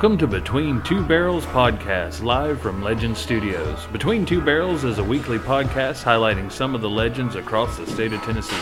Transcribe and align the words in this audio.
Welcome 0.00 0.16
to 0.16 0.26
Between 0.26 0.80
Two 0.80 1.04
Barrels 1.04 1.44
podcast, 1.44 2.22
live 2.22 2.58
from 2.58 2.82
Legend 2.82 3.14
Studios. 3.14 3.86
Between 3.88 4.24
Two 4.24 4.40
Barrels 4.40 4.82
is 4.82 4.96
a 4.96 5.04
weekly 5.04 5.36
podcast 5.36 6.04
highlighting 6.04 6.50
some 6.50 6.74
of 6.74 6.80
the 6.80 6.88
legends 6.88 7.34
across 7.34 7.76
the 7.76 7.86
state 7.86 8.14
of 8.14 8.22
Tennessee. 8.22 8.56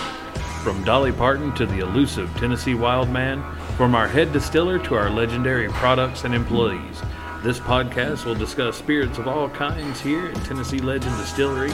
From 0.64 0.82
Dolly 0.82 1.12
Parton 1.12 1.54
to 1.54 1.64
the 1.64 1.78
elusive 1.78 2.28
Tennessee 2.36 2.74
Wildman, 2.74 3.40
from 3.76 3.94
our 3.94 4.08
head 4.08 4.32
distiller 4.32 4.80
to 4.80 4.96
our 4.96 5.10
legendary 5.10 5.68
products 5.68 6.24
and 6.24 6.34
employees. 6.34 7.00
This 7.44 7.60
podcast 7.60 8.24
will 8.24 8.34
discuss 8.34 8.76
spirits 8.76 9.18
of 9.18 9.28
all 9.28 9.48
kinds 9.48 10.00
here 10.00 10.26
at 10.26 10.44
Tennessee 10.44 10.80
Legend 10.80 11.16
Distillery. 11.18 11.70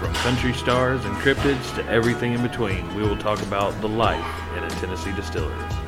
From 0.00 0.12
country 0.14 0.52
stars 0.52 1.04
and 1.04 1.14
cryptids 1.18 1.72
to 1.76 1.86
everything 1.86 2.32
in 2.32 2.42
between, 2.42 2.92
we 2.96 3.02
will 3.02 3.16
talk 3.16 3.40
about 3.42 3.80
the 3.80 3.88
life 3.88 4.56
in 4.56 4.64
a 4.64 4.70
Tennessee 4.70 5.12
distillery. 5.12 5.85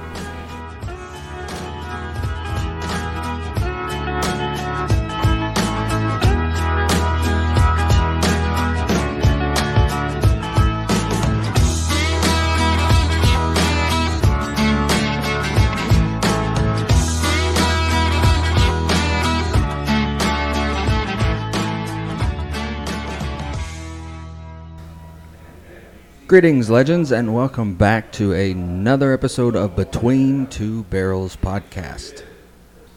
Greetings, 26.28 26.68
legends, 26.68 27.10
and 27.10 27.34
welcome 27.34 27.74
back 27.74 28.12
to 28.12 28.32
another 28.34 29.12
episode 29.14 29.56
of 29.56 29.74
Between 29.74 30.46
Two 30.46 30.82
Barrels 30.84 31.36
podcast. 31.36 32.22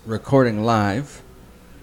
Recording 0.06 0.64
live 0.64 1.22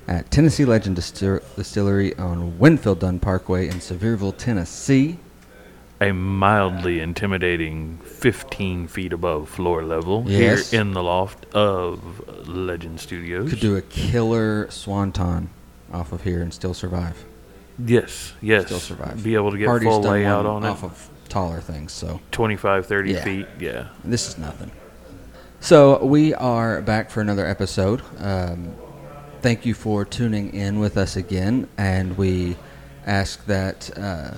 at 0.07 0.31
Tennessee 0.31 0.67
Legend 0.67 0.97
Distil- 0.97 1.41
Distillery 1.57 2.15
on 2.19 2.59
Winfield 2.59 3.01
Dunn 3.01 3.19
Parkway 3.19 3.67
in 3.67 3.77
Sevierville, 3.77 4.37
Tennessee. 4.37 5.19
a 6.01 6.13
mildly 6.13 7.01
intimidating 7.01 7.99
15 8.05 8.87
feet 8.87 9.13
above 9.13 9.49
floor 9.49 9.83
level 9.83 10.23
Yes. 10.29 10.71
here 10.71 10.81
in 10.81 10.93
the 10.93 11.03
loft 11.03 11.45
of 11.55 12.47
Legend 12.47 13.01
Studios. 13.01 13.51
Could 13.51 13.59
do 13.59 13.75
a 13.75 13.81
killer 13.83 14.71
swanton 14.71 15.49
off 15.93 16.13
of 16.13 16.23
here 16.23 16.41
and 16.41 16.55
still 16.55 16.73
survive. 16.75 17.25
yes, 17.85 18.33
yes. 18.41 18.67
Still 18.67 18.79
survive. 18.79 19.25
Be 19.25 19.35
able 19.35 19.51
to 19.51 19.59
get 19.59 19.67
Hardy's 19.67 19.89
full 19.89 20.03
done 20.03 20.13
layout 20.13 20.45
one 20.45 20.63
on 20.63 20.71
off 20.71 20.85
it. 20.85 20.87
of 20.87 21.11
taller 21.29 21.61
things, 21.61 21.93
so 21.93 22.21
25, 22.33 22.87
30 22.87 23.13
Yeah. 23.13 23.25
feet. 23.25 23.47
Yeah. 23.59 23.89
this 24.05 24.29
is 24.29 24.39
nothing. 24.39 24.71
So 25.61 26.05
we 26.05 26.35
are 26.35 26.81
back 26.83 27.11
for 27.11 27.21
another 27.21 27.47
episode. 27.47 28.03
Um, 28.19 28.75
thank 29.43 29.67
you 29.67 29.75
for 29.75 30.05
tuning 30.05 30.53
in 30.55 30.79
with 30.79 30.97
us 30.97 31.17
again, 31.17 31.69
and 31.77 32.17
we 32.17 32.57
ask 33.07 33.45
that 33.47 33.91
uh, 33.99 34.35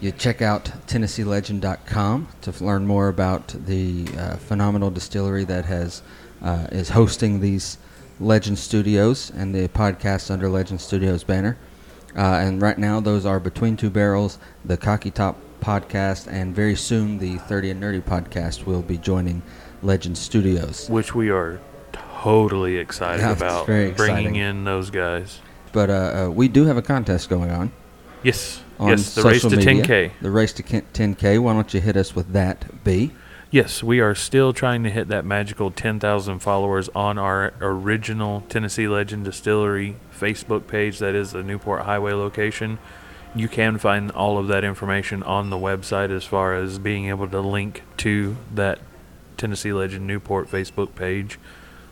you 0.00 0.12
check 0.12 0.42
out 0.42 0.70
TennesseeLegend.com 0.86 2.28
to 2.42 2.64
learn 2.64 2.86
more 2.86 3.08
about 3.08 3.48
the 3.66 4.06
uh, 4.18 4.36
phenomenal 4.36 4.90
distillery 4.90 5.44
that 5.44 5.64
has 5.64 6.02
uh, 6.42 6.66
is 6.70 6.90
hosting 6.90 7.40
these 7.40 7.78
Legend 8.20 8.58
Studios 8.58 9.30
and 9.36 9.54
the 9.54 9.68
podcast 9.68 10.30
under 10.30 10.48
Legend 10.48 10.80
Studios 10.80 11.24
banner. 11.24 11.56
Uh, 12.16 12.20
and 12.20 12.62
right 12.62 12.78
now, 12.78 12.98
those 13.00 13.26
are 13.26 13.38
Between 13.40 13.76
Two 13.76 13.90
Barrels, 13.90 14.38
the 14.64 14.76
Cocky 14.76 15.10
Top 15.10 15.36
podcast, 15.60 16.26
and 16.30 16.54
very 16.54 16.76
soon 16.76 17.18
the 17.18 17.38
30 17.38 17.70
and 17.70 17.82
Nerdy 17.82 18.02
podcast 18.02 18.66
will 18.66 18.82
be 18.82 18.98
joining 18.98 19.42
Legend 19.82 20.16
Studios. 20.18 20.88
Which 20.88 21.14
we 21.14 21.30
are 21.30 21.60
totally 21.92 22.76
excited 22.76 23.20
Yeah, 23.22 23.32
about 23.32 23.66
very 23.66 23.90
bringing 23.92 24.16
exciting. 24.18 24.36
in 24.36 24.64
those 24.64 24.90
guys. 24.90 25.40
But 25.72 25.90
uh, 25.90 25.92
uh, 26.26 26.30
we 26.30 26.48
do 26.48 26.64
have 26.64 26.76
a 26.76 26.82
contest 26.82 27.28
going 27.28 27.50
on 27.50 27.70
Yes. 28.22 28.62
on 28.78 28.88
yes, 28.90 29.14
the 29.14 29.22
race 29.22 29.42
to 29.42 29.50
media. 29.56 29.84
10K. 29.84 30.10
The 30.22 30.30
race 30.30 30.52
to 30.54 30.62
10K. 30.62 31.38
Why 31.38 31.52
don't 31.52 31.72
you 31.74 31.80
hit 31.80 31.96
us 31.96 32.14
with 32.16 32.32
that, 32.32 32.82
B? 32.84 33.12
Yes, 33.50 33.82
we 33.82 34.00
are 34.00 34.14
still 34.14 34.52
trying 34.52 34.82
to 34.82 34.90
hit 34.90 35.06
that 35.08 35.24
magical 35.24 35.70
10,000 35.70 36.40
followers 36.40 36.88
on 36.96 37.16
our 37.16 37.54
original 37.60 38.42
Tennessee 38.48 38.88
Legend 38.88 39.24
Distillery 39.24 39.96
Facebook 40.18 40.66
page. 40.66 40.98
That 40.98 41.14
is 41.14 41.30
the 41.30 41.42
Newport 41.44 41.82
Highway 41.82 42.12
location. 42.12 42.78
You 43.36 43.48
can 43.48 43.76
find 43.76 44.10
all 44.12 44.38
of 44.38 44.48
that 44.48 44.64
information 44.64 45.22
on 45.22 45.50
the 45.50 45.58
website 45.58 46.10
as 46.10 46.24
far 46.24 46.54
as 46.54 46.78
being 46.78 47.10
able 47.10 47.28
to 47.28 47.40
link 47.40 47.82
to 47.98 48.38
that 48.54 48.78
Tennessee 49.36 49.74
Legend 49.74 50.06
Newport 50.06 50.50
Facebook 50.50 50.94
page. 50.94 51.38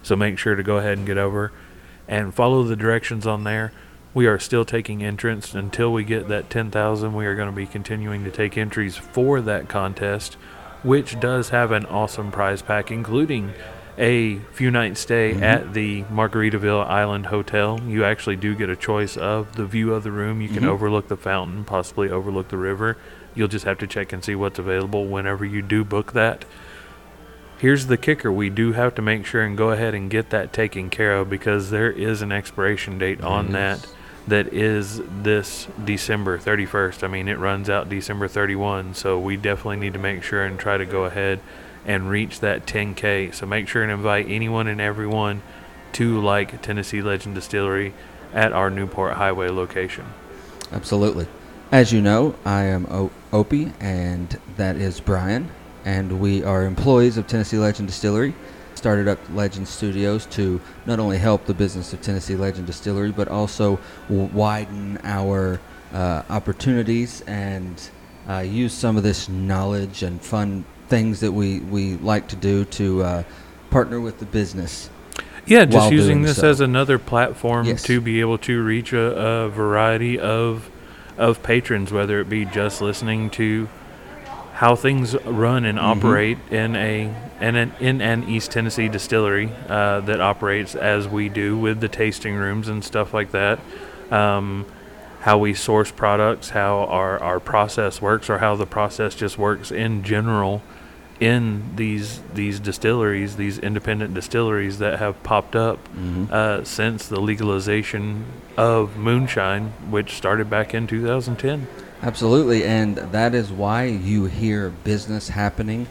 So 0.03 0.17
make 0.17 0.39
sure 0.39 0.55
to 0.55 0.63
go 0.63 0.79
ahead 0.79 0.97
and 0.97 1.07
get 1.07 1.19
over 1.19 1.53
and 2.09 2.35
follow 2.35 2.63
the 2.63 2.77
directions 2.77 3.27
on 3.27 3.45
there. 3.45 3.73
We 4.15 4.27
are 4.27 4.39
still 4.39 4.65
taking 4.65 5.05
entrants 5.05 5.55
until 5.55 5.93
we 5.93 6.03
get 6.03 6.29
that 6.29 6.49
10,000. 6.49 7.13
We 7.13 7.27
are 7.27 7.35
going 7.35 7.51
to 7.51 7.55
be 7.55 7.67
continuing 7.67 8.25
to 8.25 8.31
take 8.31 8.57
entries 8.57 8.97
for 8.97 9.43
that 9.43 9.69
contest, 9.69 10.35
which 10.83 11.21
does 11.21 11.51
have 11.51 11.73
an 11.73 11.85
awesome 11.87 12.33
prize 12.33 12.63
pack, 12.63 12.91
including 12.91 13.53
a 13.99 14.37
few 14.53 14.71
night 14.71 14.97
stay 14.99 15.35
Mhm. 15.35 15.43
at 15.43 15.73
the 15.75 16.03
Margaritaville 16.13 16.87
Island 16.89 17.27
Hotel. 17.27 17.81
You 17.87 18.05
actually 18.05 18.37
do 18.37 18.55
get 18.55 18.69
a 18.69 18.77
choice 18.77 19.17
of 19.17 19.55
the 19.57 19.65
view 19.65 19.95
of 19.95 20.03
the 20.03 20.11
room. 20.11 20.41
You 20.41 20.49
can 20.49 20.65
Mhm. 20.65 20.69
overlook 20.69 21.09
the 21.09 21.17
fountain, 21.17 21.65
possibly 21.65 22.11
overlook 22.11 22.49
the 22.49 22.57
river. 22.57 22.97
You'll 23.35 23.49
just 23.49 23.65
have 23.65 23.79
to 23.79 23.87
check 23.87 24.13
and 24.13 24.25
see 24.25 24.35
what's 24.35 24.59
available 24.59 25.07
whenever 25.07 25.45
you 25.45 25.63
do 25.63 25.85
book 25.85 26.13
that. 26.13 26.45
Here's 27.59 27.87
the 27.87 27.97
kicker 27.97 28.31
we 28.33 28.51
do 28.51 28.73
have 28.73 28.95
to 28.97 29.03
make 29.03 29.25
sure 29.25 29.43
and 29.43 29.57
go 29.57 29.71
ahead 29.71 29.95
and 29.95 30.11
get 30.11 30.31
that 30.31 30.53
taken 30.53 30.91
care 30.91 31.15
of 31.17 31.31
because 31.31 31.71
there 31.71 31.91
is 31.91 32.21
an 32.21 32.33
expiration 32.33 32.99
date 32.99 33.23
on 33.23 33.53
that 33.53 33.87
that 34.27 34.53
is 34.53 35.01
this 35.23 35.69
December 35.85 36.37
31st. 36.39 37.05
I 37.05 37.09
mean, 37.09 37.29
it 37.29 37.39
runs 37.39 37.71
out 37.71 37.89
December 37.89 38.27
31, 38.27 38.95
so 38.95 39.19
we 39.19 39.37
definitely 39.37 39.77
need 39.77 39.93
to 39.93 39.99
make 39.99 40.23
sure 40.23 40.43
and 40.43 40.59
try 40.59 40.77
to 40.79 40.85
go 40.87 41.05
ahead 41.05 41.41
and 41.85 42.09
reach 42.09 42.41
that 42.41 42.67
10K. 42.67 43.35
So 43.35 43.47
make 43.47 43.69
sure 43.69 43.83
and 43.83 43.93
invite 43.93 44.27
anyone 44.29 44.67
and 44.67 44.81
everyone 44.81 45.43
to 45.93 46.21
like 46.21 46.61
Tennessee 46.63 47.03
Legend 47.03 47.35
Distillery 47.35 47.95
at 48.33 48.53
our 48.53 48.71
Newport 48.71 49.15
Highway 49.15 49.49
location. 49.49 50.07
Absolutely. 50.73 51.27
As 51.71 51.93
you 51.93 52.01
know, 52.01 52.35
I 52.45 52.65
am 52.65 52.87
o- 52.91 53.11
Opie, 53.33 53.73
and 53.81 54.39
that 54.57 54.77
is 54.77 55.01
Brian, 55.01 55.51
and 55.85 56.21
we 56.21 56.43
are 56.43 56.65
employees 56.65 57.17
of 57.17 57.27
Tennessee 57.27 57.59
Legend 57.59 57.89
Distillery. 57.89 58.35
Started 58.75 59.09
up 59.09 59.19
Legend 59.33 59.67
Studios 59.67 60.27
to 60.27 60.61
not 60.85 60.99
only 60.99 61.19
help 61.19 61.47
the 61.47 61.55
business 61.55 61.93
of 61.93 62.03
Tennessee 62.03 62.37
Legend 62.37 62.67
Distillery, 62.67 63.13
but 63.13 63.29
also 63.29 63.79
widen 64.09 64.99
our 65.05 65.61
uh, 65.93 66.23
opportunities 66.29 67.23
and 67.23 67.91
uh, 68.29 68.39
use 68.39 68.73
some 68.73 68.97
of 68.97 69.03
this 69.03 69.29
knowledge 69.29 70.03
and 70.03 70.21
fun 70.21 70.65
things 70.95 71.19
that 71.19 71.33
we, 71.33 71.59
we 71.59 71.97
like 71.97 72.29
to 72.29 72.37
do 72.37 72.65
to 72.65 73.03
uh, 73.03 73.23
partner 73.69 74.01
with 74.01 74.21
the 74.21 74.25
business. 74.27 74.89
Yeah, 75.45 75.65
just 75.65 75.91
using 75.91 76.23
this 76.23 76.37
so. 76.37 76.49
as 76.49 76.61
another 76.61 77.01
platform 77.01 77.67
Yes. 77.67 77.83
to 77.83 78.01
be 78.01 78.21
able 78.21 78.39
to 78.39 78.63
reach 78.63 78.93
a, 78.93 79.01
a 79.45 79.49
variety 79.49 80.21
of 80.21 80.71
of 81.19 81.43
patrons, 81.43 81.93
whether 81.93 82.21
it 82.21 82.29
be 82.29 82.45
just 82.45 82.81
listening 82.81 83.31
to 83.31 83.69
how 84.55 84.77
things 84.77 85.17
run 85.25 85.65
and 85.65 85.79
Mhm. 85.79 85.83
operate 85.83 86.39
in 86.53 86.77
a 86.77 87.13
in 87.41 87.57
an 87.57 87.73
in 87.81 88.01
an 88.01 88.29
East 88.29 88.53
Tennessee 88.53 88.89
distillery 88.89 89.51
uh, 89.69 89.99
that 90.01 90.21
operates 90.21 90.77
as 90.77 91.09
we 91.09 91.29
do 91.29 91.59
with 91.59 91.81
the 91.81 91.89
tasting 91.89 92.37
rooms 92.37 92.69
and 92.69 92.85
stuff 92.85 93.13
like 93.13 93.33
that. 93.33 93.59
Um, 94.13 94.65
how 95.23 95.39
we 95.39 95.55
source 95.55 95.91
products, 95.91 96.51
how 96.51 96.85
our, 96.85 97.19
our 97.23 97.41
process 97.41 98.01
works, 98.01 98.29
or 98.31 98.39
how 98.39 98.55
the 98.55 98.67
process 98.67 99.15
just 99.17 99.39
works 99.39 99.73
in 99.73 100.03
general 100.05 100.63
in 101.21 101.63
these 101.77 102.21
these 102.35 102.59
distilleries, 102.59 103.37
these 103.37 103.59
independent 103.59 104.15
distilleries 104.15 104.79
that 104.79 104.99
have 104.99 105.23
popped 105.23 105.55
up 105.55 105.79
Mhm. 105.97 106.31
uh, 106.31 106.65
since 106.65 107.07
the 107.07 107.21
legalization 107.21 108.25
of 108.57 108.97
moonshine, 108.97 109.73
which 109.89 110.15
started 110.17 110.51
back 110.51 110.75
in 110.75 110.87
2010. 110.87 111.67
Absolutely, 112.03 112.65
and 112.65 112.97
that 113.13 113.35
is 113.35 113.51
why 113.51 113.85
you 113.85 114.27
hear 114.27 114.71
business 114.83 115.29
happening 115.31 115.87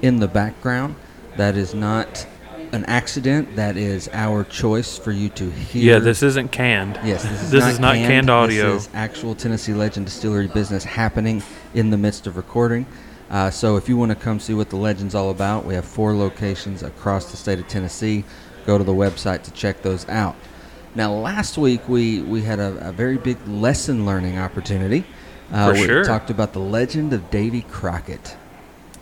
in 0.00 0.20
the 0.20 0.28
background. 0.28 0.94
That 1.36 1.56
is 1.56 1.74
not 1.74 2.26
an 2.72 2.84
accident. 2.86 3.56
That 3.56 3.76
is 3.76 4.08
our 4.12 4.44
choice 4.44 4.96
for 4.98 5.10
you 5.10 5.28
to 5.30 5.50
hear. 5.50 5.94
Yeah, 5.94 5.98
this 5.98 6.22
isn't 6.22 6.52
canned. 6.52 6.98
Yes, 7.04 7.22
this 7.22 7.42
is 7.42 7.50
this 7.50 7.60
not 7.64 7.72
is 7.72 7.80
not 7.80 7.94
canned. 7.96 8.06
canned 8.08 8.30
audio. 8.30 8.74
This 8.74 8.82
is 8.84 8.88
actual 8.94 9.34
Tennessee 9.34 9.74
Legend 9.74 10.06
Distillery 10.06 10.46
business 10.46 10.84
happening 10.84 11.42
in 11.74 11.90
the 11.90 11.96
midst 11.98 12.26
of 12.26 12.36
recording. 12.36 12.86
Uh, 13.30 13.50
so 13.50 13.76
if 13.76 13.88
you 13.88 13.96
want 13.96 14.10
to 14.10 14.16
come 14.16 14.40
see 14.40 14.54
what 14.54 14.70
the 14.70 14.76
Legend's 14.76 15.14
all 15.14 15.30
about, 15.30 15.64
we 15.64 15.74
have 15.74 15.84
four 15.84 16.14
locations 16.14 16.82
across 16.82 17.30
the 17.30 17.36
state 17.36 17.58
of 17.58 17.68
Tennessee. 17.68 18.24
Go 18.66 18.78
to 18.78 18.84
the 18.84 18.94
website 18.94 19.42
to 19.42 19.50
check 19.52 19.82
those 19.82 20.08
out. 20.08 20.36
Now, 20.94 21.12
last 21.12 21.58
week 21.58 21.88
we, 21.88 22.22
we 22.22 22.42
had 22.42 22.58
a, 22.58 22.88
a 22.88 22.92
very 22.92 23.18
big 23.18 23.36
lesson 23.46 24.06
learning 24.06 24.38
opportunity. 24.38 25.04
Uh, 25.52 25.70
we 25.74 25.84
sure. 25.84 26.04
talked 26.04 26.30
about 26.30 26.52
the 26.52 26.58
legend 26.58 27.12
of 27.12 27.30
Davy 27.30 27.62
Crockett 27.62 28.36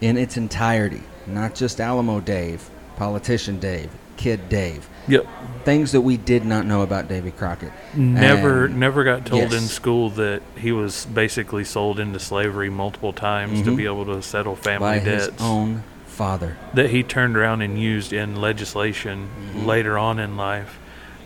in 0.00 0.17
its 0.17 0.37
entirety, 0.37 1.02
not 1.26 1.55
just 1.55 1.81
Alamo 1.81 2.20
Dave, 2.20 2.69
politician 2.96 3.58
Dave, 3.58 3.90
kid 4.16 4.48
Dave. 4.48 4.88
Yep. 5.08 5.26
Things 5.64 5.92
that 5.92 6.00
we 6.00 6.16
did 6.16 6.44
not 6.44 6.66
know 6.66 6.82
about 6.82 7.08
Davy 7.08 7.30
Crockett. 7.30 7.72
Never, 7.94 8.66
And- 8.66 8.78
never 8.80 9.04
got 9.04 9.24
told 9.26 9.52
in 9.52 9.62
school 9.62 10.10
that 10.10 10.42
he 10.56 10.72
was 10.72 11.06
basically 11.06 11.64
sold 11.64 11.98
into 12.00 12.18
slavery 12.18 12.70
multiple 12.70 13.12
times 13.12 13.62
to 13.62 13.70
Mhm. 13.70 13.76
be 13.76 13.84
able 13.86 14.04
to 14.06 14.22
settle 14.22 14.56
family 14.56 14.98
by 14.98 15.04
debts. 15.04 15.26
his 15.26 15.32
own 15.40 15.82
father. 16.06 16.56
that 16.74 16.90
he 16.90 17.02
turned 17.02 17.36
around 17.36 17.62
and 17.62 17.78
used 17.78 18.12
in 18.12 18.40
legislation 18.40 19.28
Mhm. 19.54 19.66
later 19.66 19.98
on 19.98 20.18
in 20.18 20.36
life 20.36 20.78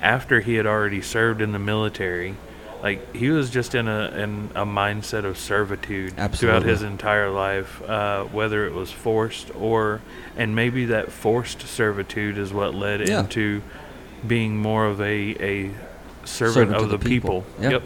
after 0.03 0.41
he 0.41 0.55
had 0.57 0.67
already 0.67 1.01
served 1.01 1.41
in 1.41 1.53
the 1.53 1.59
military 1.59 2.35
like 2.83 3.15
he 3.15 3.31
was 3.31 3.51
just 3.51 3.75
in 3.75 3.89
a 3.89 4.09
in 4.17 4.51
a 4.55 4.65
mindset 4.65 5.25
of 5.25 5.37
servitude 5.39 6.15
throughout 6.33 6.63
his 6.63 6.83
entire 6.83 7.31
life 7.31 7.83
uh, 7.83 8.25
whether 8.25 8.67
it 8.67 8.73
was 8.73 8.91
forced 8.91 9.55
or 9.55 10.01
and 10.37 10.55
maybe 10.55 10.87
that 10.87 11.13
forced 11.13 11.61
servitude 11.63 12.39
is 12.39 12.53
what 12.53 12.75
led 12.75 13.07
Yeah. 13.07 13.21
into 13.21 13.63
being 14.27 14.57
more 14.57 14.87
of 14.87 15.01
a 15.01 15.05
a 15.41 15.71
servant, 16.25 16.55
Servant 16.55 16.77
of 16.77 16.91
the, 16.91 16.99
the 16.99 17.09
people, 17.09 17.43
people. 17.43 17.63
Yep. 17.63 17.73
yep 17.73 17.83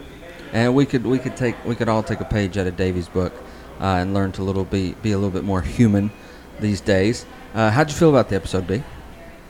And 0.53 0.75
we 0.75 0.85
could 0.85 1.05
we 1.05 1.19
could 1.19 1.35
take 1.37 1.55
we 1.65 1.75
could 1.75 1.89
all 1.89 2.03
take 2.03 2.19
a 2.21 2.25
page 2.25 2.57
out 2.57 2.67
of 2.67 2.75
Davy's 2.77 3.07
book 3.09 3.33
uh, 3.81 3.85
and 3.99 4.13
learn 4.13 4.31
to 4.33 4.43
little 4.43 4.65
be 4.65 4.93
be 5.01 5.11
a 5.11 5.17
little 5.17 5.31
bit 5.31 5.43
more 5.43 5.61
human 5.61 6.11
these 6.59 6.81
days. 6.81 7.25
Uh, 7.53 7.69
how'd 7.71 7.89
you 7.89 7.95
feel 7.95 8.09
about 8.09 8.29
the 8.29 8.35
episode, 8.35 8.67
B? 8.67 8.83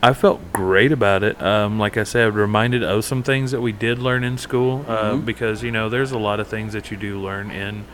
I 0.06 0.14
felt 0.14 0.54
great 0.54 0.92
about 0.92 1.24
it. 1.24 1.42
Um, 1.42 1.80
like 1.80 1.98
I 1.98 2.04
said, 2.04 2.36
reminded 2.36 2.84
of 2.84 3.04
some 3.04 3.24
things 3.24 3.50
that 3.50 3.60
we 3.62 3.72
did 3.72 3.98
learn 3.98 4.24
in 4.24 4.38
school 4.38 4.86
uh, 4.88 5.14
Mhm. 5.14 5.26
because 5.26 5.64
you 5.64 5.72
know 5.72 5.90
there's 5.90 6.12
a 6.12 6.20
lot 6.20 6.40
of 6.40 6.46
things 6.48 6.74
that 6.74 6.92
you 6.92 6.98
do 6.98 7.18
learn 7.20 7.50
in 7.50 7.86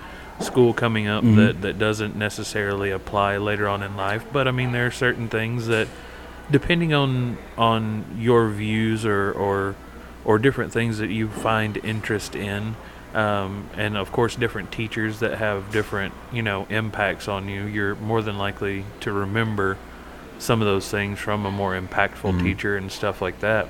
school 0.41 0.73
coming 0.73 1.07
up 1.07 1.23
Mhm. 1.23 1.37
that 1.37 1.61
that 1.61 1.79
doesn't 1.79 2.17
necessarily 2.17 2.91
apply 2.91 3.37
later 3.37 3.65
on 3.65 3.81
in 3.81 3.95
life. 3.95 4.25
But 4.33 4.45
I 4.45 4.51
mean, 4.51 4.73
there 4.73 4.87
are 4.87 4.91
certain 4.91 5.29
things 5.29 5.67
that, 5.67 5.87
depending 6.51 6.93
on 6.93 7.37
on 7.57 8.03
your 8.19 8.49
views 8.49 9.05
or 9.05 9.31
or 9.31 9.75
or 10.25 10.37
different 10.37 10.73
things 10.73 10.97
that 10.97 11.11
you 11.11 11.29
find 11.29 11.77
interest 11.81 12.35
in. 12.35 12.75
Um, 13.15 13.69
and 13.77 13.95
of 13.95 14.11
course, 14.11 14.35
different 14.35 14.69
teachers 14.69 15.19
that 15.19 15.37
have 15.37 15.71
different, 15.71 16.13
you 16.33 16.41
know, 16.41 16.67
impacts 16.69 17.29
on 17.29 17.47
you. 17.47 17.63
You're 17.63 17.95
more 17.95 18.21
than 18.21 18.37
likely 18.37 18.83
to 18.99 19.13
remember 19.13 19.77
some 20.41 20.59
of 20.61 20.65
those 20.67 20.89
things 20.89 21.19
from 21.19 21.45
a 21.45 21.51
more 21.51 21.73
impactful 21.79 22.33
Mhm. 22.33 22.43
teacher 22.43 22.75
and 22.75 22.91
stuff 22.91 23.21
like 23.21 23.39
that. 23.41 23.67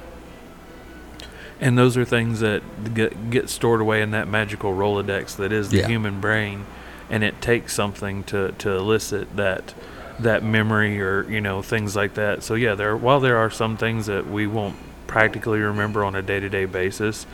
And 1.60 1.78
those 1.78 1.96
are 1.98 2.06
things 2.06 2.40
that 2.40 2.62
get, 2.94 3.30
get 3.30 3.50
stored 3.50 3.82
away 3.82 4.02
in 4.02 4.12
that 4.12 4.28
magical 4.28 4.74
Rolodex 4.74 5.36
that 5.36 5.52
is 5.52 5.70
the 5.70 5.78
Yeah. 5.80 5.88
human 5.88 6.20
brain, 6.20 6.66
and 7.10 7.24
it 7.24 7.40
takes 7.42 7.74
something 7.74 8.24
to, 8.26 8.54
to 8.60 8.72
elicit 8.72 9.36
that 9.36 9.74
that 10.20 10.44
memory 10.44 11.02
or 11.02 11.26
you 11.30 11.42
know 11.42 11.64
things 11.64 11.96
like 11.96 12.14
that. 12.14 12.44
So 12.44 12.54
yeah, 12.54 12.76
there 12.76 12.96
while 12.96 13.20
there 13.20 13.38
are 13.38 13.50
some 13.50 13.76
things 13.76 14.06
that 14.06 14.30
we 14.30 14.46
won't 14.46 14.76
practically 15.08 15.60
remember 15.60 16.04
on 16.04 16.16
a 16.16 16.22
day 16.22 16.40
to 16.40 16.48
day 16.48 16.66
basis, 16.66 17.26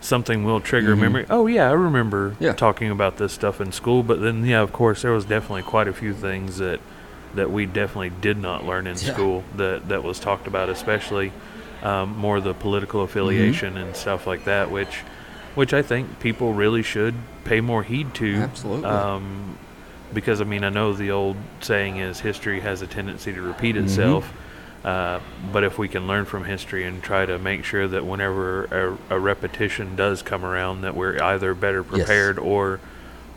something 0.00 0.42
will 0.44 0.60
trigger 0.60 0.96
Mhm. 0.96 1.00
memory. 1.00 1.26
Oh 1.28 1.46
yeah, 1.46 1.68
I 1.68 1.72
remember 1.72 2.34
Yeah. 2.40 2.52
talking 2.54 2.90
about 2.90 3.18
this 3.18 3.32
stuff 3.32 3.60
in 3.60 3.70
school. 3.70 4.02
But 4.02 4.22
then 4.22 4.44
yeah, 4.46 4.60
of 4.60 4.72
course, 4.72 5.02
there 5.02 5.12
was 5.12 5.24
definitely 5.26 5.62
quite 5.62 5.88
a 5.88 5.92
few 5.92 6.14
things 6.14 6.56
that 6.58 6.80
that 7.34 7.50
we 7.50 7.66
definitely 7.66 8.10
did 8.20 8.36
not 8.38 8.64
learn 8.64 8.86
in 8.86 8.96
Yeah. 8.96 9.12
school 9.12 9.44
that 9.56 9.88
that 9.88 10.02
was 10.02 10.18
talked 10.20 10.46
about, 10.46 10.68
especially 10.68 11.32
um, 11.82 12.16
more 12.16 12.40
the 12.40 12.54
political 12.54 13.02
affiliation 13.02 13.76
and 13.76 13.96
stuff 13.96 14.26
like 14.26 14.44
that, 14.44 14.70
which 14.70 14.98
which 15.54 15.74
I 15.74 15.82
think 15.82 16.20
people 16.20 16.54
really 16.54 16.82
should 16.82 17.14
pay 17.44 17.60
more 17.60 17.82
heed 17.82 18.14
to. 18.14 18.36
Absolutely. 18.42 18.88
Um, 18.88 19.58
because 20.14 20.40
I 20.40 20.44
mean, 20.44 20.64
I 20.64 20.68
know 20.70 20.92
the 20.92 21.10
old 21.10 21.36
saying 21.60 21.96
is 21.98 22.20
history 22.20 22.60
has 22.60 22.82
a 22.82 22.86
tendency 22.86 23.32
to 23.32 23.42
repeat 23.42 23.76
Mhm. 23.76 23.84
itself. 23.84 24.32
Uh, 24.84 25.20
but 25.52 25.62
if 25.62 25.78
we 25.78 25.86
can 25.88 26.06
learn 26.08 26.24
from 26.24 26.44
history 26.44 26.84
and 26.84 27.02
try 27.02 27.24
to 27.24 27.38
make 27.38 27.64
sure 27.64 27.86
that 27.86 28.04
whenever 28.04 28.64
a, 29.10 29.14
a 29.14 29.18
repetition 29.18 29.94
does 29.94 30.22
come 30.22 30.44
around, 30.44 30.80
that 30.82 30.96
we're 30.96 31.22
either 31.22 31.54
better 31.54 31.78
Yes. 31.82 31.90
prepared 31.90 32.38
or 32.38 32.80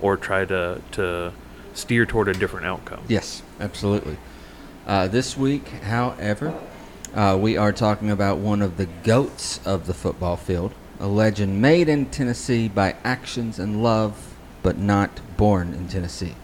or 0.02 0.18
try 0.18 0.44
to 0.46 0.82
to 0.92 1.32
steer 1.76 2.06
toward 2.06 2.28
a 2.28 2.34
different 2.34 2.66
outcome. 2.66 3.04
Yes, 3.08 3.44
absolutely. 3.60 4.18
Uh, 4.88 5.08
this 5.08 5.38
week, 5.38 5.68
however, 5.68 6.54
uh, 7.14 7.38
we 7.40 7.58
are 7.58 7.72
talking 7.72 8.10
about 8.10 8.38
one 8.38 8.62
of 8.62 8.78
the 8.78 8.86
goats 9.04 9.60
of 9.66 9.86
the 9.88 9.94
football 9.94 10.38
field, 10.38 10.74
a 11.00 11.08
legend 11.08 11.62
made 11.62 11.90
in 11.90 12.06
Tennessee 12.08 12.68
by 12.68 12.96
actions 13.04 13.60
and 13.60 13.84
love, 13.84 14.36
but 14.64 14.78
not 14.78 15.22
born 15.38 15.74
in 15.74 15.88
Tennessee. 15.88 16.36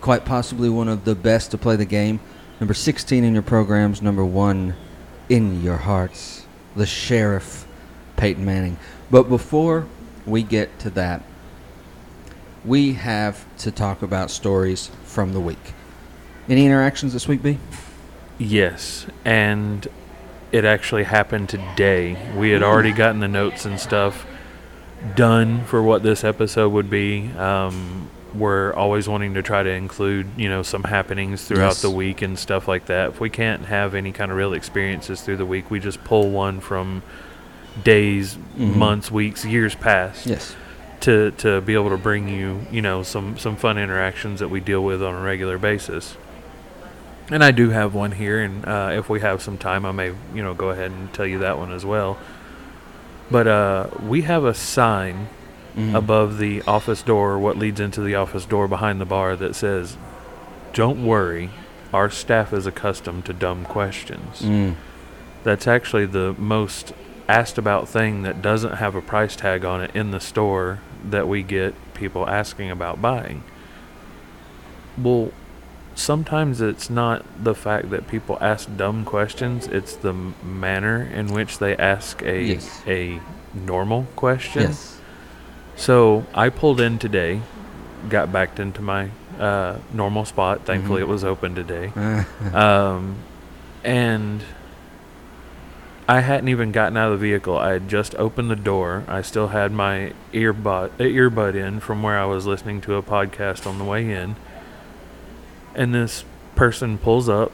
Quite 0.00 0.24
possibly 0.24 0.68
one 0.68 0.88
of 0.88 1.04
the 1.04 1.14
best 1.14 1.50
to 1.52 1.58
play 1.58 1.76
the 1.76 1.84
game. 1.84 2.20
Number 2.60 2.74
16 2.74 3.24
in 3.24 3.32
your 3.32 3.42
programs, 3.42 4.02
number 4.02 4.24
one 4.24 4.74
in 5.28 5.62
your 5.62 5.78
hearts, 5.78 6.46
the 6.76 6.86
sheriff, 6.86 7.66
Peyton 8.16 8.44
Manning. 8.44 8.76
But 9.10 9.28
before 9.28 9.86
we 10.26 10.42
get 10.42 10.78
to 10.80 10.90
that, 10.90 11.22
we 12.64 12.94
have 12.94 13.44
to 13.58 13.70
talk 13.70 14.02
about 14.02 14.30
stories 14.30 14.90
from 15.04 15.32
the 15.32 15.40
week. 15.40 15.74
Any 16.48 16.66
interactions 16.66 17.12
this 17.12 17.26
week, 17.28 17.42
B? 17.42 17.58
Yes, 18.38 19.06
and 19.24 19.86
it 20.52 20.64
actually 20.64 21.04
happened 21.04 21.48
today. 21.48 22.16
We 22.36 22.50
had 22.50 22.62
already 22.62 22.92
gotten 22.92 23.20
the 23.20 23.28
notes 23.28 23.64
and 23.64 23.78
stuff 23.78 24.26
done 25.16 25.64
for 25.64 25.82
what 25.82 26.02
this 26.02 26.24
episode 26.24 26.70
would 26.70 26.88
be. 26.90 27.30
Um, 27.32 28.08
we're 28.34 28.72
always 28.74 29.08
wanting 29.08 29.34
to 29.34 29.42
try 29.42 29.62
to 29.62 29.70
include, 29.70 30.26
you 30.36 30.48
know, 30.48 30.62
some 30.62 30.82
happenings 30.84 31.44
throughout 31.44 31.68
Yes. 31.68 31.82
the 31.82 31.90
week 31.90 32.20
and 32.22 32.36
stuff 32.38 32.66
like 32.66 32.86
that. 32.86 33.10
If 33.10 33.20
we 33.20 33.30
can't 33.30 33.66
have 33.66 33.94
any 33.94 34.10
kind 34.10 34.30
of 34.32 34.36
real 34.36 34.52
experiences 34.54 35.20
through 35.20 35.36
the 35.36 35.46
week, 35.46 35.70
we 35.70 35.78
just 35.78 36.02
pull 36.02 36.30
one 36.30 36.58
from 36.60 37.02
days, 37.84 38.36
Mhm. 38.58 38.76
months, 38.76 39.10
weeks, 39.10 39.44
years 39.44 39.74
past 39.76 40.26
Yes. 40.26 40.56
To 41.04 41.30
to 41.32 41.60
be 41.60 41.74
able 41.74 41.90
to 41.90 41.96
bring 41.98 42.28
you, 42.28 42.66
you 42.70 42.82
know, 42.82 43.02
some 43.02 43.38
some 43.38 43.56
fun 43.56 43.78
interactions 43.78 44.40
that 44.40 44.48
we 44.48 44.60
deal 44.60 44.82
with 44.82 45.02
on 45.02 45.14
a 45.14 45.20
regular 45.20 45.58
basis. 45.58 46.16
And 47.30 47.42
I 47.42 47.52
do 47.52 47.70
have 47.70 47.94
one 47.94 48.12
here, 48.12 48.42
and 48.42 48.66
uh, 48.66 48.90
if 48.92 49.08
we 49.08 49.20
have 49.20 49.40
some 49.40 49.56
time, 49.56 49.86
I 49.86 49.92
may, 49.92 50.08
you 50.34 50.42
know, 50.42 50.52
go 50.52 50.68
ahead 50.70 50.90
and 50.90 51.12
tell 51.14 51.26
you 51.26 51.38
that 51.38 51.56
one 51.56 51.72
as 51.72 51.84
well. 51.84 52.18
But 53.30 53.46
uh, 53.46 53.86
we 54.02 54.22
have 54.22 54.44
a 54.44 54.54
sign 54.54 55.28
Mhm. 55.76 55.92
above 55.96 56.38
the 56.38 56.62
office 56.68 57.02
door, 57.02 57.36
what 57.36 57.58
leads 57.58 57.80
into 57.80 58.00
the 58.00 58.14
office 58.14 58.44
door 58.44 58.68
behind 58.68 59.00
the 59.00 59.04
bar, 59.04 59.34
that 59.34 59.56
says, 59.56 59.96
"Don't 60.72 61.04
worry, 61.04 61.50
our 61.92 62.08
staff 62.10 62.52
is 62.52 62.64
accustomed 62.64 63.24
to 63.24 63.32
dumb 63.32 63.64
questions." 63.64 64.42
Mm. 64.42 64.74
That's 65.42 65.66
actually 65.66 66.06
the 66.06 66.32
most 66.38 66.92
asked 67.28 67.56
about 67.58 67.88
thing 67.88 68.22
that 68.22 68.42
doesn't 68.42 68.74
have 68.74 68.94
a 68.94 69.00
price 69.00 69.34
tag 69.36 69.64
on 69.64 69.82
it 69.82 69.90
in 69.94 70.10
the 70.10 70.20
store 70.20 70.80
that 71.08 71.26
we 71.28 71.42
get 71.42 71.74
people 71.94 72.28
asking 72.28 72.70
about 72.70 73.00
buying. 73.00 73.42
Well, 74.96 75.32
sometimes 75.94 76.60
it's 76.60 76.90
not 76.90 77.24
the 77.42 77.54
fact 77.54 77.90
that 77.90 78.06
people 78.08 78.38
ask 78.40 78.68
dumb 78.76 79.04
questions, 79.04 79.66
it's 79.66 79.94
the 79.96 80.10
m- 80.10 80.34
manner 80.42 81.02
in 81.02 81.28
which 81.28 81.58
they 81.58 81.76
ask 81.76 82.22
a 82.22 82.42
Yes. 82.42 82.82
a 82.86 83.20
normal 83.54 84.06
question. 84.16 84.62
Yes. 84.62 85.00
So 85.76 86.24
I 86.34 86.48
pulled 86.50 86.80
in 86.80 86.98
today, 86.98 87.40
got 88.08 88.32
backed 88.32 88.60
into 88.60 88.82
my 88.82 89.08
uh, 89.40 89.78
normal 89.92 90.24
spot. 90.24 90.60
Thankfully, 90.64 91.00
Mhm. 91.00 91.04
it 91.04 91.08
was 91.08 91.24
open 91.24 91.54
today. 91.56 91.90
Um, 92.54 93.16
and 93.82 94.42
I 96.06 96.20
hadn't 96.20 96.48
even 96.48 96.70
gotten 96.70 96.96
out 96.98 97.12
of 97.12 97.18
the 97.20 97.26
vehicle. 97.28 97.56
I 97.56 97.72
had 97.72 97.88
just 97.88 98.14
opened 98.16 98.50
the 98.50 98.56
door. 98.56 99.04
I 99.08 99.22
still 99.22 99.48
had 99.48 99.72
my 99.72 100.12
earbud 100.34 100.90
earbud 100.98 101.54
in 101.54 101.80
from 101.80 102.02
where 102.02 102.18
I 102.18 102.26
was 102.26 102.44
listening 102.46 102.80
to 102.82 102.96
a 102.96 103.02
podcast 103.02 103.66
on 103.66 103.78
the 103.78 103.84
way 103.84 104.10
in. 104.10 104.36
And 105.74 105.94
this 105.94 106.24
person 106.56 106.98
pulls 106.98 107.28
up 107.28 107.52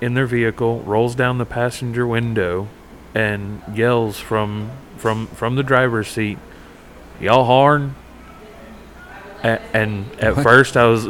in 0.00 0.12
their 0.14 0.26
vehicle, 0.26 0.80
rolls 0.80 1.14
down 1.14 1.38
the 1.38 1.46
passenger 1.46 2.06
window, 2.06 2.68
and 3.14 3.62
yells 3.72 4.18
from 4.20 4.70
from 4.98 5.26
from 5.28 5.56
the 5.56 5.62
driver's 5.62 6.08
seat, 6.08 6.38
"Y'all 7.18 7.44
horn!" 7.44 7.94
A- 9.42 9.60
and 9.74 10.04
at 10.20 10.36
What? 10.36 10.42
first, 10.42 10.76
I 10.76 10.84
was. 10.86 11.06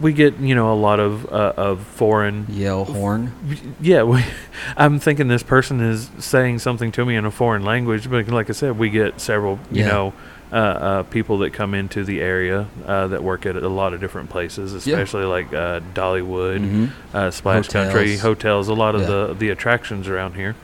We 0.00 0.12
get 0.12 0.38
you 0.38 0.54
know 0.54 0.72
a 0.72 0.76
lot 0.76 1.00
of 1.00 1.26
uh, 1.32 1.52
of 1.56 1.82
foreign 1.82 2.46
yell 2.50 2.84
horn. 2.84 3.32
yeah 3.80 4.02
we, 4.02 4.22
i'm 4.76 4.98
thinking 4.98 5.28
this 5.28 5.42
person 5.42 5.80
is 5.80 6.10
saying 6.18 6.58
something 6.58 6.92
to 6.92 7.04
me 7.04 7.16
in 7.16 7.24
a 7.24 7.30
foreign 7.30 7.64
language 7.64 8.10
but 8.10 8.28
like 8.28 8.50
i 8.50 8.52
said 8.52 8.78
we 8.78 8.90
get 8.90 9.20
several 9.20 9.58
you 9.70 9.82
Yeah. 9.82 9.88
know 9.88 10.12
uh, 10.52 10.54
uh, 10.56 11.02
people 11.04 11.38
that 11.38 11.52
come 11.52 11.74
into 11.74 12.04
the 12.04 12.20
area 12.20 12.68
uh, 12.86 13.08
that 13.08 13.22
work 13.24 13.46
at 13.46 13.56
a 13.56 13.68
lot 13.68 13.94
of 13.94 14.00
different 14.00 14.30
places 14.30 14.86
Yeah. 14.86 14.94
especially 14.96 15.24
like 15.24 15.52
uh, 15.52 15.80
dollywood 15.94 16.60
Mhm. 16.60 16.90
uh, 17.14 17.30
splash 17.30 17.68
country 17.68 18.16
Hotels. 18.16 18.20
hotels 18.20 18.68
a 18.68 18.74
lot 18.74 18.94
of 18.94 19.00
Yeah. 19.02 19.06
the 19.08 19.34
the 19.38 19.48
attractions 19.50 20.08
around 20.08 20.34
here 20.34 20.54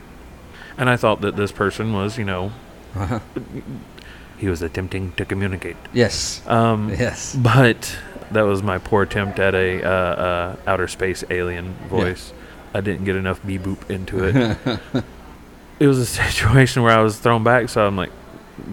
and 0.77 0.89
i 0.89 0.95
thought 0.95 1.21
that 1.21 1.35
this 1.35 1.51
person 1.51 1.91
was 1.93 2.17
you 2.17 2.25
know 2.25 2.51
Uh-huh. 2.95 3.19
he 4.37 4.47
was 4.47 4.61
attempting 4.61 5.11
to 5.13 5.25
communicate 5.25 5.75
Yes. 5.93 6.41
um, 6.47 6.89
Yes. 6.89 7.35
but 7.35 7.97
that 8.33 8.43
was 8.43 8.61
my 8.63 8.77
poor 8.77 9.03
attempt 9.03 9.39
at 9.39 9.55
a 9.55 9.83
uh, 9.83 9.89
uh, 9.89 10.55
outer 10.67 10.87
space 10.87 11.23
alien 11.29 11.73
voice. 11.89 12.33
I 12.73 12.81
didn't 12.81 13.05
get 13.05 13.15
enough 13.15 13.45
beep 13.45 13.61
boop 13.61 13.89
into 13.89 14.23
it. 14.23 15.03
it 15.79 15.87
was 15.87 15.99
a 15.99 16.05
situation 16.21 16.83
where 16.83 16.97
I 16.97 17.01
was 17.01 17.17
thrown 17.19 17.43
back, 17.43 17.69
so 17.69 17.85
I'm 17.85 17.95
like, 17.95 18.11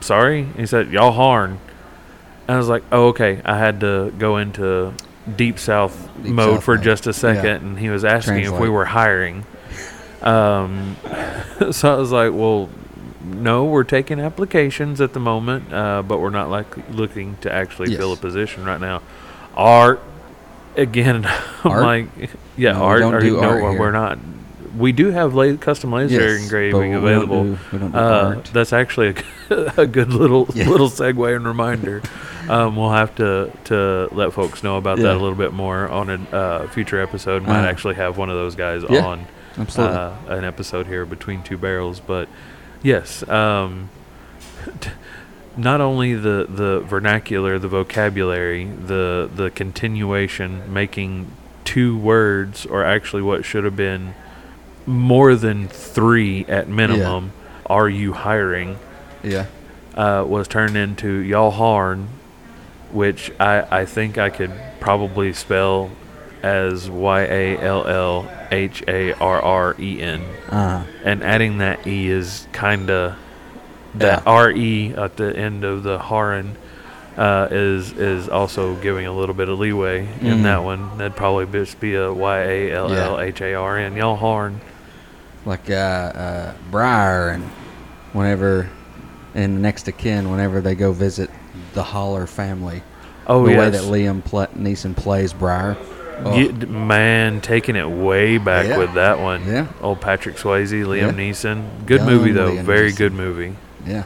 sorry. 0.01 0.45
He 0.57 0.67
said, 0.67 0.91
y'all 0.91 1.13
horn. 1.13 1.59
And 2.49 2.55
I 2.55 2.59
was 2.59 2.69
like, 2.69 2.83
oh, 2.91 3.09
okay. 3.09 3.41
I 3.45 3.59
had 3.59 3.81
to 3.81 4.13
go 4.19 4.39
into 4.39 4.93
deep 5.37 5.59
south 5.59 6.09
Deep 6.23 6.33
mode 6.33 6.57
South 6.57 6.65
for 6.65 6.75
mode. 6.77 6.85
just 6.85 7.07
a 7.07 7.13
second, 7.13 7.45
Yeah. 7.45 7.69
and 7.69 7.79
he 7.79 7.91
was 7.91 8.05
asking 8.05 8.41
if 8.45 8.59
we 8.59 8.69
were 8.69 8.87
hiring. 8.87 9.45
Um, 10.23 10.97
so 11.71 11.95
I 11.95 11.99
was 11.99 12.11
like, 12.11 12.33
well, 12.33 12.69
no, 13.23 13.65
we're 13.67 13.85
taking 13.85 14.19
applications 14.19 15.01
at 15.01 15.13
the 15.13 15.21
moment, 15.21 15.73
uh, 15.73 16.03
but 16.03 16.21
we're 16.21 16.31
not 16.31 16.51
like 16.51 16.89
looking 16.91 17.37
to 17.39 17.53
actually 17.53 17.95
fill 17.97 18.13
a 18.13 18.17
position 18.17 18.65
right 18.65 18.81
now. 18.81 19.03
Art, 19.61 20.01
again, 20.77 21.27
Art? 21.65 21.83
like, 21.83 22.07
yeah, 22.57 22.73
No, 22.73 22.79
we 22.81 22.85
art. 22.87 23.01
don't 23.01 23.15
or- 23.15 23.21
do 23.21 23.41
no, 23.41 23.49
art 23.49 23.79
we're- 23.79 23.93
not. 23.93 24.19
We 24.79 24.93
do 24.93 25.11
have 25.11 25.35
la- 25.35 25.57
custom 25.57 25.93
laser 25.93 26.15
Yes, 26.35 26.43
engraving 26.45 26.91
we 26.93 26.95
don't 26.95 27.03
available. 27.05 27.45
do- 27.45 27.59
we 27.73 27.79
don't 27.79 27.91
do 27.91 27.99
Uh, 27.99 28.43
that's 28.53 28.73
actually 28.73 29.15
a 29.77 29.85
good 29.87 30.13
little 30.13 30.47
Yeah. 30.55 30.69
little 30.69 30.89
segue 30.89 31.37
and 31.37 31.47
reminder. 31.47 32.03
Um, 32.49 32.75
we'll 32.75 32.91
have 32.91 33.15
to 33.17 33.53
to 33.67 34.09
let 34.11 34.33
folks 34.33 34.65
know 34.65 34.77
about 34.77 34.97
Yeah. 34.99 35.05
that 35.05 35.13
a 35.17 35.21
little 35.21 35.37
bit 35.37 35.53
more 35.53 35.89
on 35.89 36.11
a 36.11 36.37
uh, 36.37 36.67
future 36.69 37.01
episode. 37.01 37.43
Might 37.45 37.59
Uh-huh. 37.61 37.69
actually 37.69 37.95
have 37.95 38.17
one 38.19 38.29
of 38.29 38.35
those 38.37 38.57
guys 38.57 38.83
Yeah, 38.91 39.05
on 39.07 39.27
uh, 39.79 40.17
an 40.27 40.45
episode 40.45 40.89
here 40.89 41.05
between 41.07 41.43
two 41.45 41.57
barrels. 41.59 42.01
But 42.01 42.29
yes, 42.83 43.23
um, 43.29 43.89
t- 44.81 44.91
not 45.57 45.81
only 45.81 46.15
the, 46.15 46.47
the 46.49 46.81
vernacular, 46.81 47.59
the 47.59 47.69
vocabulary, 47.69 48.65
the 48.65 49.29
the 49.35 49.51
continuation, 49.51 50.73
making 50.73 51.31
two 51.65 51.97
words, 51.99 52.67
or 52.67 52.85
actually 52.85 53.23
what 53.23 53.45
should 53.45 53.65
have 53.65 53.77
been 53.77 54.15
more 54.87 55.35
than 55.35 55.69
three 55.69 56.45
at 56.47 56.69
minimum. 56.69 57.33
Are 57.67 57.89
you 57.89 58.13
hiring? 58.13 58.79
yeah. 59.23 59.47
uh, 59.95 60.25
was 60.27 60.49
turned 60.49 60.77
into 60.77 61.19
y'all 61.19 61.51
harn, 61.51 62.09
which 62.91 63.31
I, 63.39 63.81
I 63.83 63.85
think 63.85 64.19
I 64.19 64.31
could 64.31 64.53
probably 64.81 65.33
spell 65.33 65.91
as 66.43 66.89
Y 66.89 67.21
A 67.23 67.59
L 67.59 67.87
L 67.87 68.31
H 68.51 68.83
A 68.89 69.13
R 69.15 69.41
R 69.43 69.77
E 69.79 70.01
N. 70.01 70.23
Uh, 70.49 70.85
And 71.05 71.23
adding 71.23 71.59
that 71.59 71.87
E 71.87 72.09
is 72.09 72.49
kind 72.53 72.91
of 72.91 73.17
that 73.97 74.23
Yeah. 74.25 74.33
R 74.33 74.51
E 74.51 74.95
at 74.97 75.17
the 75.17 75.37
end 75.37 75.65
of 75.65 75.83
the 75.83 75.99
Haran 75.99 76.57
uh, 77.17 77.49
is 77.51 77.93
is 77.93 78.29
also 78.29 78.75
giving 78.77 79.07
a 79.07 79.13
little 79.13 79.35
bit 79.35 79.49
of 79.49 79.59
leeway 79.59 80.07
in 80.21 80.39
Mhm. 80.39 80.43
that 80.45 80.63
one. 80.63 80.97
That'd 80.99 81.17
probably 81.17 81.47
just 81.47 81.81
be 81.81 81.95
a 81.97 82.13
Y 82.13 82.39
A 82.39 82.73
L 82.73 82.93
L 82.93 83.21
H 83.21 83.41
A 83.43 83.55
R 83.55 83.77
N. 83.79 83.97
Y'all 83.97 84.17
harn. 84.17 84.61
like 85.47 85.71
uh, 85.71 85.75
uh, 85.75 86.53
Briar 86.71 87.31
and 87.31 87.45
whenever 88.13 88.69
and 89.35 89.63
next 89.63 89.85
to 89.85 89.93
kin 89.93 90.31
whenever 90.31 90.61
they 90.61 90.75
go 90.75 90.93
visit 90.93 91.31
the 91.73 91.83
Holler 91.83 92.27
family. 92.27 92.83
Oh 93.27 93.45
the 93.47 93.53
yes. 93.53 93.59
way 93.59 93.71
that 93.71 93.83
Liam 93.83 94.23
Pla- 94.25 94.47
Neeson 94.49 94.95
plays 94.95 95.33
Briar. 95.33 95.77
Oh, 96.23 96.35
Get- 96.37 96.69
man, 96.69 97.41
taking 97.41 97.75
it 97.77 97.89
way 97.89 98.37
back 98.37 98.67
Yeah. 98.67 98.77
with 98.79 98.93
that 98.95 99.19
one. 99.19 99.43
Yeah. 99.47 99.67
Old 99.81 100.03
Patrick 100.03 100.37
Swayze, 100.37 100.85
Liam 100.85 100.97
Yeah. 101.01 101.11
Neeson. 101.13 101.65
Good 101.87 102.01
Young 102.03 102.11
movie 102.11 102.33
though. 102.33 102.51
Liam 102.53 102.65
Very 102.65 102.91
Neeson. 102.93 102.97
good 102.99 103.13
movie. 103.15 103.57
Yeah. 103.87 104.05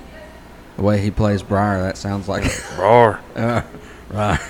The 0.77 0.83
way 0.83 1.01
he 1.01 1.11
plays 1.11 1.43
Briar, 1.43 1.81
that 1.83 1.97
sounds 1.97 2.29
like 2.29 2.45
Roar. 2.79 3.21
uh, 3.37 3.63
right. 4.11 4.41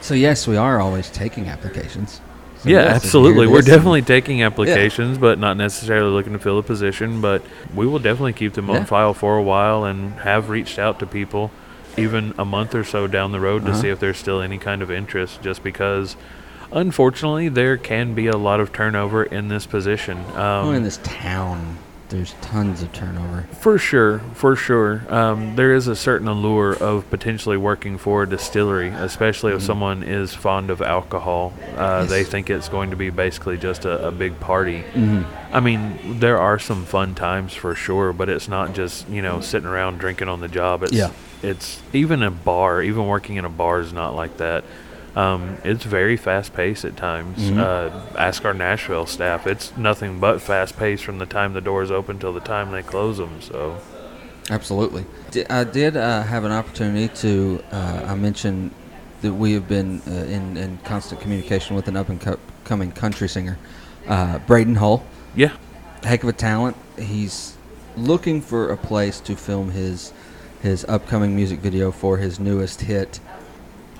So 0.00 0.14
yes, 0.14 0.46
we 0.46 0.56
are 0.56 0.80
always 0.80 1.10
taking 1.10 1.48
applications. 1.48 2.20
So 2.58 2.68
yeah, 2.68 2.76
yes, 2.76 2.78
if 2.78 3.14
you 3.14 3.20
hear 3.20 3.28
absolutely. 3.30 3.46
We're 3.48 3.62
definitely 3.62 4.02
taking 4.02 4.42
applications, 4.42 5.18
but 5.18 5.38
not 5.40 5.56
necessarily 5.56 6.10
looking 6.12 6.32
to 6.34 6.38
fill 6.38 6.58
a 6.58 6.62
position. 6.62 7.20
But 7.20 7.42
we 7.74 7.86
will 7.86 7.98
definitely 7.98 8.32
keep 8.34 8.52
them 8.54 8.68
Yeah. 8.68 8.76
on 8.78 8.84
file 8.86 9.14
for 9.14 9.36
a 9.36 9.42
while 9.42 9.84
and 9.84 10.12
have 10.20 10.48
reached 10.48 10.78
out 10.78 10.98
to 11.00 11.06
people, 11.06 11.50
even 11.96 12.32
a 12.38 12.44
month 12.44 12.74
or 12.76 12.84
so 12.84 13.08
down 13.08 13.32
the 13.32 13.40
road, 13.40 13.64
to 13.64 13.72
Uh-huh. 13.72 13.80
see 13.82 13.88
if 13.88 13.98
there's 13.98 14.18
still 14.18 14.40
any 14.40 14.58
kind 14.58 14.80
of 14.82 14.90
interest. 14.92 15.42
Just 15.42 15.64
because, 15.64 16.14
unfortunately, 16.70 17.48
there 17.48 17.76
can 17.76 18.14
be 18.14 18.28
a 18.28 18.36
lot 18.36 18.60
of 18.60 18.72
turnover 18.72 19.24
in 19.24 19.48
this 19.48 19.66
position. 19.66 20.18
Um, 20.36 20.68
Oh, 20.68 20.70
in 20.72 20.84
this 20.84 20.98
town, 21.02 21.78
there's 22.12 22.34
tons 22.42 22.82
of 22.82 22.92
turnover. 22.92 23.46
For 23.60 23.78
sure, 23.78 24.20
for 24.34 24.54
sure. 24.54 25.02
Um, 25.08 25.56
there 25.56 25.72
is 25.74 25.88
a 25.88 25.96
certain 25.96 26.28
allure 26.28 26.74
of 26.74 27.08
potentially 27.10 27.56
working 27.56 27.96
for 27.98 28.22
a 28.24 28.28
distillery, 28.28 28.88
especially 28.88 29.52
if 29.52 29.60
Mhm. 29.62 29.66
someone 29.66 30.02
is 30.02 30.34
fond 30.34 30.70
of 30.70 30.80
alcohol. 30.82 31.52
Uh, 31.76 32.04
They 32.04 32.22
think 32.24 32.50
it's 32.50 32.68
going 32.68 32.90
to 32.90 32.96
be 32.96 33.10
basically 33.10 33.56
just 33.56 33.84
a, 33.86 34.08
a 34.08 34.10
big 34.12 34.38
party. 34.40 34.84
Mm-hmm. 34.94 35.22
I 35.56 35.60
mean, 35.60 35.98
there 36.20 36.38
are 36.38 36.58
some 36.58 36.84
fun 36.84 37.14
times 37.14 37.54
for 37.54 37.74
sure, 37.74 38.12
but 38.12 38.28
it's 38.28 38.48
not 38.48 38.74
just 38.74 39.08
you 39.08 39.22
know 39.22 39.40
sitting 39.40 39.68
around 39.68 39.98
drinking 39.98 40.28
on 40.28 40.40
the 40.40 40.48
job. 40.48 40.82
It's 40.82 40.92
Yeah. 40.92 41.10
it's 41.42 41.80
even 41.92 42.22
a 42.22 42.30
bar, 42.30 42.82
even 42.82 43.06
working 43.06 43.36
in 43.36 43.44
a 43.44 43.48
bar 43.50 43.80
is 43.80 43.92
not 43.92 44.14
like 44.14 44.36
that. 44.36 44.64
Um, 45.14 45.58
it's 45.64 45.84
very 45.84 46.16
fast 46.16 46.54
paced 46.54 46.84
at 46.84 46.96
times. 46.96 47.38
Mhm. 47.38 47.58
Uh, 47.58 47.90
ask 48.18 48.44
our 48.44 48.54
Nashville 48.54 49.06
staff; 49.06 49.46
it's 49.46 49.76
nothing 49.76 50.18
but 50.18 50.40
fast 50.40 50.78
paced 50.78 51.04
from 51.04 51.18
the 51.18 51.26
time 51.26 51.52
the 51.52 51.60
doors 51.60 51.90
open 51.90 52.18
till 52.18 52.32
the 52.32 52.40
time 52.40 52.70
they 52.72 52.82
close 52.82 53.18
them. 53.18 53.40
So, 53.40 53.76
Absolutely. 54.50 55.04
I 55.50 55.64
did 55.64 55.96
uh, 55.96 56.22
have 56.22 56.44
an 56.44 56.52
opportunity 56.52 57.08
to. 57.16 57.62
Uh, 57.70 58.04
I 58.08 58.14
mentioned 58.14 58.70
that 59.20 59.34
we 59.34 59.52
have 59.52 59.68
been 59.68 60.00
uh, 60.08 60.10
in, 60.10 60.56
in 60.56 60.78
constant 60.84 61.20
communication 61.20 61.76
with 61.76 61.86
an 61.88 61.96
up 61.96 62.08
and 62.08 62.20
co- 62.20 62.38
coming 62.64 62.90
country 62.90 63.28
singer, 63.28 63.58
uh, 64.08 64.38
Braden 64.40 64.76
Hull. 64.76 65.04
yeah, 65.36 65.52
Heck 66.02 66.22
of 66.22 66.28
a 66.30 66.32
talent. 66.32 66.76
He's 66.98 67.54
looking 67.96 68.40
for 68.40 68.70
a 68.70 68.76
place 68.78 69.20
to 69.20 69.36
film 69.36 69.70
his 69.72 70.12
his 70.62 70.84
upcoming 70.88 71.36
music 71.36 71.58
video 71.60 71.90
for 71.92 72.16
his 72.18 72.40
newest 72.40 72.80
hit, 72.82 73.20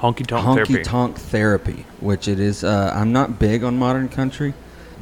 honky 0.03 0.27
tonk 0.27 0.45
Honky 0.45 0.67
therapy. 0.67 0.83
Tonk 0.83 1.17
Therapy, 1.17 1.87
which 2.01 2.27
it 2.29 2.41
is. 2.41 2.65
Uh, 2.65 2.93
I'm 2.95 3.13
not 3.13 3.39
big 3.39 3.63
on 3.63 3.79
modern 3.79 4.09
country, 4.09 4.53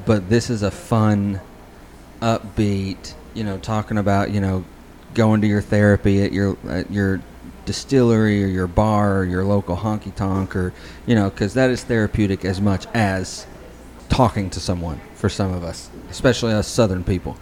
but 0.04 0.28
this 0.28 0.50
is 0.50 0.62
a 0.62 0.70
fun, 0.70 1.40
upbeat. 2.20 3.14
You 3.34 3.44
know, 3.44 3.58
talking 3.58 3.96
about 3.96 4.30
you 4.30 4.40
know 4.40 4.64
going 5.14 5.40
to 5.40 5.46
your 5.46 5.62
therapy 5.62 6.22
at 6.22 6.32
your 6.32 6.56
at 6.68 6.90
your 6.90 7.20
distillery 7.64 8.44
or 8.44 8.46
your 8.46 8.66
bar 8.66 9.18
or 9.18 9.24
your 9.24 9.44
local 9.44 9.76
honky 9.76 10.14
tonk 10.14 10.56
or 10.56 10.72
you 11.06 11.14
know 11.14 11.30
because 11.30 11.54
that 11.54 11.70
is 11.70 11.84
therapeutic 11.84 12.44
as 12.44 12.60
much 12.60 12.86
as 12.94 13.46
talking 14.08 14.50
to 14.50 14.60
someone 14.60 15.00
for 15.14 15.28
some 15.28 15.52
of 15.52 15.64
us, 15.64 15.88
especially 16.10 16.52
us 16.52 16.66
Southern 16.66 17.04
people. 17.04 17.36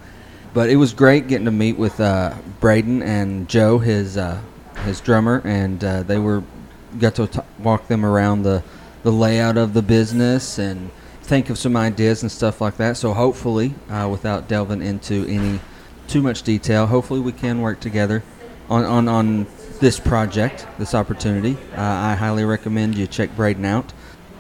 But 0.54 0.70
it 0.70 0.76
was 0.76 0.92
great 0.92 1.28
getting 1.28 1.44
to 1.46 1.50
meet 1.50 1.76
with 1.76 2.00
uh, 2.00 2.34
Braden 2.60 3.02
and 3.02 3.48
Joe, 3.48 3.78
his 3.78 4.16
uh, 4.16 4.40
his 4.84 5.00
drummer, 5.00 5.42
and 5.44 5.82
uh, 5.82 6.02
they 6.04 6.18
were 6.18 6.42
got 6.98 7.14
to 7.16 7.26
t- 7.26 7.40
walk 7.58 7.88
them 7.88 8.04
around 8.04 8.42
the 8.42 8.62
the 9.02 9.12
layout 9.12 9.56
of 9.56 9.74
the 9.74 9.82
business 9.82 10.58
and 10.58 10.90
think 11.22 11.50
of 11.50 11.58
some 11.58 11.76
ideas 11.76 12.22
and 12.22 12.32
stuff 12.32 12.60
like 12.60 12.76
that. 12.78 12.96
So 12.96 13.14
hopefully, 13.14 13.74
uh, 13.88 14.08
without 14.10 14.48
delving 14.48 14.82
into 14.82 15.24
any 15.26 15.60
too 16.08 16.22
much 16.22 16.42
detail, 16.42 16.86
hopefully 16.86 17.20
we 17.20 17.32
can 17.32 17.60
work 17.60 17.80
together 17.80 18.22
on 18.68 18.84
on, 18.84 19.08
on 19.08 19.46
this 19.80 20.00
project, 20.00 20.66
this 20.78 20.94
opportunity. 20.94 21.56
Uh, 21.76 21.82
I 21.82 22.14
highly 22.14 22.44
recommend 22.44 22.96
you 22.96 23.06
check 23.06 23.34
Braden 23.36 23.64
out, 23.64 23.92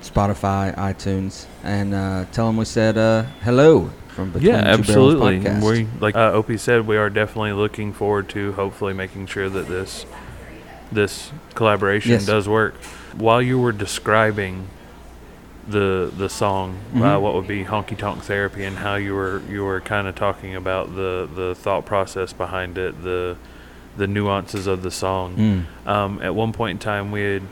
Spotify, 0.02 0.74
iTunes, 0.76 1.46
and 1.62 1.94
uh, 1.94 2.24
tell 2.32 2.48
him 2.48 2.56
we 2.56 2.64
said 2.64 2.98
uh, 2.98 3.22
hello 3.42 3.90
from 4.18 4.32
Between 4.32 4.52
yeah, 4.52 4.58
absolutely. 4.58 5.38
We 5.60 5.86
like 6.00 6.16
uh, 6.16 6.32
Opie 6.32 6.58
said, 6.58 6.88
we 6.88 6.96
are 6.96 7.08
definitely 7.08 7.52
looking 7.52 7.92
forward 7.92 8.28
to 8.30 8.52
hopefully 8.52 8.92
making 8.92 9.26
sure 9.26 9.48
that 9.48 9.68
this 9.68 10.06
this 10.92 11.30
collaboration 11.54 12.12
Yes. 12.12 12.26
does 12.26 12.48
work. 12.48 12.74
While 13.16 13.42
you 13.42 13.58
were 13.58 13.72
describing 13.72 14.68
the 15.68 16.10
the 16.16 16.28
song, 16.28 16.78
uh, 16.94 16.98
Mhm. 16.98 17.20
what 17.20 17.34
would 17.34 17.46
be 17.46 17.64
honky 17.64 17.96
tonk 17.96 18.22
therapy, 18.22 18.64
and 18.64 18.78
how 18.78 18.94
you 18.94 19.14
were 19.14 19.42
you 19.50 19.64
were 19.64 19.80
kind 19.80 20.06
of 20.08 20.14
talking 20.14 20.54
about 20.56 20.94
the 20.96 21.28
the 21.34 21.54
thought 21.54 21.84
process 21.84 22.32
behind 22.32 22.78
it, 22.78 23.02
the 23.02 23.36
the 23.96 24.06
nuances 24.06 24.66
of 24.66 24.82
the 24.82 24.90
song. 24.90 25.66
Mm. 25.86 25.90
Um, 25.90 26.20
at 26.22 26.34
one 26.34 26.52
point 26.52 26.72
in 26.76 26.78
time, 26.78 27.10
we 27.10 27.20
had 27.22 27.42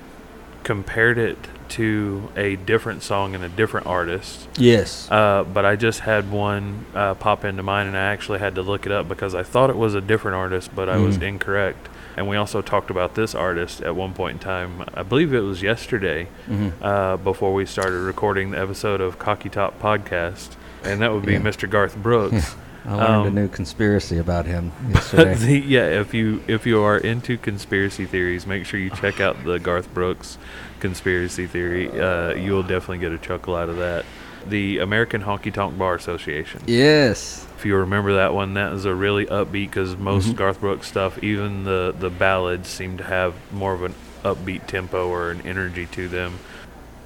compared 0.63 1.19
it 1.19 1.37
to 1.69 2.29
a 2.37 2.55
different 2.57 3.03
song 3.03 3.35
and 3.35 3.43
a 3.45 3.49
different 3.49 3.87
artist. 3.87 4.47
Yes. 4.57 5.09
Uh, 5.11 5.45
but 5.53 5.65
I 5.67 5.75
just 5.77 6.01
had 6.01 6.31
one 6.31 6.87
uh, 6.95 7.15
pop 7.15 7.45
into 7.45 7.63
mind, 7.65 7.89
and 7.89 7.97
I 7.97 8.05
actually 8.13 8.39
had 8.39 8.55
to 8.55 8.63
look 8.63 8.87
it 8.87 8.93
up 8.93 9.09
because 9.09 9.35
I 9.35 9.43
thought 9.43 9.69
it 9.71 9.77
was 9.77 9.95
a 9.95 10.01
different 10.01 10.37
artist, 10.37 10.71
but 10.75 10.89
I 10.89 10.97
was 10.99 11.19
Mm. 11.19 11.23
incorrect. 11.23 11.89
And 12.17 12.27
we 12.29 12.37
also 12.37 12.63
talked 12.63 12.91
about 12.91 13.15
this 13.15 13.35
artist 13.35 13.83
at 13.83 13.95
one 13.95 14.15
point 14.15 14.35
in 14.35 14.39
time. 14.39 14.85
I 14.95 15.03
believe 15.03 15.35
it 15.35 15.41
was 15.41 15.63
yesterday 15.63 16.29
hmm 16.47 16.71
uh, 16.83 17.17
before 17.19 17.53
we 17.55 17.67
started 17.67 17.99
recording 18.01 18.51
the 18.53 18.59
episode 18.61 19.01
of 19.03 19.19
Cocky 19.19 19.49
Top 19.51 19.79
Podcast, 19.81 20.57
and 20.83 21.01
that 21.03 21.13
would 21.13 21.27
be 21.27 21.35
Yeah. 21.35 21.41
Mr. 21.41 21.69
Garth 21.69 21.97
Brooks. 21.97 22.55
I 22.87 22.95
learned 22.95 23.03
Um, 23.03 23.27
a 23.27 23.31
new 23.31 23.49
conspiracy 23.49 24.17
about 24.19 24.47
him 24.47 24.71
yesterday. 24.91 25.35
the, 25.47 25.59
yeah, 25.59 25.87
if 26.01 26.15
you 26.15 26.41
if 26.47 26.65
you 26.67 26.81
are 26.83 26.97
into 26.97 27.37
conspiracy 27.37 28.07
theories, 28.07 28.47
make 28.47 28.65
sure 28.65 28.79
you 28.81 28.91
check 28.91 29.21
out 29.21 29.43
the 29.45 29.59
Garth 29.59 29.93
Brooks 29.93 30.39
conspiracy 30.81 31.47
theory. 31.47 31.89
Uh, 31.91 32.33
you 32.35 32.53
will 32.53 32.63
definitely 32.63 32.99
get 32.99 33.13
a 33.13 33.19
chuckle 33.19 33.57
out 33.57 33.69
of 33.69 33.77
that. 33.79 34.05
The 34.49 34.79
American 34.79 35.23
Honky 35.23 35.53
Tonk 35.53 35.77
Bar 35.79 35.95
Association. 35.95 36.63
Yes. 36.67 37.47
If 37.59 37.65
you 37.65 37.77
remember 37.77 38.15
that 38.17 38.35
one, 38.35 38.55
that 38.55 38.73
was 38.73 38.85
a 38.85 38.95
really 38.95 39.27
upbeat 39.27 39.53
because 39.71 39.97
most 39.97 40.29
Mhm. 40.29 40.37
Garth 40.37 40.61
Brooks 40.61 40.87
stuff, 40.87 41.23
even 41.23 41.65
the 41.65 41.95
the 41.99 42.11
ballads, 42.11 42.69
seem 42.69 42.97
to 42.99 43.05
have 43.05 43.35
more 43.53 43.73
of 43.73 43.83
an 43.83 43.95
upbeat 44.25 44.67
tempo 44.67 45.09
or 45.09 45.31
an 45.31 45.41
energy 45.45 45.87
to 45.93 46.09
them. 46.09 46.35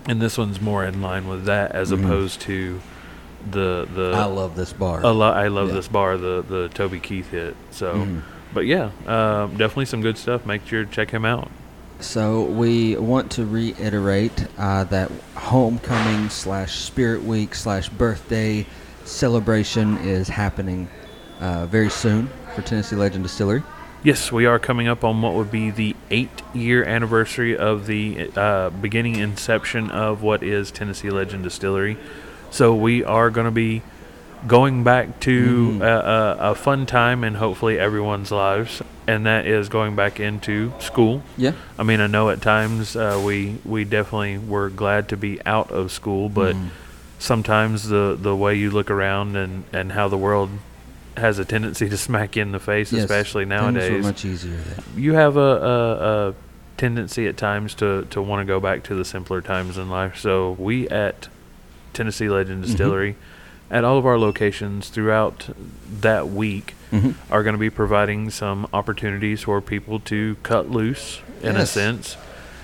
And 0.09 0.20
this 0.20 0.37
one's 0.38 0.61
more 0.61 0.85
in 0.85 1.00
line 1.02 1.28
with 1.28 1.44
that 1.44 1.73
as 1.73 1.90
Mhm. 1.92 2.04
opposed 2.04 2.40
to 2.42 2.80
the 3.50 3.87
the 3.94 4.12
I 4.14 4.25
love 4.25 4.56
this 4.56 4.73
bar. 4.73 5.00
a 5.02 5.12
lo- 5.12 5.30
I 5.32 5.49
love 5.49 5.68
Yeah. 5.68 5.75
this 5.75 5.88
bar, 5.88 6.16
the 6.16 6.44
the 6.47 6.68
Toby 6.75 6.99
Keith 6.99 7.30
hit. 7.30 7.54
So, 7.70 7.94
Mhm. 7.94 8.23
but 8.52 8.66
yeah, 8.66 8.90
um, 9.06 9.52
definitely 9.56 9.87
some 9.87 10.02
good 10.02 10.18
stuff. 10.18 10.44
Make 10.44 10.66
sure 10.66 10.85
to 10.85 10.90
check 10.90 11.11
him 11.11 11.25
out. 11.25 11.49
So 12.00 12.42
we 12.42 12.97
want 12.97 13.30
to 13.33 13.45
reiterate 13.47 14.47
uh, 14.59 14.85
that 14.85 15.11
homecoming 15.35 16.30
slash 16.30 16.78
spirit 16.78 17.23
week 17.23 17.54
slash 17.54 17.88
birthday 17.88 18.66
celebration 19.04 19.99
is 19.99 20.28
happening 20.28 20.88
uh, 21.40 21.66
very 21.66 21.90
soon 21.90 22.30
for 22.54 22.62
Tennessee 22.62 22.97
Legend 22.97 23.25
Distillery. 23.25 23.62
Yes, 24.02 24.33
we 24.33 24.47
are 24.47 24.59
coming 24.59 24.88
up 24.88 25.04
on 25.04 25.21
what 25.21 25.35
would 25.35 25.50
be 25.50 25.71
the 25.71 25.95
eight 26.11 26.42
year 26.54 26.83
anniversary 26.85 27.54
of 27.57 27.87
the 27.87 28.30
uh, 28.35 28.71
beginning 28.71 29.16
inception 29.16 29.90
of 29.90 30.23
what 30.23 30.42
is 30.42 30.71
Tennessee 30.71 31.11
Legend 31.11 31.45
Distillery. 31.45 31.99
So 32.50 32.75
we 32.75 33.04
are 33.04 33.28
going 33.30 33.45
to 33.45 33.50
be 33.50 33.83
going 34.47 34.85
back 34.85 35.21
to 35.21 35.69
Mhm. 35.73 35.80
a, 35.83 36.38
a, 36.40 36.50
a 36.52 36.54
fun 36.54 36.87
time 36.87 37.25
in 37.25 37.35
hopefully 37.35 37.78
everyone's 37.78 38.30
lives, 38.33 38.80
and 39.11 39.26
that 39.26 39.47
is 39.47 39.69
going 39.69 39.97
back 39.97 40.21
into 40.21 40.73
school. 40.79 41.23
Yeah. 41.37 41.52
I 41.79 41.83
mean, 41.83 42.00
I 42.00 42.07
know 42.07 42.31
at 42.31 42.40
times 42.40 42.95
uh, 42.97 43.21
we 43.25 43.57
we 43.64 43.85
definitely 43.85 44.38
were 44.38 44.71
glad 44.71 45.09
to 45.09 45.17
be 45.17 45.40
out 45.45 45.71
of 45.71 45.90
school, 45.90 46.29
but 46.29 46.55
Mhm. 46.55 46.69
sometimes 47.19 47.88
the 47.88 48.17
the 48.21 48.35
way 48.37 48.55
you 48.55 48.71
look 48.71 48.90
around 48.90 49.37
and 49.37 49.64
and 49.73 49.93
how 49.93 50.09
the 50.09 50.17
world 50.19 50.50
has 51.17 51.38
a 51.38 51.45
tendency 51.45 51.88
to 51.95 51.97
smack 51.97 52.37
you 52.37 52.43
in 52.43 52.52
the 52.52 52.61
face, 52.61 52.93
Yes, 52.93 53.02
especially 53.05 53.45
nowadays 53.45 54.05
much 54.05 54.25
easier 54.25 54.57
then. 54.57 54.83
you 54.97 55.14
have 55.14 55.37
a, 55.37 55.50
a, 55.75 56.29
a 56.31 56.35
tendency 56.76 57.26
at 57.26 57.37
times 57.37 57.75
to, 57.75 58.07
to 58.11 58.23
want 58.23 58.40
to 58.40 58.47
go 58.47 58.59
back 58.61 58.83
to 58.85 58.95
the 58.95 59.05
simpler 59.05 59.40
times 59.43 59.76
in 59.76 59.90
life. 59.90 60.17
So 60.17 60.52
we 60.59 60.88
at 60.88 61.29
Tennessee 61.93 62.29
Legend 62.31 62.62
Mhm. 62.64 62.67
Distillery, 62.69 63.17
at 63.71 63.85
all 63.85 63.99
of 63.99 64.07
our 64.07 64.19
locations 64.19 64.88
throughout 64.88 65.49
that 66.00 66.29
week, 66.29 66.75
Mhm. 66.92 67.14
are 67.30 67.42
going 67.42 67.54
to 67.54 67.59
be 67.59 67.70
providing 67.70 68.30
some 68.30 68.66
opportunities 68.73 69.42
for 69.42 69.61
people 69.61 70.00
to 70.00 70.37
cut 70.42 70.70
loose, 70.70 71.20
in 71.42 71.56
a 71.56 71.64
sense, 71.66 72.16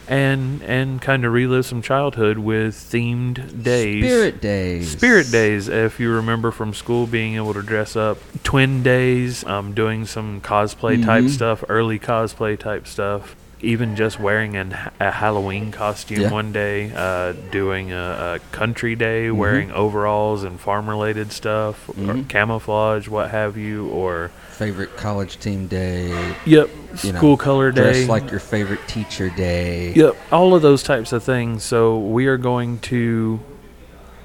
and 0.09 0.62
and 0.62 1.00
kind 1.02 1.25
of 1.25 1.33
relive 1.33 1.64
some 1.66 1.83
childhood 1.83 2.38
with 2.38 2.75
themed 2.75 3.62
days. 3.62 4.04
Spirit 4.04 4.40
days. 4.40 4.90
Spirit 4.90 5.30
days, 5.33 5.68
if 5.68 5.99
you 5.99 6.11
remember 6.11 6.50
from 6.50 6.73
school, 6.75 7.06
being 7.06 7.35
able 7.37 7.54
to 7.54 7.62
dress 7.62 7.97
up. 7.97 8.18
Twin 8.45 8.83
days, 8.83 9.45
um, 9.47 9.73
doing 9.73 10.06
some 10.06 10.40
cosplay 10.40 11.04
type 11.04 11.25
Mhm. 11.25 11.30
stuff, 11.30 11.64
early 11.68 11.99
cosplay 11.99 12.59
type 12.59 12.87
stuff. 12.87 13.35
Even 13.63 13.97
just 13.97 14.21
wearing 14.21 14.55
an, 14.55 14.77
a 15.01 15.11
Halloween 15.11 15.73
costume 15.73 16.21
Yeah. 16.21 16.31
one 16.31 16.53
day, 16.53 16.93
uh, 16.95 17.33
doing 17.51 17.90
a, 17.90 18.37
a 18.37 18.38
country 18.55 18.95
day, 18.95 19.29
Mhm. 19.29 19.37
wearing 19.37 19.73
overalls 19.73 20.45
and 20.45 20.61
farm 20.61 20.90
related 20.90 21.33
stuff, 21.33 21.88
or 21.88 21.95
Mhm. 22.14 22.29
camouflage, 22.29 23.09
what 23.09 23.31
have 23.31 23.57
you, 23.57 23.88
or 23.88 24.31
Favorite 24.51 24.95
college 24.99 25.38
team 25.38 25.69
day. 25.69 26.09
yep, 26.45 26.69
You 27.03 27.12
know, 27.12 27.19
school 27.19 27.37
color 27.38 27.71
day. 27.73 27.83
Dress 28.05 28.09
like 28.09 28.31
your 28.31 28.40
favorite 28.40 28.87
teacher 28.87 29.31
day. 29.31 29.92
Yep, 29.97 30.16
all 30.31 30.55
of 30.55 30.61
those 30.61 30.83
types 30.83 31.12
of 31.12 31.23
things. 31.23 31.62
So 31.62 31.99
we 31.99 32.27
are 32.27 32.37
going 32.38 32.79
to 32.81 33.40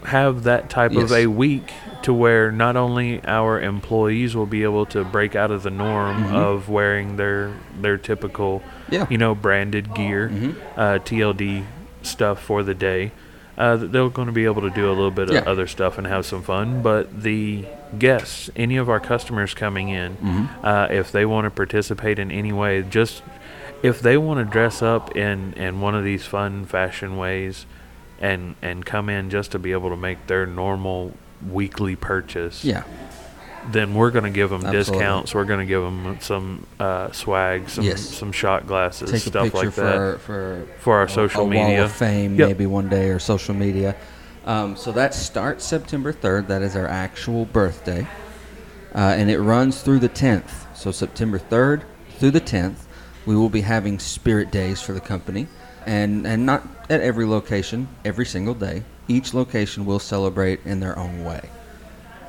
have 0.04 0.44
that 0.44 0.70
type 0.70 0.96
of 0.96 1.12
a 1.14 1.28
week 1.28 1.72
to 2.02 2.12
where 2.14 2.52
not 2.52 2.76
only 2.76 3.22
our 3.26 3.62
employees 3.62 4.36
will 4.36 4.48
be 4.48 4.64
able 4.64 4.86
to 4.88 5.04
break 5.06 5.36
out 5.36 5.52
of 5.52 5.62
the 5.64 5.70
norm 5.70 6.24
Mhm. 6.26 6.34
of 6.36 6.68
wearing 6.68 7.16
their 7.18 7.52
their 7.80 7.98
typical, 7.98 8.62
Yeah. 8.92 9.08
you 9.10 9.18
know, 9.18 9.34
branded 9.34 9.94
gear, 9.96 10.30
Mhm. 10.30 10.56
uh, 10.78 11.00
TLD 11.00 11.64
stuff 12.04 12.42
for 12.42 12.62
the 12.64 12.74
day. 12.74 13.12
Uh, 13.58 13.76
they're 13.78 14.10
going 14.10 14.28
to 14.28 14.32
be 14.34 14.46
able 14.46 14.62
to 14.64 14.70
do 14.70 14.88
a 14.88 14.94
little 14.94 15.12
bit 15.12 15.32
Yeah. 15.32 15.40
of 15.40 15.48
other 15.48 15.68
stuff 15.68 15.98
and 15.98 16.08
have 16.08 16.26
some 16.26 16.42
fun. 16.42 16.82
But 16.82 17.22
the 17.24 17.66
guests, 17.98 18.50
any 18.56 18.78
of 18.78 18.90
our 18.90 19.00
customers 19.00 19.54
coming 19.54 19.90
in, 19.90 20.18
Mhm. 20.18 20.48
uh, 20.64 20.88
if 20.90 21.12
they 21.12 21.26
want 21.26 21.46
to 21.46 21.52
participate 21.52 22.18
in 22.20 22.32
any 22.32 22.52
way, 22.52 22.84
just 22.90 23.22
if 23.84 24.00
they 24.02 24.18
want 24.18 24.40
to 24.40 24.46
dress 24.46 24.82
up 24.82 25.16
in, 25.16 25.54
in 25.54 25.80
one 25.82 25.96
of 25.96 26.04
these 26.04 26.26
fun 26.26 26.66
fashion 26.66 27.18
ways 27.18 27.66
and 28.20 28.54
and 28.62 28.86
come 28.86 29.10
in 29.10 29.30
just 29.32 29.52
to 29.52 29.60
be 29.60 29.72
able 29.72 29.90
to 29.90 29.96
make 29.98 30.28
their 30.28 30.46
normal 30.46 31.12
weekly 31.50 31.96
purchase, 31.96 32.64
Yeah. 32.64 32.84
Then 33.70 33.94
we're 33.94 34.12
going 34.12 34.24
to 34.26 34.30
give 34.32 34.50
them 34.50 34.66
Absolutely. 34.66 34.94
discounts. 35.00 35.36
We're 35.36 35.46
going 35.46 35.60
to 35.60 35.66
give 35.66 35.82
them 35.82 36.18
some 36.22 36.66
uh, 36.80 37.12
swag, 37.12 37.70
some 37.70 37.84
Yes. 37.84 38.02
some 38.02 38.32
shot 38.32 38.66
glasses, 38.68 39.12
Take 39.12 39.22
stuff 39.22 39.54
like 39.54 39.72
for 39.74 39.82
that 39.82 39.96
our, 39.96 40.18
for 40.18 40.68
for 40.80 40.96
our 40.98 41.04
a- 41.04 41.10
social 41.10 41.46
a 41.46 41.48
media. 41.48 41.88
Fame, 41.90 42.36
Yep. 42.36 42.48
maybe 42.48 42.66
one 42.66 42.90
day, 42.90 43.10
or 43.10 43.20
social 43.20 43.54
media. 43.54 43.96
Um, 44.46 44.76
so 44.76 44.92
that 44.94 45.14
starts 45.14 45.64
September 45.64 46.12
3rd. 46.12 46.48
That 46.48 46.62
is 46.64 46.76
our 46.76 46.88
actual 46.88 47.46
birthday. 47.46 48.08
Uh, 48.96 48.98
and 49.18 49.30
it 49.30 49.40
runs 49.40 49.82
through 49.82 50.00
the 50.00 50.10
10th. 50.10 50.66
So 50.76 50.92
September 50.92 51.38
3rd 51.40 51.84
through 52.18 52.32
the 52.32 52.42
10th, 52.42 52.86
we 53.26 53.36
will 53.36 53.50
be 53.50 53.62
having 53.62 54.00
spirit 54.00 54.52
days 54.52 54.82
for 54.82 54.94
the 54.94 55.00
company. 55.00 55.48
And, 55.86 56.26
and 56.28 56.46
not 56.46 56.68
at 56.90 57.02
every 57.02 57.26
location, 57.26 57.88
every 58.04 58.26
single 58.26 58.54
day. 58.54 58.84
Each 59.08 59.34
location 59.34 59.86
will 59.86 60.00
celebrate 60.00 60.60
in 60.66 60.80
their 60.80 60.98
own 60.98 61.24
way. 61.24 61.42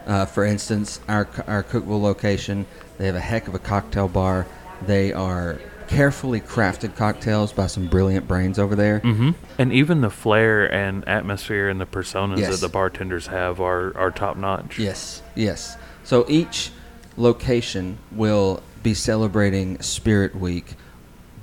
Uh, 0.06 0.26
for 0.26 0.44
instance, 0.44 1.00
our, 1.08 1.28
our 1.46 1.62
Cookeville 1.62 2.02
location, 2.02 2.66
they 2.98 3.06
have 3.06 3.14
a 3.14 3.20
heck 3.20 3.48
of 3.48 3.54
a 3.54 3.58
cocktail 3.58 4.08
bar. 4.08 4.46
They 4.86 5.12
are 5.12 5.60
carefully 5.88 6.40
crafted 6.40 6.96
cocktails 6.96 7.52
by 7.52 7.66
some 7.66 7.86
brilliant 7.86 8.26
brains 8.26 8.58
over 8.58 8.74
there. 8.74 9.00
hmm 9.00 9.30
And 9.58 9.72
even 9.72 10.00
the 10.00 10.10
flair 10.10 10.72
and 10.72 11.06
atmosphere 11.08 11.68
and 11.68 11.80
the 11.80 11.86
personas 11.86 12.38
Yes. 12.38 12.50
that 12.50 12.66
the 12.66 12.72
bartenders 12.72 13.26
have 13.26 13.60
are, 13.60 13.96
are 13.96 14.10
top 14.10 14.36
notch. 14.36 14.78
Yes, 14.78 15.22
yes. 15.34 15.76
So 16.02 16.24
each 16.28 16.70
location 17.16 17.98
will 18.10 18.62
be 18.82 18.94
celebrating 18.94 19.80
Spirit 19.82 20.34
Week 20.34 20.74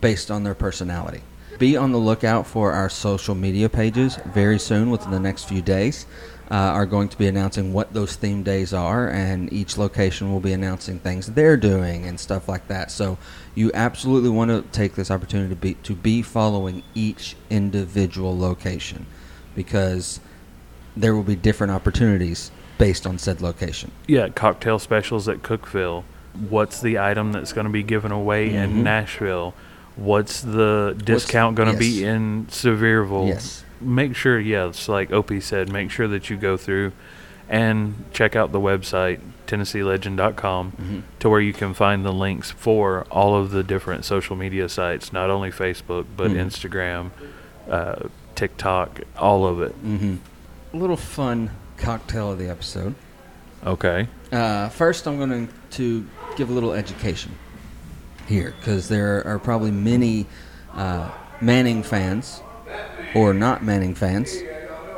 based 0.01 0.31
on 0.31 0.43
their 0.43 0.55
personality. 0.55 1.21
Be 1.57 1.75
on 1.77 1.91
the 1.91 1.97
lookout 1.97 2.47
for 2.47 2.71
our 2.71 2.89
social 2.89 3.35
media 3.35 3.69
pages 3.69 4.17
very 4.33 4.59
soon, 4.59 4.89
within 4.89 5.11
the 5.11 5.19
next 5.19 5.43
few 5.45 5.61
days. 5.61 6.05
Uh, 6.51 6.55
are 6.55 6.87
going 6.87 7.07
to 7.07 7.15
be 7.15 7.27
announcing 7.27 7.73
what 7.73 7.93
those 7.93 8.15
theme 8.15 8.41
days 8.41 8.73
are, 8.73 9.07
and 9.07 9.53
each 9.53 9.77
location 9.77 10.31
will 10.31 10.39
be 10.39 10.51
announcing 10.51 10.97
things 10.97 11.27
they're 11.27 11.55
doing 11.55 12.05
and 12.07 12.19
stuff 12.19 12.49
like 12.49 12.67
that. 12.67 12.89
So, 12.89 13.19
you 13.53 13.69
absolutely 13.75 14.31
want 14.31 14.49
to 14.49 14.63
take 14.71 14.95
this 14.95 15.11
opportunity 15.11 15.49
to 15.49 15.55
be 15.55 15.75
to 15.75 15.93
be 15.93 16.23
following 16.23 16.81
each 16.95 17.35
individual 17.51 18.35
location, 18.35 19.05
because 19.53 20.19
there 20.97 21.13
will 21.15 21.21
be 21.21 21.35
different 21.35 21.71
opportunities 21.71 22.49
based 22.79 23.05
on 23.05 23.19
said 23.19 23.41
location. 23.41 23.91
Yeah, 24.07 24.29
cocktail 24.29 24.79
specials 24.79 25.27
at 25.29 25.43
Cookeville. 25.43 26.03
What's 26.49 26.81
the 26.81 26.97
item 26.97 27.31
that's 27.31 27.53
going 27.53 27.65
to 27.67 27.71
be 27.71 27.83
given 27.83 28.11
away 28.11 28.49
Mhm. 28.49 28.63
in 28.63 28.83
Nashville? 28.83 29.53
What's 29.95 30.41
the 30.41 30.95
discount 31.03 31.57
going 31.57 31.71
to 31.71 31.77
be 31.77 32.03
in 32.03 32.47
Sevierville? 32.49 33.27
Yes. 33.27 33.63
Make 33.81 34.15
sure, 34.15 34.39
yeah, 34.39 34.71
like 34.87 35.11
Opie 35.11 35.39
said, 35.41 35.71
make 35.71 35.89
sure 35.91 36.07
that 36.07 36.29
you 36.29 36.37
go 36.37 36.57
through 36.57 36.91
and 37.47 38.05
check 38.13 38.35
out 38.35 38.51
the 38.51 38.59
website, 38.59 39.19
TennesseeLegend.com, 39.47 40.71
Mhm. 40.81 41.01
to 41.19 41.29
where 41.29 41.39
you 41.39 41.53
can 41.53 41.73
find 41.73 42.05
the 42.05 42.11
links 42.13 42.51
for 42.51 43.05
all 43.09 43.35
of 43.35 43.51
the 43.51 43.63
different 43.63 44.05
social 44.05 44.35
media 44.35 44.69
sites, 44.69 45.11
not 45.13 45.29
only 45.29 45.49
Facebook, 45.51 46.05
but 46.15 46.31
Mhm. 46.31 46.45
Instagram, 46.47 47.09
uh, 47.69 47.95
TikTok, 48.35 49.01
all 49.17 49.45
of 49.47 49.61
it. 49.61 49.75
Mm-hmm. 49.85 50.15
A 50.73 50.77
little 50.77 50.97
fun 50.97 51.49
cocktail 51.77 52.31
of 52.33 52.37
the 52.39 52.49
episode. 52.49 52.93
Okay. 53.65 54.07
Uh, 54.31 54.69
first, 54.69 55.07
I'm 55.07 55.17
going 55.17 55.49
to 55.71 56.05
give 56.37 56.49
a 56.49 56.53
little 56.53 56.73
education 56.73 57.31
here 58.27 58.53
because 58.59 58.89
there 58.89 59.25
are 59.25 59.39
probably 59.39 59.71
many 59.71 60.27
uh, 60.75 61.09
Manning 61.41 61.81
fans 61.83 62.41
or 63.15 63.33
not 63.33 63.63
Manning 63.63 63.95
fans 63.95 64.33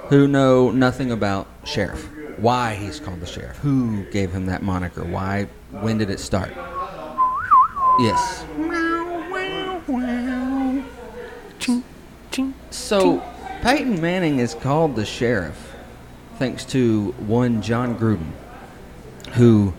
who 0.09 0.27
know 0.27 0.71
nothing 0.71 1.11
about 1.11 1.47
Sheriff. 1.63 2.09
Why 2.37 2.75
he's 2.75 2.99
called 2.99 3.19
the 3.21 3.25
Sheriff? 3.25 3.57
Who 3.57 4.03
gave 4.11 4.31
him 4.31 4.47
that 4.47 4.63
moniker? 4.63 5.03
Why? 5.03 5.47
When 5.71 5.97
did 5.97 6.09
it 6.09 6.19
start? 6.19 6.51
Yes. 7.99 8.45
Ching, 11.59 11.83
ching. 12.31 12.53
So, 12.71 13.23
Peyton 13.61 14.01
Manning 14.01 14.39
is 14.39 14.55
called 14.55 14.95
the 14.95 15.05
sheriff 15.05 15.75
thanks 16.37 16.65
to 16.65 17.11
one 17.19 17.61
Jon 17.61 17.95
Gruden, 17.97 18.31
who 19.33 19.73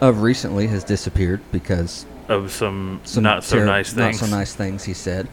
of 0.00 0.22
recently 0.22 0.68
has 0.68 0.84
disappeared 0.84 1.40
because 1.50 2.06
Of 2.28 2.52
some, 2.52 3.00
some 3.02 3.24
not 3.24 3.42
so 3.42 3.56
terri- 3.56 3.66
nice 3.66 3.92
things. 3.92 4.20
Not 4.20 4.28
so 4.28 4.36
nice 4.36 4.54
things, 4.54 4.84
he 4.84 4.94
said. 4.94 5.28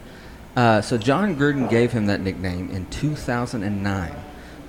Uh, 0.56 0.82
so 0.82 0.98
Jon 0.98 1.36
Gruden 1.36 1.70
gave 1.70 1.92
him 1.92 2.06
that 2.06 2.22
nickname 2.22 2.70
in 2.70 2.86
2009 2.88 4.12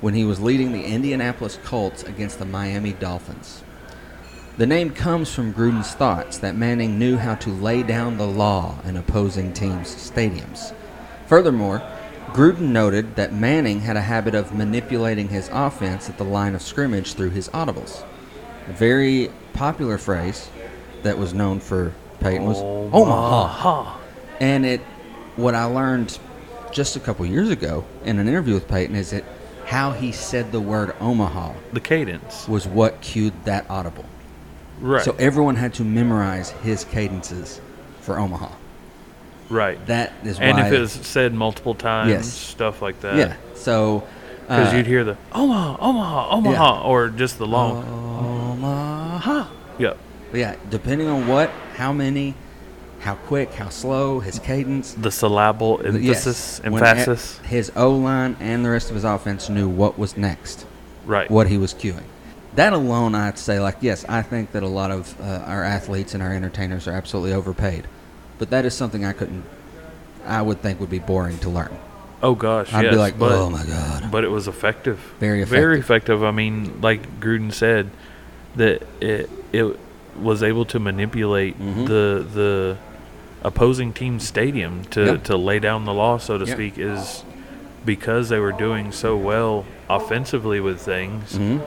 when 0.01 0.15
he 0.15 0.25
was 0.25 0.41
leading 0.41 0.73
the 0.73 0.85
Indianapolis 0.85 1.59
Colts 1.65 2.03
against 2.03 2.39
the 2.39 2.45
Miami 2.45 2.93
Dolphins. 2.93 3.63
The 4.57 4.67
name 4.67 4.91
comes 4.91 5.35
from 5.35 5.53
Gruden's 5.53 5.95
thoughts 5.95 6.39
that 6.39 6.55
Manning 6.55 6.99
knew 6.99 7.17
how 7.17 7.35
to 7.37 7.51
lay 7.51 7.83
down 7.83 8.17
the 8.17 8.27
law 8.27 8.79
in 8.85 8.97
opposing 8.97 9.53
teams' 9.53 9.95
stadiums. 9.95 10.73
Furthermore, 11.27 11.83
Gruden 12.29 12.71
noted 12.71 13.17
that 13.17 13.33
Manning 13.33 13.81
had 13.81 13.97
a 13.97 14.01
habit 14.01 14.35
of 14.35 14.55
manipulating 14.55 15.29
his 15.29 15.51
offense 15.53 16.09
at 16.09 16.19
the 16.19 16.25
line 16.25 16.55
of 16.55 16.63
scrimmage 16.63 17.15
through 17.15 17.31
his 17.31 17.49
audibles. 17.51 18.05
A 18.69 18.73
very 18.73 19.31
popular 19.53 19.99
phrase 19.99 20.49
that 21.03 21.19
was 21.19 21.35
known 21.35 21.61
for 21.61 21.93
Peyton 22.21 22.47
was 22.47 22.59
Omaha. 22.59 22.97
Omaha. 22.97 23.99
And 24.41 24.65
it, 24.65 24.81
what 25.37 25.55
I 25.55 25.65
learned 25.65 26.19
just 26.73 26.97
a 26.97 27.01
couple 27.01 27.25
years 27.27 27.51
ago 27.51 27.85
in 28.05 28.19
an 28.19 28.27
interview 28.29 28.55
with 28.55 28.69
Peyton 28.69 28.97
is 28.97 29.11
that 29.11 29.25
how 29.67 29.93
he 29.93 30.13
said 30.13 30.53
the 30.53 30.61
word 30.61 30.95
Omaha 31.01 31.53
The 31.73 31.81
cadence. 31.81 32.47
was 32.49 32.67
what 32.67 33.01
cued 33.01 33.33
that 33.45 33.69
audible. 33.71 34.05
Right. 34.81 35.03
So 35.05 35.15
everyone 35.19 35.57
had 35.57 35.73
to 35.75 35.85
memorize 35.85 36.51
his 36.51 36.85
cadences 36.85 37.61
for 38.01 38.19
Omaha. 38.19 38.51
right. 39.49 39.85
That 39.87 40.13
is 40.25 40.39
and 40.41 40.59
if 40.59 40.73
it's 40.73 41.07
said 41.07 41.33
multiple 41.33 41.75
times, 41.75 42.11
Yes. 42.11 42.27
stuff 42.33 42.83
like 42.83 43.01
that. 43.01 43.17
yeah. 43.17 43.37
So. 43.55 44.03
Because 44.43 44.75
uh, 44.75 44.77
you'd 44.77 44.87
hear 44.87 45.05
the 45.05 45.17
Omaha, 45.33 45.77
Omaha, 45.81 46.31
Omaha, 46.37 46.83
or 46.87 47.09
just 47.09 47.39
the 47.39 47.47
long. 47.47 47.83
Omaha. 48.53 49.47
Yep. 49.79 49.97
Yeah, 50.35 50.57
depending 50.69 51.09
on 51.09 51.27
what, 51.29 51.49
how 51.77 51.93
many, 51.95 52.35
how 53.05 53.17
quick, 53.17 53.53
how 53.53 53.69
slow, 53.69 54.19
his 54.19 54.39
cadence. 54.39 54.95
The 54.95 55.11
syllable 55.11 55.79
emphasis, 55.85 56.61
When 56.63 56.83
emphasis. 56.83 57.39
His 57.41 57.71
O 57.77 57.91
line 57.91 58.35
and 58.41 58.65
the 58.65 58.71
rest 58.71 58.89
of 58.89 58.95
his 58.95 59.05
offense 59.05 59.51
knew 59.51 59.69
what 59.69 59.99
was 59.99 60.17
next, 60.17 60.67
right. 61.05 61.31
what 61.31 61.47
he 61.49 61.59
was 61.59 61.75
cueing. 61.75 62.05
That 62.55 62.73
alone, 62.73 63.15
I'd 63.15 63.39
say, 63.39 63.61
like, 63.61 63.77
yes, 63.81 64.07
I 64.09 64.23
think 64.23 64.53
that 64.53 64.63
a 64.63 64.69
lot 64.69 64.91
of 64.91 65.21
uh, 65.21 65.25
our 65.47 65.63
athletes 65.63 66.15
and 66.15 66.23
our 66.23 66.33
entertainers 66.33 66.89
are 66.89 66.93
absolutely 66.93 67.35
overpaid. 67.35 67.87
But 68.39 68.49
that 68.51 68.65
is 68.65 68.75
something 68.75 69.05
I 69.05 69.13
couldn't, 69.13 69.45
I 70.25 70.41
would 70.41 70.63
think 70.63 70.81
would 70.81 70.91
be 70.91 70.99
boring 70.99 71.39
to 71.41 71.51
learn. 71.51 71.77
Oh 72.23 72.35
gosh, 72.35 72.73
I'd 72.73 72.85
yes. 72.85 72.95
be 72.95 72.99
like, 72.99 73.19
but, 73.19 73.33
oh 73.33 73.51
my 73.51 73.67
God. 73.67 74.11
But 74.11 74.25
it 74.25 74.29
was 74.31 74.49
effective. 74.49 74.99
Very 75.21 75.43
effective. 75.43 75.59
Very 75.61 75.79
effective. 75.79 76.25
I 76.25 76.31
mean, 76.31 76.81
like 76.81 77.21
Gruden 77.21 77.53
said, 77.53 77.91
that 78.57 78.83
it 79.01 79.29
it 79.53 79.79
was 80.17 80.43
able 80.43 80.65
to 80.67 80.79
manipulate 80.79 81.61
Mhm. 81.61 81.87
the 81.87 82.27
the 82.33 82.77
opposing 83.45 83.93
team's 83.93 84.27
stadium 84.27 84.85
to 84.91 85.05
Yep. 85.05 85.25
to 85.25 85.37
lay 85.37 85.59
down 85.59 85.85
the 85.85 85.93
law, 85.95 86.19
so 86.19 86.39
to 86.39 86.45
Yep. 86.47 86.57
speak, 86.57 86.75
is 86.79 87.25
because 87.85 88.29
they 88.31 88.39
were 88.39 88.53
doing 88.53 88.91
so 88.93 89.17
well 89.17 89.65
offensively 89.91 90.61
with 90.61 90.81
things. 90.81 91.37
hmm 91.37 91.59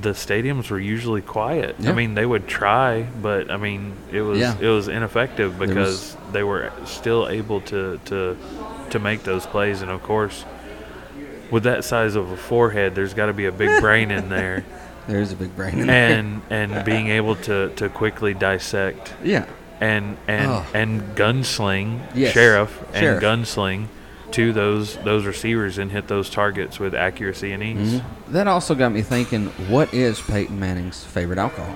The 0.00 0.10
stadiums 0.10 0.70
were 0.70 0.78
usually 0.78 1.20
quiet. 1.20 1.74
I 1.84 1.90
mean, 1.90 2.14
they 2.14 2.24
would 2.24 2.46
try, 2.46 3.06
but 3.20 3.50
I 3.50 3.56
mean, 3.56 3.94
it 4.12 4.20
was 4.22 4.38
Yeah. 4.38 4.54
it 4.60 4.68
was 4.68 4.86
ineffective 4.86 5.58
There 5.58 5.66
because 5.66 6.16
they 6.32 6.44
were 6.44 6.70
still 6.84 7.28
able 7.28 7.60
to 7.62 7.98
to 8.04 8.36
to 8.90 8.98
make 9.00 9.24
those 9.24 9.46
plays. 9.46 9.82
And 9.82 9.90
of 9.90 10.00
course, 10.04 10.44
with 11.50 11.64
that 11.64 11.82
size 11.84 12.14
of 12.14 12.30
a 12.30 12.36
forehead, 12.36 12.94
there's 12.94 13.14
got 13.14 13.26
to 13.26 13.32
be 13.32 13.46
a 13.46 13.52
big 13.52 13.80
brain 13.86 14.12
in 14.12 14.28
there, 14.28 14.62
There's 15.08 15.32
a 15.32 15.36
big 15.36 15.56
brain 15.56 15.80
in 15.80 15.86
there. 15.88 16.18
and 16.18 16.42
and 16.50 16.84
being 16.84 17.08
able 17.08 17.34
to 17.50 17.70
to 17.74 17.88
quickly 17.88 18.32
dissect 18.32 19.14
yeah. 19.24 19.46
And 19.80 20.16
and 20.28 20.50
Oh. 20.50 20.66
and 20.74 21.16
gunsling 21.16 22.00
Yes. 22.14 22.32
sheriff 22.32 22.78
and 22.92 23.02
Sheriff. 23.02 23.22
gunsling 23.22 23.86
to 24.32 24.52
those 24.52 24.96
those 25.04 25.24
receivers 25.24 25.78
and 25.78 25.90
hit 25.90 26.06
those 26.08 26.30
targets 26.30 26.78
with 26.78 26.94
accuracy 26.94 27.52
and 27.52 27.62
ease. 27.62 27.94
Mhm. 27.94 28.02
That 28.28 28.46
also 28.46 28.74
got 28.74 28.90
me 28.92 29.02
thinking, 29.02 29.46
what 29.68 29.92
is 29.92 30.20
Peyton 30.20 30.58
Manning's 30.60 31.02
favorite 31.02 31.38
alcohol? 31.38 31.74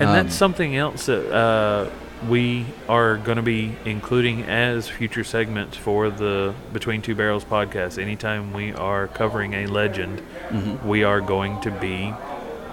And 0.00 0.08
Um, 0.10 0.16
that's 0.16 0.34
something 0.34 0.76
else 0.76 1.06
that 1.06 1.30
uh, 1.32 1.86
we 2.28 2.66
are 2.88 3.16
going 3.16 3.36
to 3.36 3.42
be 3.42 3.72
including 3.84 4.42
as 4.44 4.88
future 4.88 5.24
segments 5.24 5.76
for 5.76 6.10
the 6.10 6.52
Between 6.72 7.02
Two 7.02 7.14
Barrels 7.14 7.44
podcast. 7.44 8.00
Anytime 8.00 8.52
we 8.52 8.72
are 8.72 9.06
covering 9.08 9.54
a 9.54 9.66
legend, 9.66 10.20
Mhm. 10.50 10.84
we 10.84 11.04
are 11.04 11.20
going 11.20 11.60
to 11.62 11.70
be 11.70 12.12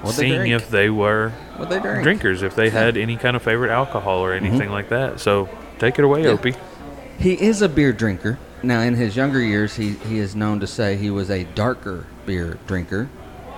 What 0.01 0.15
they 0.15 0.29
seeing 0.29 0.39
drink. 0.39 0.53
if 0.53 0.69
they 0.69 0.89
were 0.89 1.33
they 1.59 1.79
drink. 1.79 2.03
drinkers, 2.03 2.41
if 2.41 2.55
they 2.55 2.69
had 2.69 2.95
any 2.95 3.17
kind 3.17 3.35
of 3.35 3.41
favorite 3.41 3.71
alcohol 3.71 4.19
or 4.19 4.33
anything 4.33 4.61
mm-hmm. 4.61 4.71
like 4.71 4.89
that. 4.89 5.19
So 5.19 5.49
take 5.77 5.99
it 5.99 6.05
away, 6.05 6.23
Yeah. 6.23 6.29
Opie. 6.29 6.55
He 7.17 7.33
is 7.33 7.61
a 7.61 7.67
beer 7.67 7.91
drinker. 7.91 8.39
Now, 8.63 8.81
in 8.81 8.93
his 8.95 9.15
younger 9.15 9.41
years, 9.41 9.75
he, 9.75 9.91
he 9.93 10.19
is 10.19 10.35
known 10.35 10.61
to 10.61 10.67
say 10.67 10.95
he 10.95 11.09
was 11.09 11.29
a 11.29 11.43
darker 11.43 12.05
beer 12.25 12.57
drinker, 12.65 13.09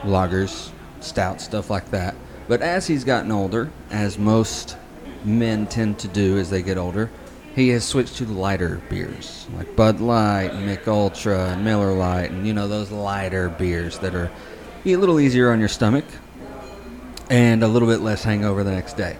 lagers, 0.01 0.71
stout, 0.99 1.41
stuff 1.41 1.69
like 1.69 1.89
that. 1.91 2.15
But 2.47 2.62
as 2.62 2.88
he's 2.88 3.04
gotten 3.04 3.32
older, 3.32 3.69
as 3.91 4.17
most 4.17 4.77
men 5.23 5.67
tend 5.67 5.99
to 5.99 6.08
do 6.08 6.38
as 6.38 6.49
they 6.49 6.62
get 6.62 6.77
older, 6.77 7.10
he 7.56 7.69
has 7.69 7.84
switched 7.84 8.17
to 8.17 8.25
lighter 8.25 8.82
beers 8.89 9.47
like 9.56 9.75
Bud 9.75 9.99
Light, 9.99 10.56
Mich 10.56 10.88
Ultra, 10.88 11.49
and 11.49 11.63
Miller 11.63 11.93
Lite, 11.93 12.32
and 12.32 12.47
you 12.47 12.54
know 12.54 12.67
those 12.67 12.91
lighter 12.91 13.49
beers 13.49 13.99
that 13.99 14.15
are 14.15 14.32
a 14.86 14.95
little 14.95 15.19
easier 15.19 15.51
on 15.51 15.60
your 15.60 15.69
stomach 15.69 16.06
and 17.32 17.63
a 17.63 17.67
little 17.67 17.88
bit 17.88 18.02
less 18.02 18.24
hangover 18.26 18.63
the 18.63 18.72
next 18.72 18.98
day. 18.98 19.15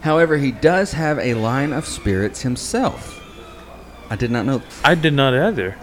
However, 0.00 0.36
he 0.36 0.50
does 0.50 0.92
have 0.92 1.18
a 1.20 1.34
line 1.34 1.72
of 1.72 1.86
spirits 1.86 2.42
himself. 2.42 3.16
I 4.10 4.16
did 4.16 4.30
not 4.32 4.44
know. 4.44 4.60
I 4.84 4.96
did 4.96 5.14
not 5.14 5.32
either. 5.32 5.76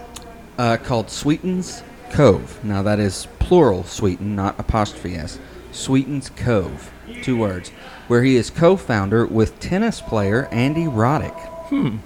Uh, 0.58 0.76
called 0.76 1.08
Sweetens 1.08 1.82
Cove. 2.10 2.62
Now 2.62 2.82
that 2.82 2.98
is 2.98 3.26
plural 3.38 3.84
Sweeten, 3.84 4.36
not 4.36 4.60
apostrophe 4.60 5.14
s. 5.14 5.38
Sweetens 5.72 6.30
Cove, 6.30 6.92
two 7.22 7.38
words, 7.38 7.70
where 8.08 8.22
he 8.22 8.36
is 8.36 8.50
co-founder 8.50 9.26
with 9.26 9.58
tennis 9.60 10.00
player 10.02 10.46
Andy 10.46 10.84
Roddick. 10.84 11.38
Hmm. 11.68 11.98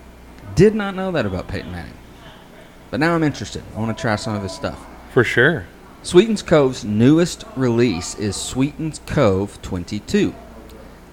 Did 0.54 0.74
not 0.74 0.94
know 0.94 1.10
that 1.10 1.26
about 1.26 1.48
Peyton 1.48 1.72
Manning, 1.72 1.96
but 2.90 3.00
now 3.00 3.14
I'm 3.14 3.22
interested. 3.24 3.62
I 3.74 3.80
want 3.80 3.96
to 3.96 4.00
try 4.00 4.16
some 4.16 4.36
of 4.36 4.42
his 4.42 4.52
stuff. 4.52 4.84
For 5.12 5.24
sure. 5.24 5.66
Sweetens 6.04 6.42
Cove's 6.42 6.84
newest 6.84 7.44
release 7.54 8.16
is 8.16 8.34
Sweetens 8.34 9.00
Cove 9.06 9.62
22. 9.62 10.34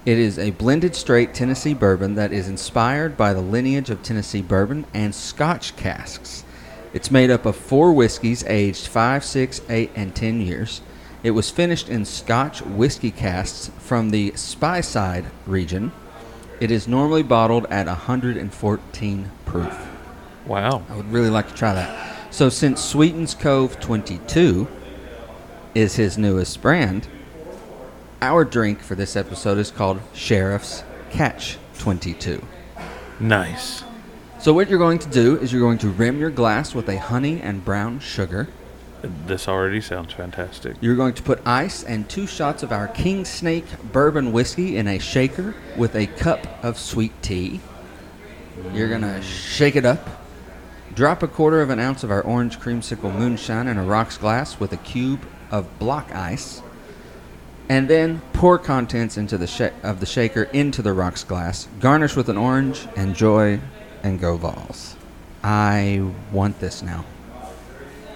It 0.04 0.18
is 0.18 0.36
a 0.36 0.50
blended 0.50 0.96
straight 0.96 1.32
Tennessee 1.32 1.74
bourbon 1.74 2.16
that 2.16 2.32
is 2.32 2.48
inspired 2.48 3.16
by 3.16 3.32
the 3.32 3.40
lineage 3.40 3.88
of 3.88 4.02
Tennessee 4.02 4.42
bourbon 4.42 4.84
and 4.92 5.14
Scotch 5.14 5.76
casks. 5.76 6.42
It's 6.92 7.12
made 7.12 7.30
up 7.30 7.46
of 7.46 7.54
four 7.54 7.92
whiskeys 7.92 8.42
aged 8.48 8.88
5, 8.88 9.24
6, 9.24 9.60
8, 9.68 9.90
and 9.94 10.12
10 10.12 10.40
years. 10.40 10.80
It 11.22 11.30
was 11.30 11.52
finished 11.52 11.88
in 11.88 12.04
Scotch 12.04 12.60
whiskey 12.60 13.12
casks 13.12 13.70
from 13.78 14.10
the 14.10 14.32
Speyside 14.32 15.26
region. 15.46 15.92
It 16.58 16.72
is 16.72 16.88
normally 16.88 17.22
bottled 17.22 17.66
at 17.66 17.86
114 17.86 19.30
proof. 19.46 19.88
Wow. 20.46 20.82
I 20.90 20.96
would 20.96 21.12
really 21.12 21.30
like 21.30 21.46
to 21.46 21.54
try 21.54 21.74
that. 21.74 22.32
So, 22.32 22.48
since 22.48 22.80
Sweetens 22.82 23.34
Cove 23.34 23.78
22 23.80 24.68
is 25.74 25.96
his 25.96 26.18
newest 26.18 26.60
brand, 26.60 27.06
our 28.20 28.44
drink 28.44 28.80
for 28.80 28.94
this 28.94 29.16
episode 29.16 29.58
is 29.58 29.70
called 29.70 30.00
Sheriff's 30.14 30.82
Catch 31.10 31.58
22. 31.78 32.44
Nice. 33.20 33.84
So, 34.40 34.52
what 34.52 34.68
you're 34.68 34.78
going 34.78 34.98
to 35.00 35.08
do 35.08 35.38
is 35.38 35.52
you're 35.52 35.60
going 35.60 35.78
to 35.78 35.90
rim 35.90 36.18
your 36.18 36.30
glass 36.30 36.74
with 36.74 36.88
a 36.88 36.98
honey 36.98 37.40
and 37.40 37.64
brown 37.64 38.00
sugar. 38.00 38.48
This 39.26 39.48
already 39.48 39.80
sounds 39.80 40.12
fantastic. 40.12 40.76
You're 40.80 40.96
going 40.96 41.14
to 41.14 41.22
put 41.22 41.46
ice 41.46 41.84
and 41.84 42.08
two 42.08 42.26
shots 42.26 42.62
of 42.62 42.72
our 42.72 42.88
King 42.88 43.24
Snake 43.24 43.64
bourbon 43.92 44.32
whiskey 44.32 44.76
in 44.76 44.88
a 44.88 44.98
shaker 44.98 45.54
with 45.76 45.94
a 45.94 46.06
cup 46.06 46.46
of 46.62 46.78
sweet 46.78 47.12
tea. 47.22 47.60
You're 48.74 48.88
going 48.88 49.02
to 49.02 49.22
shake 49.22 49.76
it 49.76 49.86
up. 49.86 50.06
Drop 50.94 51.22
a 51.22 51.28
quarter 51.28 51.62
of 51.62 51.70
an 51.70 51.78
ounce 51.78 52.02
of 52.02 52.10
our 52.10 52.20
orange 52.20 52.58
creamsicle 52.58 53.14
moonshine 53.14 53.68
in 53.68 53.78
a 53.78 53.84
rocks 53.84 54.18
glass 54.18 54.60
with 54.60 54.72
a 54.72 54.76
cube 54.78 55.24
of 55.50 55.78
block 55.78 56.14
ice. 56.14 56.62
And 57.68 57.88
then 57.88 58.20
pour 58.32 58.58
contents 58.58 59.16
into 59.16 59.38
the 59.38 59.46
sh- 59.46 59.72
of 59.82 60.00
the 60.00 60.06
shaker 60.06 60.44
into 60.44 60.82
the 60.82 60.92
rocks 60.92 61.22
glass. 61.22 61.68
Garnish 61.78 62.16
with 62.16 62.28
an 62.28 62.36
orange. 62.36 62.86
and 62.96 63.10
Enjoy 63.10 63.60
and 64.02 64.18
go 64.18 64.36
Vols. 64.36 64.96
I 65.44 66.10
want 66.32 66.58
this 66.58 66.82
now. 66.82 67.04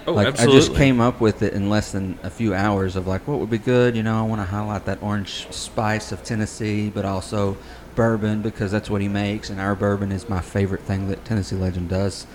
Oh, 0.07 0.13
like 0.13 0.27
absolutely. 0.27 0.55
I 0.55 0.59
just 0.59 0.75
came 0.75 0.99
up 0.99 1.19
with 1.19 1.41
it 1.41 1.53
in 1.53 1.69
less 1.69 1.91
than 1.91 2.19
a 2.21 2.29
few 2.29 2.53
hours 2.53 2.95
of 2.95 3.07
like 3.07 3.27
what 3.27 3.39
would 3.39 3.49
be 3.49 3.57
good. 3.57 3.95
You 3.95 4.03
know, 4.03 4.19
I 4.19 4.21
want 4.23 4.41
to 4.41 4.45
highlight 4.45 4.85
that 4.85 5.01
orange 5.01 5.47
spice 5.51 6.11
of 6.11 6.23
Tennessee, 6.23 6.89
but 6.89 7.05
also 7.05 7.57
bourbon 7.95 8.41
because 8.41 8.71
that's 8.71 8.89
what 8.89 9.01
he 9.01 9.07
makes, 9.07 9.49
and 9.49 9.59
our 9.59 9.73
bourbon 9.73 10.11
is 10.11 10.29
my 10.29 10.41
favorite 10.41 10.81
thing 10.81 11.07
that 11.07 11.25
Tennessee 11.25 11.55
Legend 11.55 11.89
does. 11.89 12.27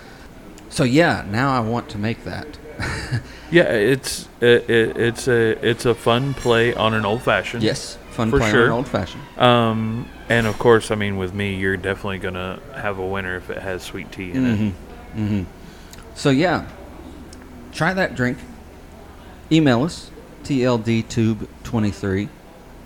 So 0.68 0.84
yeah, 0.84 1.24
now 1.28 1.52
I 1.52 1.60
want 1.60 1.88
to 1.90 1.98
make 1.98 2.24
that. 2.24 2.58
Yeah, 3.50 3.64
it's 3.64 4.28
it, 4.40 4.70
it, 4.70 4.96
it's 4.96 5.26
a 5.26 5.68
it's 5.68 5.84
a 5.84 5.92
fun 5.94 6.34
play 6.34 6.72
on 6.72 6.94
an 6.94 7.04
old 7.04 7.22
fashioned. 7.22 7.64
yes, 7.64 7.98
fun 8.10 8.30
play 8.30 8.48
sure. 8.50 8.60
on 8.60 8.66
an 8.66 8.72
old 8.72 8.88
fashioned. 8.88 9.22
Um, 9.38 10.08
and 10.28 10.46
of 10.46 10.56
course, 10.58 10.92
I 10.92 10.94
mean, 10.94 11.16
with 11.16 11.34
me, 11.34 11.56
you're 11.56 11.76
definitely 11.76 12.18
gonna 12.18 12.60
have 12.74 12.98
a 12.98 13.06
winner 13.06 13.36
if 13.36 13.50
it 13.50 13.58
has 13.58 13.82
sweet 13.82 14.12
tea 14.12 14.30
in 14.30 14.46
it. 14.46 14.58
Mm-hmm. 14.58 15.20
Mm-hmm. 15.20 15.42
So 16.14 16.30
yeah, 16.30 16.68
try 17.72 17.92
that 17.92 18.14
drink. 18.14 18.38
Email 19.50 19.82
us, 19.82 20.12
tldtube23 20.44 22.28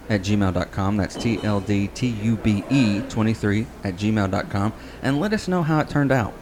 at 0.09 0.22
gmail.com. 0.22 0.96
That's 0.96 1.18
tldtube23 1.18 3.66
at 3.85 3.96
gmail.com. 3.96 4.72
And 5.02 5.20
let 5.20 5.35
us 5.35 5.46
know 5.46 5.62
how 5.62 5.80
it 5.80 5.90
turned 5.90 6.11
out. 6.11 6.33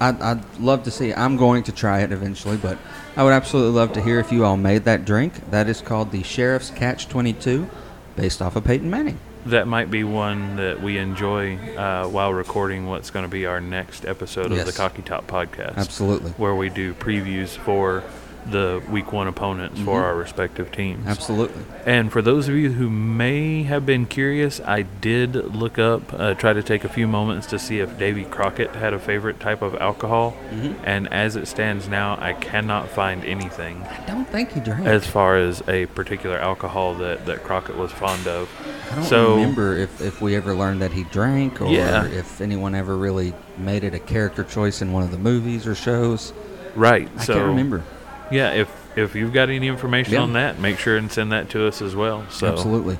I'd, 0.00 0.20
I'd 0.22 0.58
love 0.58 0.84
to 0.84 0.90
see. 0.90 1.12
I'm 1.12 1.36
going 1.36 1.62
to 1.64 1.72
try 1.72 2.00
it 2.00 2.10
eventually, 2.10 2.56
but 2.56 2.78
I 3.16 3.22
would 3.22 3.32
absolutely 3.32 3.72
love 3.72 3.92
to 3.92 4.02
hear 4.02 4.18
if 4.18 4.32
you 4.32 4.44
all 4.44 4.56
made 4.56 4.84
that 4.84 5.04
drink. 5.04 5.50
That 5.50 5.68
is 5.68 5.80
called 5.80 6.10
the 6.10 6.22
Sheriff's 6.22 6.70
Catch 6.70 7.08
22, 7.08 7.68
based 8.16 8.40
off 8.40 8.56
of 8.56 8.64
Peyton 8.64 8.88
Manning. 8.88 9.18
That 9.46 9.66
might 9.66 9.90
be 9.90 10.04
one 10.04 10.56
that 10.56 10.82
we 10.82 10.98
enjoy 10.98 11.56
uh, 11.76 12.06
while 12.08 12.32
recording 12.32 12.86
what's 12.86 13.10
going 13.10 13.24
to 13.24 13.28
be 13.30 13.46
our 13.46 13.60
next 13.60 14.04
episode 14.04 14.52
of 14.52 14.66
the 14.66 14.72
Cocky 14.72 15.02
Top 15.02 15.26
podcast. 15.26 15.76
Absolutely. 15.76 16.32
Where 16.32 16.54
we 16.54 16.68
do 16.68 16.92
previews 16.94 17.56
for 17.56 18.02
the 18.50 18.82
week 18.90 19.12
one 19.12 19.26
opponents 19.26 19.80
for 19.80 20.00
Mhm. 20.00 20.04
our 20.04 20.14
respective 20.14 20.72
teams. 20.72 21.06
Absolutely. 21.06 21.62
And 21.86 22.10
for 22.12 22.22
those 22.22 22.48
of 22.48 22.54
you 22.54 22.72
who 22.72 22.88
may 22.90 23.62
have 23.64 23.84
been 23.86 24.06
curious, 24.06 24.60
I 24.66 24.82
did 24.82 25.54
look 25.54 25.78
up, 25.78 26.02
uh, 26.18 26.34
try 26.34 26.52
to 26.52 26.62
take 26.62 26.84
a 26.84 26.88
few 26.88 27.06
moments 27.06 27.46
to 27.48 27.58
see 27.58 27.80
if 27.80 27.98
Davy 27.98 28.24
Crockett 28.24 28.74
had 28.74 28.92
a 28.94 28.98
favorite 28.98 29.40
type 29.40 29.62
of 29.62 29.74
alcohol. 29.80 30.36
Mhm. 30.52 30.74
And 30.84 31.12
as 31.12 31.36
it 31.36 31.48
stands 31.48 31.88
now, 31.88 32.18
I 32.20 32.32
cannot 32.32 32.88
find 32.88 33.24
anything 33.24 33.82
I 33.90 34.06
don't 34.10 34.28
think 34.28 34.52
he 34.52 34.60
drank. 34.60 34.86
as 34.86 35.06
far 35.06 35.36
as 35.36 35.62
a 35.68 35.86
particular 35.86 36.38
alcohol 36.38 36.94
that, 36.94 37.26
that 37.26 37.44
Crockett 37.44 37.76
was 37.76 37.90
fond 37.92 38.26
of. 38.26 38.48
I 38.90 38.94
don't 38.96 39.04
so, 39.04 39.34
remember 39.36 39.76
if, 39.76 40.00
if 40.00 40.20
we 40.20 40.34
ever 40.34 40.54
learned 40.54 40.80
that 40.82 40.92
he 40.92 41.04
drank 41.04 41.60
or 41.60 41.66
Yeah. 41.68 42.04
if 42.06 42.40
anyone 42.40 42.74
ever 42.74 42.96
really 42.96 43.34
made 43.58 43.84
it 43.84 43.94
a 43.94 43.98
character 43.98 44.42
choice 44.44 44.82
in 44.82 44.92
one 44.92 45.02
of 45.02 45.10
the 45.10 45.18
movies 45.18 45.66
or 45.66 45.74
shows. 45.74 46.32
Right. 46.74 47.08
I 47.18 47.24
so 47.24 47.34
can't 47.34 47.46
remember. 47.46 47.82
Yeah, 48.30 48.52
if 48.52 48.68
if 48.96 49.14
you've 49.14 49.32
got 49.32 49.50
any 49.50 49.68
information 49.68 50.14
Yeah. 50.14 50.20
on 50.22 50.32
that, 50.34 50.58
make 50.58 50.78
sure 50.78 50.96
and 50.96 51.10
send 51.10 51.32
that 51.32 51.48
to 51.50 51.66
us 51.66 51.80
as 51.80 51.94
well. 51.94 52.24
So 52.30 52.48
Absolutely. 52.48 52.98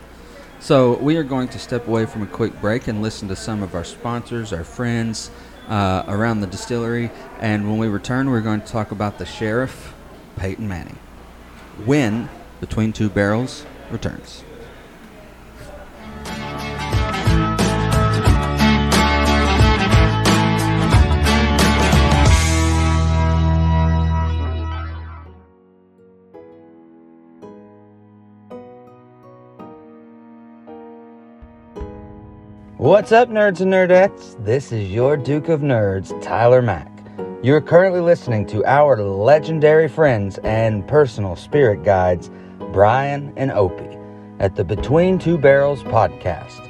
So 0.61 0.95
we 0.99 1.17
are 1.17 1.23
going 1.23 1.49
to 1.49 1.59
step 1.59 1.89
away 1.89 2.07
from 2.07 2.23
a 2.23 2.27
quick 2.27 2.61
break 2.61 2.87
and 2.87 3.01
listen 3.03 3.29
to 3.29 3.37
some 3.37 3.63
of 3.63 3.75
our 3.75 3.85
sponsors, 3.85 4.53
our 4.53 4.65
friends 4.65 5.31
uh, 5.69 6.05
around 6.07 6.41
the 6.41 6.47
distillery, 6.47 7.11
and 7.41 7.69
when 7.69 7.79
we 7.79 7.89
return, 7.89 8.29
we're 8.29 8.41
going 8.43 8.61
to 8.61 8.67
talk 8.67 8.91
about 8.91 9.19
the 9.19 9.25
sheriff, 9.25 9.95
Peyton 10.37 10.69
Manning. 10.69 10.99
When 11.85 12.29
between 12.61 12.93
two 12.93 13.09
barrels 13.09 13.65
returns. 13.91 14.45
What's 32.81 33.13
up, 33.13 33.29
nerds 33.29 33.61
and 33.61 33.71
nerdettes? 33.71 34.43
This 34.43 34.73
is 34.73 34.91
your 34.91 35.15
Duke 35.15 35.51
of 35.51 35.61
Nerds, 35.61 36.19
Tyler 36.23 36.63
Mack. 36.63 36.91
You're 37.43 37.61
currently 37.61 38.01
listening 38.01 38.47
to 38.47 38.65
our 38.65 39.03
legendary 39.03 39.87
friends 39.87 40.39
and 40.45 40.89
personal 40.89 41.37
spirit 41.37 41.85
guides, 41.85 42.31
Brian 42.73 43.35
and 43.37 43.51
Opie, 43.51 43.99
at 44.39 44.57
the 44.57 44.65
Between 44.65 45.19
Two 45.19 45.37
Barrels 45.37 45.83
podcast. 45.83 46.67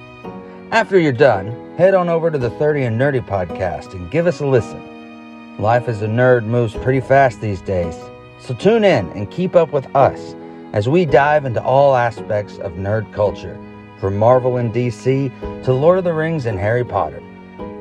After 0.73 0.99
you're 0.99 1.13
done, 1.13 1.77
head 1.77 1.95
on 1.95 2.09
over 2.09 2.29
to 2.29 2.39
the 2.39 2.51
30 2.51 2.83
and 2.83 3.01
Nerdy 3.01 3.25
podcast 3.25 3.93
and 3.93 4.11
give 4.11 4.27
us 4.27 4.41
a 4.41 4.47
listen. 4.47 5.57
Life 5.61 5.87
as 5.87 6.03
a 6.03 6.09
nerd 6.09 6.45
moves 6.45 6.75
pretty 6.75 7.01
fast 7.01 7.41
these 7.41 7.61
days, 7.61 7.97
so 8.41 8.53
tune 8.53 8.83
in 8.83 9.09
and 9.11 9.31
keep 9.31 9.55
up 9.55 9.73
with 9.73 9.87
us 9.95 10.35
as 10.73 10.89
we 10.89 11.05
dive 11.05 11.45
into 11.45 11.63
all 11.63 11.95
aspects 11.95 12.59
of 12.59 12.73
nerd 12.73 13.13
culture, 13.13 13.57
from 14.01 14.17
Marvel 14.17 14.57
and 14.57 14.73
DC 14.73 15.31
to 15.65 15.73
Lord 15.73 15.99
of 15.99 16.05
the 16.05 16.13
Rings 16.13 16.47
and 16.47 16.59
Harry 16.59 16.85
Potter. 16.85 17.23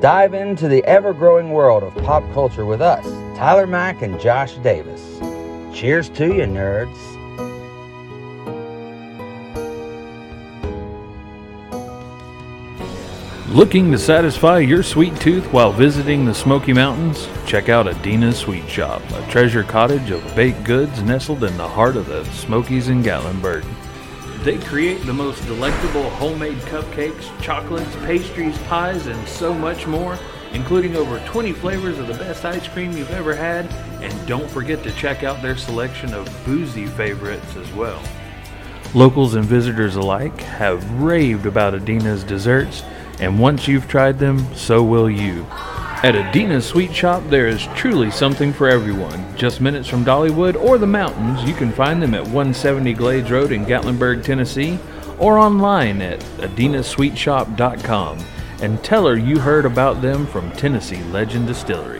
Dive 0.00 0.34
into 0.34 0.68
the 0.68 0.84
ever 0.84 1.12
growing 1.12 1.50
world 1.50 1.82
of 1.82 1.94
pop 2.04 2.22
culture 2.32 2.64
with 2.66 2.80
us, 2.80 3.04
Tyler 3.36 3.66
Mack 3.66 4.02
and 4.02 4.20
Josh 4.20 4.54
Davis. 4.56 5.18
Cheers 5.74 6.08
to 6.10 6.26
you, 6.26 6.44
nerds. 6.44 6.96
Looking 13.50 13.90
to 13.90 13.98
satisfy 13.98 14.60
your 14.60 14.84
sweet 14.84 15.16
tooth 15.16 15.52
while 15.52 15.72
visiting 15.72 16.24
the 16.24 16.32
Smoky 16.32 16.72
Mountains? 16.72 17.28
Check 17.46 17.68
out 17.68 17.86
Adina's 17.86 18.38
Sweet 18.38 18.68
Shop, 18.68 19.02
a 19.10 19.28
treasure 19.28 19.64
cottage 19.64 20.12
of 20.12 20.36
baked 20.36 20.62
goods 20.62 21.02
nestled 21.02 21.42
in 21.42 21.56
the 21.56 21.66
heart 21.66 21.96
of 21.96 22.06
the 22.06 22.24
Smokies 22.26 22.88
in 22.88 23.02
Gatlinburg. 23.02 23.64
They 24.42 24.56
create 24.56 25.04
the 25.04 25.12
most 25.12 25.44
delectable 25.44 26.08
homemade 26.08 26.56
cupcakes, 26.60 27.28
chocolates, 27.42 27.94
pastries, 27.96 28.56
pies, 28.60 29.06
and 29.06 29.28
so 29.28 29.52
much 29.52 29.86
more, 29.86 30.18
including 30.54 30.96
over 30.96 31.18
20 31.26 31.52
flavors 31.52 31.98
of 31.98 32.06
the 32.06 32.14
best 32.14 32.46
ice 32.46 32.66
cream 32.66 32.96
you've 32.96 33.10
ever 33.10 33.34
had. 33.34 33.66
And 34.00 34.26
don't 34.26 34.50
forget 34.50 34.82
to 34.84 34.92
check 34.92 35.24
out 35.24 35.42
their 35.42 35.58
selection 35.58 36.14
of 36.14 36.26
boozy 36.46 36.86
favorites 36.86 37.54
as 37.56 37.70
well. 37.72 38.02
Locals 38.94 39.34
and 39.34 39.44
visitors 39.44 39.96
alike 39.96 40.40
have 40.40 40.90
raved 40.92 41.44
about 41.44 41.74
Adina's 41.74 42.24
desserts, 42.24 42.82
and 43.20 43.38
once 43.38 43.68
you've 43.68 43.88
tried 43.88 44.18
them, 44.18 44.54
so 44.54 44.82
will 44.82 45.10
you. 45.10 45.46
At 46.02 46.14
Adina's 46.14 46.64
Sweet 46.64 46.94
Shop, 46.96 47.22
there 47.28 47.46
is 47.46 47.68
truly 47.74 48.10
something 48.10 48.54
for 48.54 48.70
everyone. 48.70 49.36
Just 49.36 49.60
minutes 49.60 49.86
from 49.86 50.02
Dollywood 50.02 50.56
or 50.56 50.78
the 50.78 50.86
mountains, 50.86 51.46
you 51.46 51.54
can 51.54 51.70
find 51.70 52.02
them 52.02 52.14
at 52.14 52.22
170 52.22 52.94
Glades 52.94 53.30
Road 53.30 53.52
in 53.52 53.66
Gatlinburg, 53.66 54.24
Tennessee, 54.24 54.78
or 55.18 55.36
online 55.36 56.00
at 56.00 56.20
adinasweetshop.com 56.38 58.18
and 58.62 58.82
tell 58.82 59.06
her 59.06 59.18
you 59.18 59.40
heard 59.40 59.66
about 59.66 60.00
them 60.00 60.26
from 60.26 60.50
Tennessee 60.52 61.02
Legend 61.04 61.46
Distillery. 61.46 61.99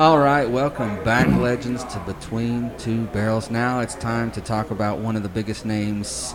All 0.00 0.18
right, 0.18 0.48
welcome 0.48 1.04
back, 1.04 1.28
legends, 1.28 1.84
to 1.84 1.98
Between 2.06 2.74
Two 2.78 3.04
Barrels. 3.08 3.50
Now 3.50 3.80
it's 3.80 3.94
time 3.94 4.30
to 4.30 4.40
talk 4.40 4.70
about 4.70 4.96
one 4.98 5.14
of 5.14 5.22
the 5.22 5.28
biggest 5.28 5.66
names 5.66 6.34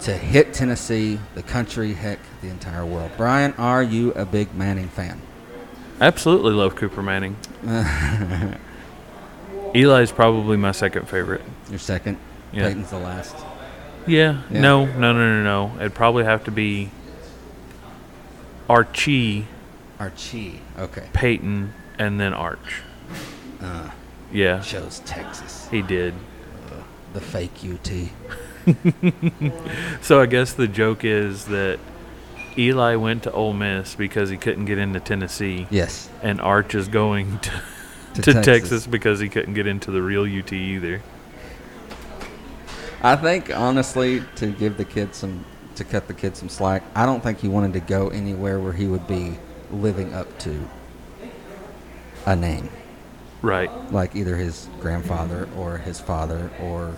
to 0.00 0.16
hit 0.16 0.52
Tennessee, 0.52 1.20
the 1.36 1.44
country, 1.44 1.92
heck, 1.92 2.18
the 2.42 2.48
entire 2.48 2.84
world. 2.84 3.12
Brian, 3.16 3.52
are 3.52 3.84
you 3.84 4.10
a 4.14 4.24
big 4.26 4.52
Manning 4.52 4.88
fan? 4.88 5.22
Absolutely 6.00 6.50
love 6.54 6.74
Cooper 6.74 7.00
Manning. 7.00 7.36
Eli's 9.76 10.10
probably 10.10 10.56
my 10.56 10.72
second 10.72 11.08
favorite. 11.08 11.42
Your 11.70 11.78
second. 11.78 12.18
Yeah. 12.50 12.66
Peyton's 12.66 12.90
the 12.90 12.98
last. 12.98 13.36
Yeah, 14.08 14.42
Yeah. 14.50 14.60
no, 14.60 14.86
no, 14.86 15.12
no, 15.12 15.40
no, 15.40 15.44
no. 15.44 15.76
It'd 15.78 15.94
probably 15.94 16.24
have 16.24 16.42
to 16.46 16.50
be 16.50 16.90
Archie, 18.68 19.46
Archie. 20.00 20.62
Okay. 20.76 21.06
Peyton, 21.12 21.74
and 21.96 22.18
then 22.18 22.34
Arch. 22.34 22.82
Uh, 23.60 23.90
Yeah, 24.32 24.60
chose 24.60 25.00
Texas. 25.06 25.68
he 25.70 25.82
did. 25.82 26.14
The 27.14 27.20
fake 27.20 27.52
UT. 27.64 27.90
So 30.02 30.20
I 30.20 30.26
guess 30.26 30.52
the 30.52 30.68
joke 30.68 31.04
is 31.04 31.46
that 31.46 31.78
Eli 32.58 32.96
went 32.96 33.22
to 33.22 33.32
Ole 33.32 33.54
Miss 33.54 33.94
because 33.94 34.28
he 34.30 34.36
couldn't 34.36 34.66
get 34.66 34.78
into 34.78 35.00
Tennessee, 35.00 35.66
Yes. 35.70 36.10
and 36.22 36.40
Arch 36.40 36.74
is 36.74 36.86
going 36.88 37.38
to, 37.40 37.50
To 38.14 38.22
to, 38.22 38.32
Texas. 38.34 38.44
Texas. 38.44 38.86
because 38.86 39.20
he 39.20 39.28
couldn't 39.28 39.54
get 39.54 39.66
into 39.66 39.90
the 39.90 40.02
real 40.02 40.24
UT 40.24 40.52
either. 40.52 41.00
I 43.02 43.16
think 43.16 43.54
honestly, 43.56 44.22
to 44.36 44.48
give 44.50 44.76
the 44.76 44.84
kid 44.84 45.14
some, 45.14 45.44
to 45.76 45.84
cut 45.84 46.08
the 46.08 46.14
kid 46.14 46.36
some 46.36 46.48
slack, 46.48 46.82
I 46.94 47.06
don't 47.06 47.22
think 47.22 47.38
he 47.38 47.48
wanted 47.48 47.72
to 47.74 47.80
go 47.80 48.08
anywhere 48.08 48.58
where 48.60 48.72
he 48.72 48.86
would 48.86 49.06
be 49.06 49.38
living 49.70 50.12
up 50.14 50.38
to 50.40 50.68
a 52.26 52.34
name, 52.36 52.68
Right. 53.42 53.70
like 53.92 54.16
either 54.16 54.36
his 54.36 54.68
grandfather 54.80 55.48
or 55.56 55.78
his 55.78 56.00
father 56.00 56.50
or 56.60 56.94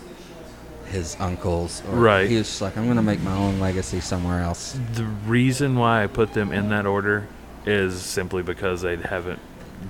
his 0.87 1.17
uncles. 1.21 1.83
Or 1.89 1.97
Right. 1.97 2.29
He 2.29 2.37
was 2.37 2.47
just 2.49 2.63
like, 2.63 2.77
I'm 2.77 2.85
going 2.85 2.97
to 2.97 3.03
make 3.03 3.21
my 3.21 3.37
own 3.37 3.61
legacy 3.61 4.01
somewhere 4.01 4.41
else. 4.43 4.79
The 4.95 5.05
reason 5.05 5.77
why 5.77 6.03
I 6.03 6.07
put 6.07 6.35
them 6.35 6.53
in 6.53 6.69
that 6.71 6.87
order 6.87 7.29
is 7.67 8.01
simply 8.01 8.43
because 8.43 8.83
they 8.83 8.97
haven't 8.97 9.39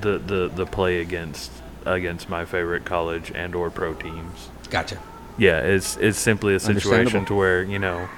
the, 0.00 0.18
the, 0.18 0.48
the 0.48 0.66
play 0.66 1.00
against 1.00 1.50
against 1.86 2.28
my 2.28 2.44
favorite 2.44 2.84
college 2.84 3.32
and 3.34 3.54
or 3.54 3.70
pro 3.70 3.94
teams. 3.94 4.50
Gotcha. 4.68 4.98
Yeah, 5.38 5.60
it's 5.60 5.96
it's 5.96 6.18
simply 6.18 6.54
a 6.54 6.60
situation 6.60 7.24
to 7.26 7.34
where 7.34 7.62
you 7.62 7.78
know, 7.78 8.08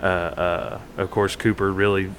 uh, 0.00 0.04
uh, 0.06 0.80
of 0.96 1.10
course 1.10 1.34
Cooper 1.34 1.72
really 1.72 2.12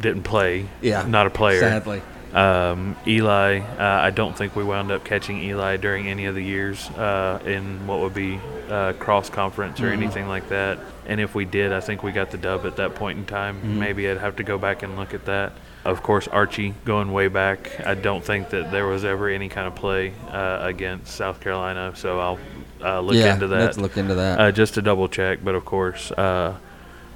didn't 0.00 0.22
play. 0.22 0.68
Yeah. 0.80 1.04
not 1.06 1.26
a 1.26 1.30
player. 1.30 1.60
Sadly. 1.60 2.02
Um, 2.34 2.94
Eli, 3.06 3.60
uh, 3.60 3.64
I 3.78 4.10
don't 4.10 4.36
think 4.36 4.54
we 4.54 4.62
wound 4.64 4.90
up 4.90 5.04
catching 5.04 5.42
Eli 5.42 5.76
during 5.78 6.08
any 6.08 6.26
of 6.26 6.34
the 6.34 6.42
years 6.44 6.88
uh, 6.90 7.40
in 7.44 7.86
what 7.86 8.00
would 8.00 8.14
be 8.14 8.38
uh, 8.70 8.92
cross 8.98 9.30
conference 9.30 9.80
or 9.80 9.88
Mhm. 9.88 9.92
anything 9.94 10.28
like 10.28 10.48
that. 10.50 10.78
And 11.06 11.20
if 11.20 11.34
we 11.34 11.46
did, 11.46 11.72
I 11.72 11.80
think 11.80 12.02
we 12.02 12.12
got 12.12 12.30
the 12.30 12.36
dub 12.36 12.66
at 12.66 12.76
that 12.76 12.94
point 12.94 13.18
in 13.18 13.24
time. 13.24 13.56
Mhm. 13.64 13.78
Maybe 13.78 14.10
I'd 14.10 14.18
have 14.18 14.36
to 14.36 14.42
go 14.42 14.58
back 14.58 14.82
and 14.82 14.96
look 14.98 15.14
at 15.14 15.24
that. 15.24 15.52
Of 15.86 16.02
course, 16.02 16.28
Archie 16.28 16.74
going 16.84 17.12
way 17.12 17.28
back. 17.28 17.80
I 17.86 17.94
don't 17.94 18.22
think 18.22 18.50
that 18.50 18.70
there 18.72 18.86
was 18.86 19.06
ever 19.06 19.28
any 19.30 19.48
kind 19.48 19.66
of 19.66 19.74
play 19.74 20.12
uh, 20.30 20.58
against 20.60 21.14
South 21.14 21.40
Carolina, 21.40 21.92
so 21.94 22.20
I'll 22.20 22.38
uh, 22.84 23.00
look 23.00 23.14
yeah, 23.16 23.32
into 23.32 23.46
that 23.48 23.60
let's 23.60 23.78
look 23.78 23.96
into 23.96 24.14
that. 24.16 24.38
uh, 24.38 24.52
just 24.52 24.74
to 24.74 24.82
double 24.82 25.08
check. 25.08 25.38
But 25.42 25.54
of 25.54 25.64
course, 25.64 26.12
uh, 26.12 26.54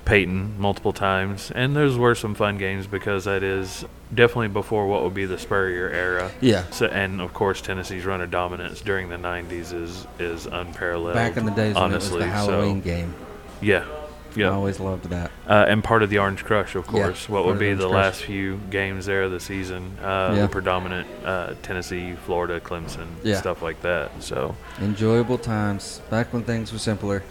Peyton 0.05 0.59
multiple 0.59 0.93
times, 0.93 1.51
and 1.55 1.77
those 1.77 1.97
were 1.97 2.15
some 2.15 2.35
fun 2.35 2.59
games 2.59 2.87
because 2.87 3.25
that 3.25 3.43
is 3.43 3.85
definitely 4.15 4.49
before 4.49 4.87
what 4.87 5.03
would 5.03 5.15
be 5.15 5.27
the 5.27 5.39
Spurrier 5.39 5.89
era. 5.89 6.31
yeah. 6.41 6.65
So, 6.71 6.87
and 6.87 7.21
of 7.21 7.33
course, 7.33 7.61
Tennessee's 7.61 8.05
run 8.05 8.21
of 8.21 8.31
dominance 8.31 8.81
during 8.81 9.09
the 9.09 9.17
'90s 9.17 9.73
is 9.73 10.07
is 10.19 10.47
unparalleled. 10.47 11.15
Back 11.15 11.37
in 11.37 11.47
the 11.47 11.53
days 11.53 11.75
when 11.75 11.91
it 11.91 11.95
was 11.95 12.11
honestly. 12.11 12.19
the 12.21 12.27
Halloween 12.27 12.83
so, 12.83 12.85
game. 12.85 13.15
yeah, 13.61 13.85
I 14.37 14.41
yeah, 14.41 14.51
always 14.51 14.81
loved 14.81 15.05
that. 15.11 15.31
uh, 15.47 15.67
and 15.69 15.83
part 15.85 16.03
of 16.03 16.11
the 16.11 16.19
Orange 16.19 16.45
Crush, 16.45 16.75
of 16.75 16.87
Yeah, 16.87 16.91
course. 17.05 17.29
what 17.29 17.45
would 17.45 17.53
of 17.55 17.59
the 17.59 17.69
be 17.71 17.75
the 17.75 17.89
last 17.89 18.23
few 18.23 18.61
games 18.71 19.07
there 19.07 19.23
of 19.25 19.31
the 19.31 19.41
season? 19.41 19.97
Uh, 20.03 20.33
Yeah. 20.35 20.43
The 20.43 20.49
predominant 20.49 21.07
uh, 21.25 21.55
Tennessee, 21.63 22.15
Florida, 22.27 22.61
Clemson, 22.61 23.07
Yeah. 23.23 23.37
stuff 23.37 23.63
like 23.63 23.83
that. 23.83 24.11
So 24.23 24.55
Enjoyable 24.81 25.39
times 25.39 26.01
back 26.11 26.33
when 26.33 26.43
things 26.45 26.73
were 26.73 26.79
simpler. 26.79 27.23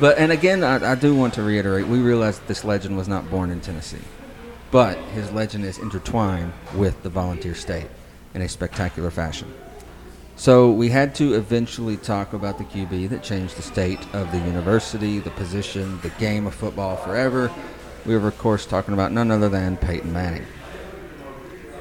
But 0.00 0.18
and 0.18 0.30
again, 0.32 0.62
I, 0.64 0.92
I 0.92 0.94
do 0.94 1.14
want 1.14 1.34
to 1.34 1.42
reiterate: 1.42 1.86
we 1.86 1.98
realize 1.98 2.38
this 2.40 2.64
legend 2.64 2.96
was 2.96 3.08
not 3.08 3.30
born 3.30 3.50
in 3.50 3.60
Tennessee, 3.60 4.04
but 4.70 4.96
his 5.14 5.30
legend 5.32 5.64
is 5.64 5.78
intertwined 5.78 6.52
with 6.74 7.02
the 7.02 7.10
volunteer 7.10 7.54
state 7.54 7.86
in 8.34 8.42
a 8.42 8.48
spectacular 8.48 9.10
fashion. 9.10 9.52
So 10.34 10.70
we 10.70 10.88
had 10.88 11.14
to 11.16 11.34
eventually 11.34 11.96
talk 11.96 12.32
about 12.32 12.58
the 12.58 12.64
QB 12.64 13.10
that 13.10 13.22
changed 13.22 13.56
the 13.56 13.62
state 13.62 14.00
of 14.14 14.32
the 14.32 14.38
university, 14.38 15.18
the 15.18 15.30
position, 15.30 16.00
the 16.00 16.08
game 16.10 16.46
of 16.46 16.54
football 16.54 16.96
forever. 16.96 17.52
We 18.06 18.16
were, 18.16 18.28
of 18.28 18.38
course, 18.38 18.66
talking 18.66 18.94
about 18.94 19.12
none 19.12 19.30
other 19.30 19.48
than 19.48 19.76
Peyton 19.76 20.12
Manning. 20.12 20.46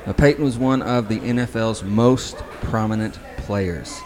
Now, 0.05 0.13
Peyton 0.13 0.43
was 0.43 0.57
one 0.57 0.81
of 0.81 1.07
the 1.07 1.19
NFL's 1.19 1.83
most 1.83 2.37
prominent 2.61 3.19
players, 3.37 3.99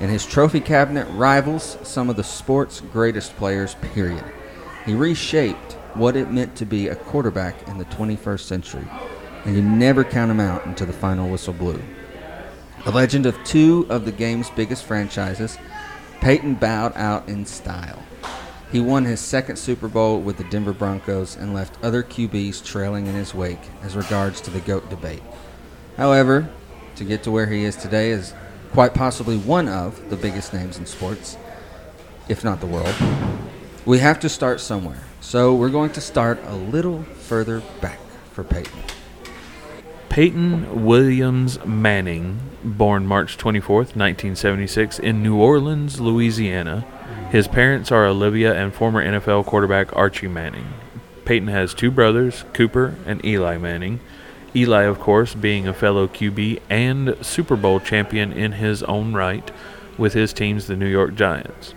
and 0.00 0.10
his 0.10 0.26
trophy 0.26 0.60
cabinet 0.60 1.06
rivals 1.12 1.78
some 1.82 2.10
of 2.10 2.16
the 2.16 2.24
sport's 2.24 2.80
greatest 2.80 3.34
players, 3.36 3.74
period. 3.76 4.24
He 4.84 4.94
reshaped 4.94 5.72
what 5.94 6.16
it 6.16 6.30
meant 6.30 6.54
to 6.56 6.66
be 6.66 6.88
a 6.88 6.94
quarterback 6.96 7.66
in 7.66 7.78
the 7.78 7.84
21st 7.86 8.40
century, 8.40 8.86
and 9.44 9.56
you 9.56 9.62
never 9.62 10.04
count 10.04 10.30
him 10.30 10.40
out 10.40 10.66
until 10.66 10.86
the 10.86 10.92
final 10.92 11.28
whistle 11.28 11.54
blew. 11.54 11.80
A 12.86 12.90
legend 12.92 13.26
of 13.26 13.36
two 13.42 13.84
of 13.90 14.04
the 14.04 14.12
game's 14.12 14.48
biggest 14.50 14.84
franchises, 14.84 15.58
Peyton 16.20 16.54
bowed 16.54 16.96
out 16.96 17.28
in 17.28 17.44
style. 17.44 18.00
He 18.70 18.78
won 18.78 19.04
his 19.04 19.18
second 19.18 19.56
Super 19.56 19.88
Bowl 19.88 20.20
with 20.20 20.36
the 20.36 20.44
Denver 20.44 20.72
Broncos 20.72 21.34
and 21.34 21.52
left 21.52 21.82
other 21.82 22.04
QBs 22.04 22.64
trailing 22.64 23.08
in 23.08 23.14
his 23.16 23.34
wake 23.34 23.58
as 23.82 23.96
regards 23.96 24.40
to 24.42 24.52
the 24.52 24.60
GOAT 24.60 24.88
debate. 24.88 25.24
However, 25.96 26.48
to 26.94 27.04
get 27.04 27.24
to 27.24 27.32
where 27.32 27.46
he 27.46 27.64
is 27.64 27.74
today 27.74 28.10
is 28.10 28.34
quite 28.72 28.94
possibly 28.94 29.36
one 29.36 29.66
of 29.66 30.08
the 30.08 30.16
biggest 30.16 30.54
names 30.54 30.78
in 30.78 30.86
sports, 30.86 31.36
if 32.28 32.44
not 32.44 32.60
the 32.60 32.66
world. 32.66 32.94
We 33.84 33.98
have 33.98 34.20
to 34.20 34.28
start 34.28 34.60
somewhere. 34.60 35.02
So 35.20 35.56
we're 35.56 35.70
going 35.70 35.90
to 35.90 36.00
start 36.00 36.38
a 36.44 36.54
little 36.54 37.02
further 37.02 37.64
back 37.80 37.98
for 38.30 38.44
Peyton. 38.44 38.95
Peyton 40.16 40.86
Williams 40.86 41.62
Manning, 41.66 42.40
born 42.64 43.06
March 43.06 43.36
24th, 43.36 43.94
1976, 43.94 44.98
in 44.98 45.22
New 45.22 45.36
Orleans, 45.36 46.00
Louisiana. 46.00 46.86
His 47.30 47.46
parents 47.46 47.92
are 47.92 48.06
Olivia 48.06 48.54
and 48.54 48.72
former 48.72 49.04
NFL 49.04 49.44
quarterback 49.44 49.94
Archie 49.94 50.26
Manning. 50.26 50.68
Peyton 51.26 51.48
has 51.48 51.74
two 51.74 51.90
brothers, 51.90 52.46
Cooper 52.54 52.94
and 53.04 53.22
Eli 53.26 53.58
Manning. 53.58 54.00
Eli, 54.54 54.84
of 54.84 54.98
course, 54.98 55.34
being 55.34 55.68
a 55.68 55.74
fellow 55.74 56.08
QB 56.08 56.62
and 56.70 57.14
Super 57.20 57.54
Bowl 57.54 57.78
champion 57.78 58.32
in 58.32 58.52
his 58.52 58.82
own 58.84 59.12
right 59.12 59.50
with 59.98 60.14
his 60.14 60.32
teams, 60.32 60.66
the 60.66 60.76
New 60.76 60.88
York 60.88 61.14
Giants. 61.14 61.74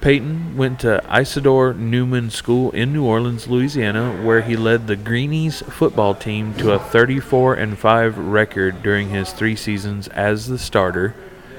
Peyton 0.00 0.56
went 0.56 0.80
to 0.80 1.02
Isidore 1.12 1.74
Newman 1.74 2.30
School 2.30 2.70
in 2.70 2.92
New 2.92 3.04
Orleans, 3.04 3.48
Louisiana, 3.48 4.22
where 4.22 4.42
he 4.42 4.56
led 4.56 4.86
the 4.86 4.94
Greenies 4.94 5.60
football 5.62 6.14
team 6.14 6.54
to 6.54 6.70
a 6.70 6.78
34 6.78 7.54
and 7.54 7.76
5 7.76 8.16
record 8.16 8.80
during 8.82 9.10
his 9.10 9.32
3 9.32 9.56
seasons 9.56 10.06
as 10.08 10.46
the 10.46 10.58
starter, 10.58 11.16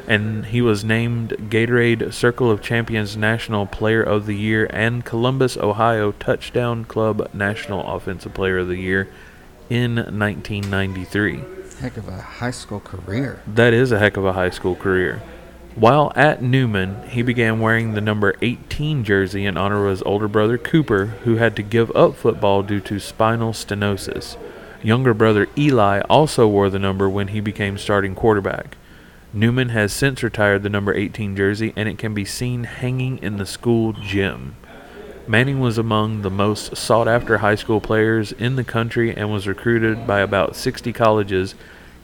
and 0.08 0.46
he 0.46 0.62
was 0.62 0.86
named 0.86 1.32
Gatorade 1.50 2.14
Circle 2.14 2.50
of 2.50 2.62
Champions 2.62 3.18
National 3.18 3.66
Player 3.66 4.02
of 4.02 4.26
the 4.26 4.38
Year 4.38 4.70
and 4.72 5.04
Columbus, 5.04 5.58
Ohio 5.58 6.14
Touchdown 6.14 6.86
Club 6.86 7.30
National 7.34 7.86
Offensive 7.94 8.34
Player 8.34 8.60
of 8.60 8.70
the 8.70 8.78
Year 8.78 9.10
in 9.70 9.96
1993. 9.96 11.44
Heck 11.82 11.98
of 11.98 12.08
a 12.08 12.22
high 12.22 12.52
school 12.52 12.80
career. 12.80 13.42
That 13.46 13.74
is 13.74 13.92
a 13.92 14.00
heck 14.00 14.16
of 14.16 14.26
a 14.26 14.34
high 14.34 14.50
school 14.50 14.76
career. 14.76 15.22
While 15.80 16.12
at 16.14 16.42
Newman, 16.42 17.08
he 17.08 17.22
began 17.22 17.62
wearing 17.62 17.94
the 17.94 18.02
number 18.02 18.36
18 18.42 19.06
jersey 19.06 19.46
in 19.46 19.56
honor 19.56 19.86
of 19.86 19.92
his 19.92 20.02
older 20.02 20.28
brother 20.28 20.58
Cooper, 20.58 21.06
who 21.24 21.38
had 21.38 21.56
to 21.56 21.64
give 21.64 21.90
up 21.96 22.18
football 22.18 22.64
due 22.64 22.82
to 22.82 23.00
spinal 23.00 23.54
stenosis. 23.54 24.36
Younger 24.84 25.14
brother 25.14 25.48
Eli 25.58 26.02
also 26.10 26.50
wore 26.50 26.70
the 26.70 26.80
number 26.80 27.08
when 27.08 27.30
he 27.30 27.40
became 27.40 27.78
starting 27.78 28.14
quarterback. 28.14 28.76
Newman 29.32 29.70
has 29.70 29.94
since 29.94 30.22
retired 30.22 30.64
the 30.64 30.70
number 30.70 30.94
18 30.94 31.38
jersey, 31.38 31.72
and 31.78 31.88
it 31.88 31.98
can 31.98 32.14
be 32.14 32.26
seen 32.26 32.66
hanging 32.66 33.18
in 33.20 33.38
the 33.38 33.46
school 33.46 33.94
gym. 33.94 34.58
Manning 35.28 35.62
was 35.62 35.78
among 35.78 36.24
the 36.24 36.30
most 36.30 36.76
sought 36.76 37.08
after 37.08 37.38
high 37.38 37.56
school 37.56 37.80
players 37.80 38.34
in 38.34 38.58
the 38.58 38.66
country 38.66 39.16
and 39.16 39.32
was 39.32 39.48
recruited 39.48 40.06
by 40.06 40.20
about 40.20 40.58
60 40.58 40.92
colleges, 40.92 41.56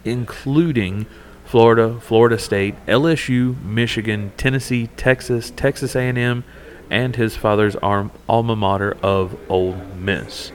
including 0.05 1.07
Florida, 1.45 1.99
Florida 1.99 2.37
State, 2.39 2.75
LSU, 2.85 3.61
Michigan, 3.63 4.31
Tennessee, 4.35 4.87
Texas, 4.97 5.51
Texas 5.51 5.95
A&M, 5.95 6.43
and 6.89 7.15
his 7.15 7.35
father's 7.35 7.75
alma 7.77 8.55
mater 8.55 8.97
of 9.01 9.37
Ole 9.49 9.75
Miss. 9.97 10.51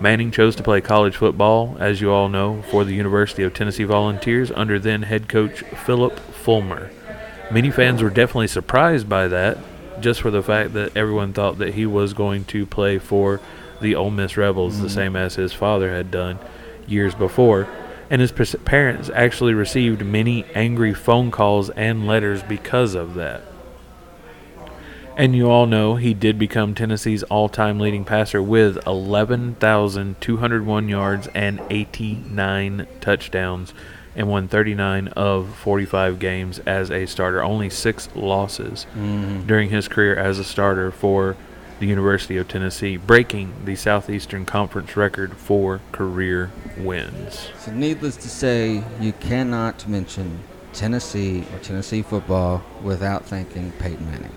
Manning 0.00 0.32
chose 0.32 0.56
to 0.56 0.62
play 0.62 0.80
college 0.80 1.16
football, 1.16 1.76
as 1.78 2.00
you 2.00 2.10
all 2.10 2.28
know, 2.28 2.62
for 2.62 2.84
the 2.84 2.94
University 2.94 3.44
of 3.44 3.54
Tennessee 3.54 3.84
Volunteers 3.84 4.50
under 4.50 4.78
then 4.78 5.02
head 5.02 5.28
coach 5.28 5.60
Phillip 5.60 6.18
Fulmer. 6.18 6.90
Many 7.52 7.70
fans 7.70 8.02
were 8.02 8.10
definitely 8.10 8.48
surprised 8.48 9.08
by 9.08 9.28
that, 9.28 9.58
just 10.00 10.20
for 10.20 10.30
the 10.30 10.42
fact 10.42 10.72
that 10.72 10.96
everyone 10.96 11.32
thought 11.32 11.58
that 11.58 11.74
he 11.74 11.86
was 11.86 12.14
going 12.14 12.44
to 12.46 12.66
play 12.66 12.98
for 12.98 13.40
the 13.80 13.94
Ole 13.94 14.10
Miss 14.10 14.36
Rebels, 14.36 14.78
the 14.80 14.86
mm-hmm. 14.86 14.94
same 14.94 15.16
as 15.16 15.36
his 15.36 15.52
father 15.52 15.94
had 15.94 16.10
done 16.10 16.38
years 16.86 17.14
before. 17.14 17.68
And 18.12 18.20
his 18.20 18.30
parents 18.30 19.10
actually 19.14 19.54
received 19.54 20.04
many 20.04 20.44
angry 20.54 20.92
phone 20.92 21.30
calls 21.30 21.70
and 21.70 22.06
letters 22.06 22.42
because 22.42 22.94
of 22.94 23.14
that. 23.14 23.40
And 25.16 25.34
you 25.34 25.50
all 25.50 25.64
know 25.64 25.96
he 25.96 26.12
did 26.12 26.38
become 26.38 26.74
Tennessee's 26.74 27.22
all 27.22 27.48
time 27.48 27.80
leading 27.80 28.04
passer 28.04 28.42
with 28.42 28.86
11,201 28.86 30.88
yards 30.90 31.26
and 31.28 31.62
89 31.70 32.86
touchdowns 33.00 33.72
and 34.14 34.28
won 34.28 34.46
39 34.46 35.08
of 35.08 35.54
45 35.54 36.18
games 36.18 36.58
as 36.60 36.90
a 36.90 37.06
starter. 37.06 37.42
Only 37.42 37.70
six 37.70 38.10
losses 38.14 38.84
mm-hmm. 38.94 39.46
during 39.46 39.70
his 39.70 39.88
career 39.88 40.16
as 40.16 40.38
a 40.38 40.44
starter 40.44 40.90
for 40.90 41.34
the 41.82 41.88
University 41.88 42.36
of 42.36 42.46
Tennessee, 42.46 42.96
breaking 42.96 43.52
the 43.64 43.74
Southeastern 43.74 44.46
Conference 44.46 44.96
record 44.96 45.36
for 45.36 45.80
career 45.90 46.52
wins. 46.76 47.48
So, 47.58 47.72
needless 47.72 48.14
to 48.18 48.28
say, 48.28 48.84
you 49.00 49.12
cannot 49.14 49.88
mention 49.88 50.44
Tennessee 50.72 51.44
or 51.52 51.58
Tennessee 51.58 52.02
football 52.02 52.62
without 52.84 53.24
thanking 53.24 53.72
Peyton 53.80 54.06
Manning. 54.06 54.30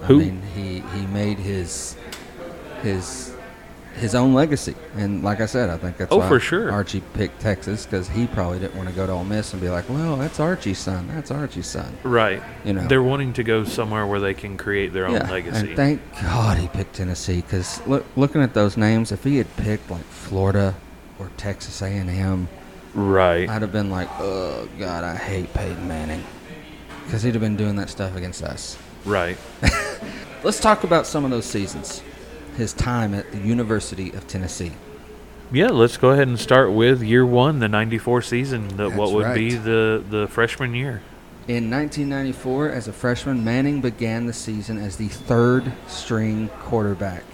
I 0.00 0.06
Who? 0.06 0.20
mean, 0.20 0.42
he, 0.54 0.80
he 0.80 1.06
made 1.08 1.38
his 1.38 1.98
his 2.80 3.29
his 3.96 4.14
own 4.14 4.32
legacy. 4.34 4.74
And 4.96 5.22
like 5.22 5.40
I 5.40 5.46
said, 5.46 5.68
I 5.70 5.76
think 5.76 5.96
that's 5.96 6.12
Oh, 6.12 6.18
why 6.18 6.28
for 6.28 6.40
sure. 6.40 6.70
Archie 6.72 7.02
picked 7.14 7.40
Texas 7.40 7.84
because 7.84 8.08
he 8.08 8.26
probably 8.28 8.58
didn't 8.58 8.76
want 8.76 8.88
to 8.88 8.94
go 8.94 9.06
to 9.06 9.12
Ole 9.12 9.24
Miss 9.24 9.52
and 9.52 9.60
be 9.60 9.68
like, 9.68 9.88
well, 9.90 10.16
that's 10.16 10.38
Archie's 10.40 10.78
son. 10.78 11.08
That's 11.08 11.30
Archie's 11.30 11.66
son. 11.66 11.96
Right. 12.02 12.42
You 12.64 12.72
know. 12.72 12.86
They're 12.86 13.02
wanting 13.02 13.32
to 13.34 13.42
go 13.42 13.64
somewhere 13.64 14.06
where 14.06 14.20
they 14.20 14.34
can 14.34 14.56
create 14.56 14.92
their 14.92 15.06
own 15.06 15.18
legacy. 15.18 15.66
And 15.68 15.76
thank 15.76 16.00
God 16.22 16.58
he 16.58 16.68
picked 16.68 16.94
Tennessee 16.94 17.40
because 17.42 17.84
look, 17.86 18.04
looking 18.16 18.42
at 18.42 18.54
those 18.54 18.76
names, 18.76 19.12
if 19.12 19.24
he 19.24 19.36
had 19.38 19.54
picked 19.56 19.90
like 19.90 20.04
Florida 20.04 20.74
or 21.18 21.30
Texas 21.36 21.82
A&M, 21.82 22.48
right. 22.94 23.48
I'd 23.48 23.62
have 23.62 23.72
been 23.72 23.90
like, 23.90 24.08
oh 24.18 24.68
God, 24.78 25.04
I 25.04 25.16
hate 25.16 25.52
Peyton 25.52 25.86
Manning 25.88 26.24
because 27.04 27.22
he'd 27.22 27.34
have 27.34 27.42
been 27.42 27.56
doing 27.56 27.76
that 27.76 27.90
stuff 27.90 28.14
against 28.16 28.42
us. 28.42 28.78
right. 29.04 29.36
Let's 30.42 30.58
talk 30.60 30.84
about 30.84 31.06
some 31.06 31.24
of 31.26 31.30
those 31.30 31.44
seasons. 31.44 32.02
His 32.60 32.74
time 32.74 33.14
at 33.14 33.32
the 33.32 33.38
University 33.38 34.10
of 34.10 34.26
Tennessee. 34.28 34.72
Yeah, 35.50 35.68
let's 35.68 35.96
go 35.96 36.10
ahead 36.10 36.28
and 36.28 36.38
start 36.38 36.70
with 36.72 37.02
year 37.02 37.24
one, 37.24 37.58
the 37.58 37.68
'94 37.68 38.20
season. 38.20 38.68
The, 38.76 38.90
what 38.90 39.12
would 39.12 39.32
be 39.32 39.54
the 39.54 40.04
the 40.06 40.28
freshman 40.28 40.74
year? 40.74 41.00
In 41.48 41.70
1994, 41.70 42.68
as 42.68 42.86
a 42.86 42.92
freshman, 42.92 43.42
Manning 43.42 43.80
began 43.80 44.26
the 44.26 44.34
season 44.34 44.76
as 44.76 44.98
the 44.98 45.08
third 45.08 45.72
string 45.88 46.50
quarterback. 46.60 47.24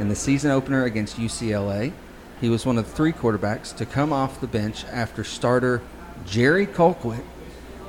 In 0.00 0.08
the 0.08 0.16
season 0.16 0.50
opener 0.50 0.82
against 0.82 1.18
UCLA, 1.18 1.92
he 2.40 2.48
was 2.48 2.66
one 2.66 2.76
of 2.76 2.88
three 2.88 3.12
quarterbacks 3.12 3.74
to 3.76 3.86
come 3.86 4.12
off 4.12 4.40
the 4.40 4.48
bench 4.48 4.84
after 4.86 5.22
starter 5.22 5.82
Jerry 6.26 6.66
Colquitt, 6.66 7.22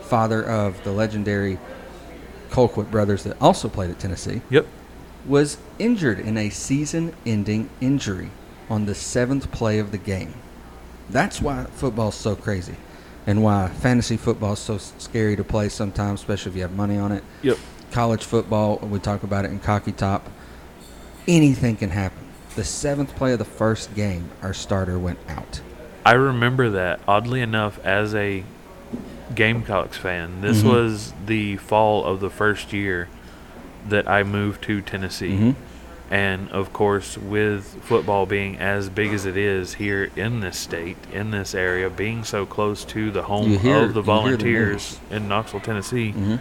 father 0.02 0.44
of 0.44 0.84
the 0.84 0.92
legendary 0.92 1.58
Colquitt 2.52 2.92
brothers 2.92 3.24
that 3.24 3.42
also 3.42 3.70
played 3.70 3.90
at 3.90 3.98
Tennessee, 3.98 4.44
Yep. 4.52 4.68
Was 5.26 5.58
injured 5.80 6.20
in 6.20 6.38
a 6.38 6.50
season 6.50 7.14
ending 7.26 7.70
injury 7.82 8.30
on 8.70 8.86
the 8.86 8.96
seventh 8.96 9.52
play 9.52 9.80
of 9.80 9.92
the 9.92 9.98
game. 9.98 10.34
That's 11.10 11.42
why 11.42 11.66
football's 11.66 12.16
so 12.16 12.36
crazy 12.36 12.76
and 13.28 13.44
why 13.44 13.68
fantasy 13.70 14.18
football 14.18 14.54
is 14.54 14.60
so 14.60 14.78
scary 14.78 15.36
to 15.36 15.44
play 15.44 15.70
sometimes, 15.70 16.22
especially 16.22 16.52
if 16.52 16.56
you 16.56 16.62
have 16.64 16.74
money 16.76 16.98
on 16.98 17.12
it. 17.12 17.24
Yep. 17.42 17.58
College 17.92 18.24
football, 18.24 18.78
we 18.78 19.00
talk 19.00 19.24
about 19.24 19.46
it 19.46 19.52
in 19.52 19.60
Cocky 19.60 19.92
Top, 19.92 20.30
anything 21.28 21.76
can 21.76 21.90
happen. 21.92 22.24
The 22.56 22.64
seventh 22.64 23.16
play 23.16 23.34
of 23.34 23.40
the 23.40 23.46
first 23.46 23.94
game, 23.96 24.30
our 24.42 24.54
starter 24.54 24.98
went 24.98 25.20
out. 25.28 25.62
I 26.06 26.14
remember 26.14 26.70
that. 26.72 27.00
Oddly 27.08 27.42
enough, 27.42 27.80
as 27.84 28.14
a 28.16 28.44
Gamecocks 29.34 29.98
fan, 29.98 30.42
this 30.42 30.62
Mhm. 30.62 30.70
was 30.72 31.14
the 31.26 31.58
fall 31.58 32.06
of 32.06 32.20
the 32.20 32.30
first 32.30 32.72
year 32.74 33.08
that 33.88 34.08
I 34.08 34.24
moved 34.24 34.62
to 34.64 34.82
Tennessee. 34.82 35.38
Mhm. 35.38 35.56
And 36.12 36.50
of 36.52 36.72
course, 36.72 37.18
with 37.18 37.78
football 37.82 38.26
being 38.28 38.58
as 38.60 38.90
big 38.90 39.12
as 39.14 39.26
it 39.26 39.36
is 39.36 39.76
here 39.76 40.10
in 40.16 40.40
this 40.40 40.58
state, 40.58 40.98
in 41.12 41.32
this 41.32 41.56
area, 41.56 41.90
being 41.90 42.24
so 42.24 42.46
close 42.46 42.84
to 42.86 43.10
the 43.12 43.24
home 43.24 43.58
hear- 43.58 43.58
of 43.58 43.62
the 43.62 43.70
hear 43.70 43.88
the 43.94 44.02
volunteers 44.02 45.00
in 45.10 45.28
Knoxville, 45.28 45.62
Tennessee, 45.62 46.14
Mhm. 46.16 46.40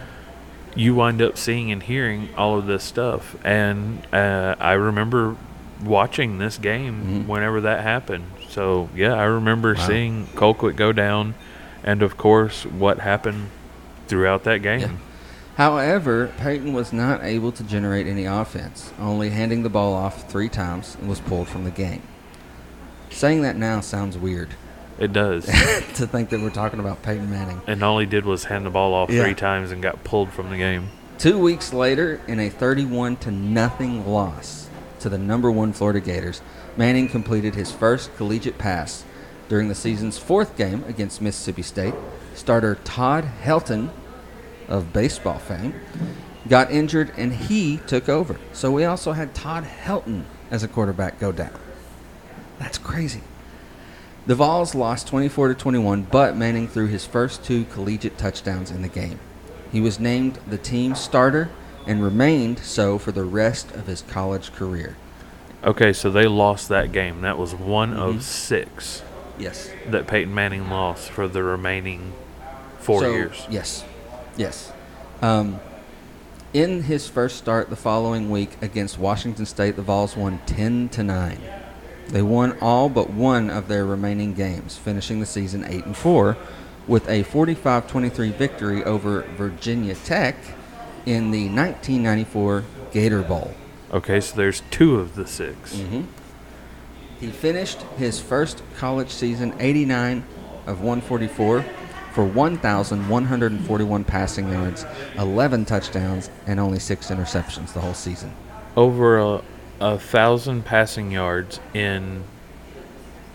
you 0.75 0.93
wind 0.93 1.19
up 1.21 1.35
seeing 1.37 1.71
and 1.71 1.81
hearing 1.81 2.29
all 2.37 2.57
of 2.59 2.67
this 2.67 2.83
stuff. 2.83 3.35
And 3.43 4.03
uh, 4.13 4.53
I 4.59 4.73
remember 4.73 5.35
watching 5.83 6.37
this 6.37 6.57
game 6.59 7.23
Mhm. 7.25 7.27
whenever 7.27 7.59
that 7.61 7.81
happened. 7.81 8.25
So 8.47 8.89
yeah, 8.95 9.13
I 9.13 9.23
remember 9.23 9.73
Wow. 9.73 9.87
seeing 9.87 10.27
Colquitt 10.35 10.75
go 10.75 10.91
down, 10.93 11.33
and 11.83 12.03
of 12.03 12.17
course 12.17 12.65
what 12.65 12.99
happened 12.99 13.47
throughout 14.07 14.43
that 14.43 14.61
game. 14.61 14.79
Yeah. 14.79 14.87
However, 15.55 16.31
Peyton 16.37 16.73
was 16.73 16.91
not 16.91 17.23
able 17.23 17.51
to 17.53 17.63
generate 17.63 18.07
any 18.07 18.25
offense, 18.25 18.91
only 18.99 19.29
handing 19.29 19.63
the 19.63 19.69
ball 19.69 19.93
off 19.93 20.29
three 20.29 20.49
times 20.49 20.97
and 20.99 21.07
was 21.09 21.21
pulled 21.21 21.47
from 21.47 21.63
the 21.63 21.71
game. 21.71 22.01
Saying 23.09 23.41
that 23.43 23.55
now 23.55 23.79
sounds 23.79 24.17
weird 24.17 24.49
It 24.99 25.13
does. 25.13 25.45
to 25.95 26.07
think 26.07 26.29
that 26.29 26.41
we're 26.41 26.49
talking 26.49 26.79
about 26.81 27.01
Peyton 27.03 27.29
Manning. 27.29 27.61
and 27.67 27.81
all 27.83 27.99
he 27.99 28.05
did 28.05 28.25
was 28.25 28.45
hand 28.45 28.65
the 28.65 28.69
ball 28.69 28.93
off 28.93 29.09
Yeah. 29.09 29.23
three 29.23 29.33
times 29.33 29.71
and 29.71 29.81
got 29.81 30.03
pulled 30.03 30.31
from 30.31 30.49
the 30.49 30.57
game. 30.57 30.89
Two 31.17 31.39
weeks 31.39 31.71
later, 31.71 32.19
in 32.27 32.39
a 32.41 32.49
31 32.49 33.15
to 33.17 33.31
nothing 33.31 34.05
loss 34.05 34.67
to 34.99 35.07
the 35.07 35.17
number 35.17 35.49
one 35.49 35.71
Florida 35.71 36.01
Gators, 36.01 36.41
Manning 36.75 37.07
completed 37.07 37.55
his 37.55 37.71
first 37.71 38.13
collegiate 38.17 38.57
pass 38.57 39.05
during 39.47 39.69
the 39.69 39.75
season's 39.75 40.17
fourth 40.17 40.57
game 40.57 40.83
against 40.89 41.21
Mississippi 41.21 41.61
State. 41.61 41.93
Starter 42.33 42.75
Todd 42.83 43.25
Helton 43.43 43.91
of 44.67 44.93
baseball 44.93 45.37
fame 45.39 45.73
got 46.47 46.69
injured 46.71 47.11
and 47.17 47.33
he 47.33 47.77
took 47.87 48.07
over. 48.07 48.37
So 48.53 48.71
we 48.71 48.85
also 48.85 49.13
had 49.13 49.33
Todd 49.33 49.63
Helton 49.63 50.23
as 50.51 50.63
a 50.63 50.67
quarterback 50.67 51.19
go 51.19 51.31
down. 51.31 51.53
That's 52.59 52.77
crazy. 52.77 53.21
The 54.27 54.35
Vols 54.35 54.73
lost 54.73 55.07
24 55.07 55.49
to 55.49 55.53
21, 55.55 56.03
but 56.09 56.35
Manning 56.35 56.67
threw 56.67 56.87
his 56.87 57.05
first 57.05 57.43
two 57.43 57.65
collegiate 57.65 58.17
touchdowns 58.17 58.71
in 58.71 58.81
the 58.81 58.87
game. 58.87 59.19
He 59.71 59.81
was 59.81 59.99
named 59.99 60.39
the 60.47 60.57
team 60.57 60.95
starter 60.95 61.49
and 61.85 62.03
remained 62.03 62.59
so 62.59 62.97
for 62.97 63.11
the 63.11 63.23
rest 63.23 63.71
of 63.71 63.85
his 63.87 64.01
college 64.01 64.51
career. 64.53 64.95
Okay, 65.63 65.93
so 65.93 66.09
they 66.09 66.25
lost 66.27 66.69
that 66.69 66.91
game. 66.91 67.21
That 67.21 67.37
was 67.37 67.53
one 67.53 67.93
Mhm. 67.95 67.99
of 67.99 68.23
six 68.23 69.01
Yes. 69.37 69.69
that 69.89 70.07
Peyton 70.07 70.33
Manning 70.33 70.69
lost 70.69 71.09
for 71.09 71.27
the 71.27 71.43
remaining 71.43 72.13
four 72.79 73.01
So, 73.01 73.11
years. 73.11 73.47
Yes. 73.49 73.83
Yes. 74.37 74.71
Um, 75.21 75.59
in 76.53 76.83
his 76.83 77.07
first 77.07 77.37
start 77.37 77.69
the 77.69 77.75
following 77.75 78.29
week 78.29 78.51
against 78.61 78.97
Washington 78.97 79.45
State, 79.45 79.75
the 79.75 79.81
Vols 79.81 80.15
won 80.15 80.39
10 80.45 80.89
to 80.89 81.03
9. 81.03 81.39
They 82.07 82.21
won 82.21 82.57
all 82.61 82.87
but 82.89 83.09
one 83.09 83.49
of 83.49 83.67
their 83.67 83.85
remaining 83.85 84.33
games, 84.33 84.77
finishing 84.77 85.19
the 85.19 85.25
season 85.25 85.65
8 85.65 85.85
and 85.85 85.97
4 85.97 86.37
with 86.87 87.09
a 87.09 87.23
45-23 87.23 88.33
victory 88.35 88.83
over 88.83 89.21
Virginia 89.35 89.95
Tech 89.95 90.35
in 91.05 91.31
the 91.31 91.45
1994 91.45 92.63
Gator 92.91 93.21
Bowl. 93.23 93.53
Okay, 93.91 94.19
so 94.21 94.35
there's 94.35 94.61
two 94.71 94.99
of 94.99 95.15
the 95.15 95.27
6 95.27 95.75
Mm-hmm. 95.75 96.03
He 97.19 97.31
finished 97.31 97.81
his 97.97 98.19
first 98.19 98.61
college 98.77 99.09
season 99.09 99.55
89 99.59 100.23
of 100.67 100.81
144 100.81 101.65
for 102.15 102.23
1,141 102.23 104.03
passing 104.05 104.49
yards, 104.49 104.85
11 105.17 105.65
touchdowns, 105.65 106.29
and 106.47 106.61
only 106.61 106.79
six 106.79 107.11
interceptions 107.11 107.73
the 107.73 107.81
whole 107.81 107.93
season. 107.93 108.31
Over 108.77 109.19
a, 109.19 109.41
a 109.81 109.99
thousand 109.99 110.63
passing 110.63 111.11
yards 111.11 111.59
in 111.73 112.23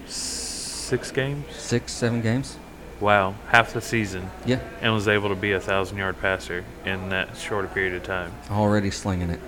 six 0.07 1.11
games. 1.11 1.45
Six, 1.55 1.93
seven 1.93 2.23
games? 2.23 2.57
Wow, 3.01 3.35
half 3.49 3.75
the 3.75 3.83
season, 3.83 4.31
Yeah, 4.47 4.61
and 4.81 4.95
was 4.95 5.09
able 5.09 5.29
to 5.29 5.35
be 5.35 5.53
a 5.53 5.61
thousand 5.61 5.99
yard 5.99 6.19
passer 6.19 6.65
in 6.87 7.11
that 7.11 7.37
short 7.37 7.67
a 7.67 7.69
period 7.69 7.95
of 7.95 8.03
time. 8.03 8.33
already 8.51 8.91
slinging 8.91 9.29
it. 9.29 9.41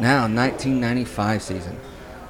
Now, 0.00 0.22
1995 0.22 1.40
season. 1.42 1.78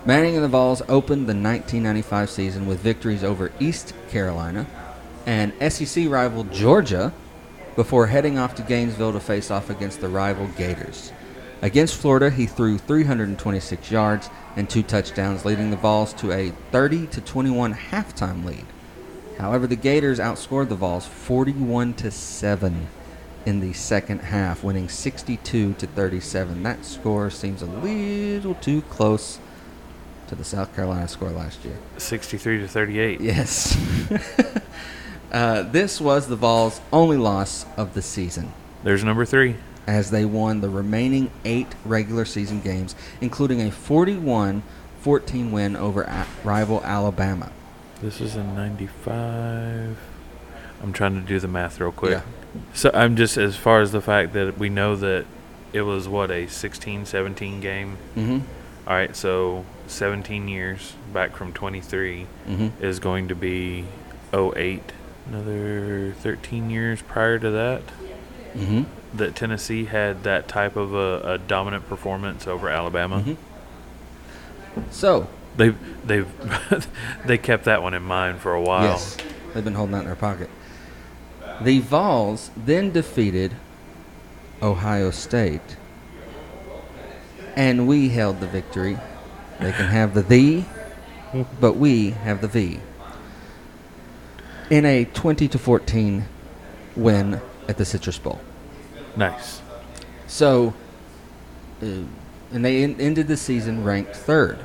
Manning 0.04 0.34
and 0.34 0.44
the 0.44 0.48
Vols 0.48 0.82
opened 0.82 1.28
the 1.28 1.34
1995 1.34 2.28
season 2.28 2.66
with 2.66 2.80
victories 2.80 3.24
over 3.24 3.52
East 3.58 3.94
Carolina 4.10 4.66
and 5.26 5.52
SEC 5.72 6.08
rival 6.08 6.44
Georgia 6.44 7.12
before 7.76 8.06
heading 8.06 8.38
off 8.38 8.54
to 8.56 8.62
Gainesville 8.62 9.12
to 9.12 9.20
face 9.20 9.50
off 9.50 9.70
against 9.70 10.00
the 10.00 10.08
rival 10.08 10.48
Gators. 10.56 11.12
Against 11.62 11.96
Florida, 11.96 12.28
he 12.28 12.46
threw 12.46 12.76
326 12.76 13.90
yards 13.90 14.28
and 14.56 14.68
two 14.68 14.82
touchdowns, 14.82 15.44
leading 15.44 15.70
the 15.70 15.76
Vols 15.76 16.12
to 16.14 16.32
a 16.32 16.50
30 16.70 17.06
to 17.06 17.20
21 17.20 17.74
halftime 17.74 18.44
lead. 18.44 18.66
However, 19.38 19.66
the 19.66 19.76
Gators 19.76 20.18
outscored 20.18 20.68
the 20.68 20.74
Vols 20.74 21.06
41 21.06 21.94
to 21.94 22.10
7 22.10 22.88
in 23.46 23.60
the 23.60 23.72
second 23.72 24.20
half, 24.20 24.62
winning 24.62 24.88
62 24.88 25.74
to 25.74 25.86
37. 25.86 26.62
That 26.62 26.84
score 26.84 27.30
seems 27.30 27.62
a 27.62 27.66
little 27.66 28.54
too 28.56 28.82
close 28.82 29.38
to 30.28 30.34
the 30.34 30.44
South 30.44 30.74
Carolina 30.74 31.08
score 31.08 31.30
last 31.30 31.64
year. 31.64 31.76
63 31.98 32.58
to 32.58 32.68
38. 32.68 33.20
Yes. 33.20 33.76
uh, 35.32 35.62
this 35.62 36.00
was 36.00 36.28
the 36.28 36.36
Vols' 36.36 36.80
only 36.92 37.16
loss 37.16 37.66
of 37.76 37.94
the 37.94 38.02
season, 38.02 38.52
There's 38.84 39.02
number 39.02 39.24
three. 39.24 39.56
as 39.86 40.10
they 40.10 40.24
won 40.24 40.60
the 40.60 40.68
remaining 40.68 41.30
eight 41.44 41.68
regular 41.84 42.24
season 42.24 42.60
games, 42.60 42.94
including 43.20 43.60
a 43.60 43.70
41 43.70 44.62
14 45.00 45.50
win 45.50 45.74
over 45.74 46.02
a- 46.02 46.26
rival 46.44 46.80
Alabama. 46.84 47.50
This 48.00 48.20
is 48.20 48.36
in 48.36 48.54
95. 48.54 49.96
I'm 50.82 50.92
trying 50.92 51.14
to 51.14 51.20
do 51.26 51.40
the 51.40 51.48
math 51.48 51.80
real 51.80 51.92
quick. 51.92 52.12
Yeah. 52.12 52.22
So 52.74 52.90
I'm 52.94 53.16
just, 53.16 53.36
as 53.36 53.56
far 53.56 53.80
as 53.80 53.92
the 53.92 54.00
fact 54.00 54.32
that 54.34 54.58
we 54.58 54.68
know 54.68 54.94
that 54.96 55.24
it 55.72 55.82
was, 55.82 56.08
what, 56.08 56.30
a 56.30 56.46
16 56.46 57.06
17 57.06 57.60
game? 57.60 57.96
Mm-hmm. 58.16 58.40
All 58.86 58.94
right, 58.94 59.14
so 59.16 59.64
17 59.86 60.48
years 60.48 60.94
back 61.12 61.34
from 61.36 61.52
23 61.52 62.26
Mm-hmm. 62.48 62.84
is 62.84 62.98
going 62.98 63.28
to 63.28 63.34
be 63.34 63.84
08. 64.34 64.82
Another 65.28 66.12
13 66.18 66.70
years 66.70 67.02
prior 67.02 67.38
to 67.38 67.50
that, 67.50 67.82
Mm-hmm. 68.54 68.82
that 69.16 69.34
Tennessee 69.34 69.86
had 69.86 70.24
that 70.24 70.46
type 70.46 70.76
of 70.76 70.92
a, 70.92 71.20
a 71.34 71.38
dominant 71.38 71.88
performance 71.88 72.46
over 72.46 72.68
Alabama. 72.68 73.22
Mhm. 73.26 73.36
So, 74.90 75.28
They've 75.56 75.76
they've 76.06 76.28
they 77.26 77.36
kept 77.38 77.64
that 77.64 77.82
one 77.82 77.94
in 77.94 78.02
mind 78.02 78.40
for 78.40 78.52
a 78.54 78.60
while. 78.60 78.84
yes, 78.84 79.16
they've 79.54 79.64
been 79.64 79.74
holding 79.74 79.92
that 79.92 80.00
in 80.00 80.06
their 80.06 80.16
pocket. 80.16 80.48
The 81.62 81.78
Vols 81.80 82.50
then 82.56 82.90
defeated 82.90 83.52
Ohio 84.62 85.10
State, 85.10 85.76
and 87.56 87.86
we 87.86 88.08
held 88.10 88.40
the 88.40 88.46
victory. 88.46 88.98
They 89.60 89.72
can 89.72 89.86
have 89.86 90.14
the 90.14 90.22
the, 90.22 90.64
but 91.60 91.76
we 91.76 92.10
have 92.10 92.40
the 92.40 92.48
V. 92.48 92.80
In 94.72 94.84
a 94.86 95.04
20 95.04 95.46
to 95.48 95.58
14 95.58 96.24
win 96.96 97.42
at 97.68 97.76
the 97.76 97.84
Citrus 97.84 98.16
Bowl. 98.16 98.40
Nice. 99.16 99.60
So, 100.26 100.72
uh, 101.82 102.04
and 102.50 102.64
they 102.64 102.82
en- 102.82 102.98
ended 102.98 103.28
the 103.28 103.36
season 103.36 103.84
ranked 103.84 104.16
third. 104.16 104.60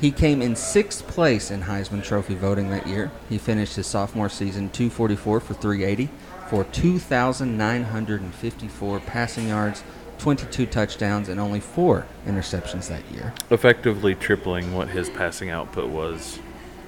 He 0.00 0.10
came 0.10 0.42
in 0.42 0.56
sixth 0.56 1.06
place 1.06 1.52
in 1.52 1.62
Heisman 1.62 2.02
Trophy 2.02 2.34
voting 2.34 2.70
that 2.70 2.88
year. 2.88 3.12
He 3.28 3.38
finished 3.38 3.76
his 3.76 3.86
sophomore 3.86 4.28
season 4.28 4.68
244 4.70 5.38
for 5.38 5.54
380 5.54 6.10
for 6.48 6.64
2,954 6.64 8.98
passing 8.98 9.48
yards, 9.48 9.84
22 10.18 10.66
touchdowns, 10.66 11.28
and 11.28 11.38
only 11.38 11.60
four 11.60 12.04
interceptions 12.26 12.88
that 12.88 13.08
year. 13.12 13.32
Effectively 13.50 14.16
tripling 14.16 14.74
what 14.74 14.88
his 14.88 15.08
passing 15.08 15.50
output 15.50 15.88
was 15.88 16.40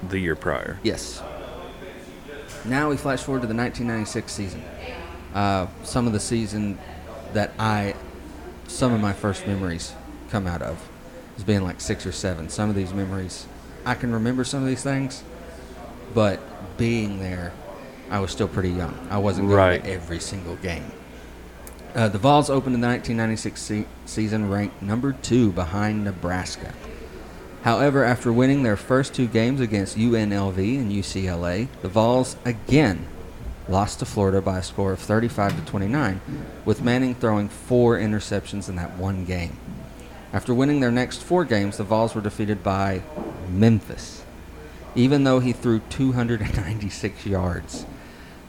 the 0.09 0.19
year 0.19 0.35
prior. 0.35 0.81
Yes. 0.83 1.23
Now 2.67 2.91
we 2.91 2.97
flash 2.97 3.23
forward 3.23 3.43
to 3.43 3.47
the 3.47 3.55
1996 3.55 4.33
season. 4.33 4.63
Uh, 5.35 5.67
some 5.85 6.07
of 6.07 6.13
the 6.13 6.21
season 6.21 6.79
that 7.33 7.53
I, 7.59 7.95
some 8.67 8.93
of 8.93 9.01
my 9.01 9.13
first 9.13 9.47
memories 9.47 9.93
come 10.31 10.47
out 10.47 10.63
of 10.63 10.89
is 11.37 11.45
being 11.45 11.63
like 11.63 11.81
six 11.81 12.07
or 12.07 12.13
seven. 12.13 12.49
Some 12.49 12.69
of 12.71 12.77
these 12.77 12.93
memories, 12.93 13.47
I 13.85 13.95
can 13.95 14.13
remember 14.13 14.43
some 14.45 14.63
of 14.63 14.69
these 14.69 14.83
things, 14.83 15.23
but 16.15 16.41
being 16.79 17.19
there, 17.21 17.53
I 18.11 18.21
was 18.21 18.31
still 18.31 18.49
pretty 18.49 18.71
young. 18.71 18.97
I 19.11 19.19
wasn't 19.19 19.49
going 19.49 19.59
Right. 19.59 19.85
to 19.85 19.91
every 19.91 20.21
single 20.21 20.57
game. 20.57 20.91
Uh, 21.95 22.09
the 22.09 22.19
Vols 22.19 22.51
opened 22.51 22.75
in 22.75 22.81
the 22.81 22.87
1996 22.89 23.61
se- 23.61 23.87
season 24.05 24.51
ranked 24.51 24.83
number 24.83 25.13
two 25.13 25.51
behind 25.53 26.05
Nebraska. 26.05 26.73
However, 27.67 28.05
after 28.05 28.33
winning 28.33 28.63
their 28.63 28.77
first 28.77 29.13
two 29.13 29.27
games 29.27 29.61
against 29.61 29.99
UNLV 29.99 30.57
and 30.57 30.93
UCLA, 30.93 31.67
the 31.83 31.89
Vols 31.89 32.37
again 32.45 33.09
lost 33.69 33.99
to 33.99 34.05
Florida 34.05 34.41
by 34.41 34.59
a 34.59 34.63
score 34.63 34.93
of 34.93 35.01
35 35.01 35.57
to 35.57 35.67
29, 35.69 36.21
with 36.65 36.85
Manning 36.85 37.17
throwing 37.17 37.49
four 37.49 37.99
interceptions 37.99 38.69
in 38.69 38.77
that 38.77 38.97
one 38.97 39.25
game. 39.25 39.59
After 40.33 40.55
winning 40.55 40.79
their 40.79 40.93
next 40.93 41.25
four 41.25 41.45
games, 41.45 41.77
the 41.77 41.83
Vols 41.83 42.15
were 42.15 42.21
defeated 42.21 42.63
by 42.63 43.03
Memphis, 43.51 44.23
even 44.95 45.25
though 45.25 45.41
he 45.41 45.53
threw 45.53 45.81
296 45.81 47.27
yards. 47.27 47.85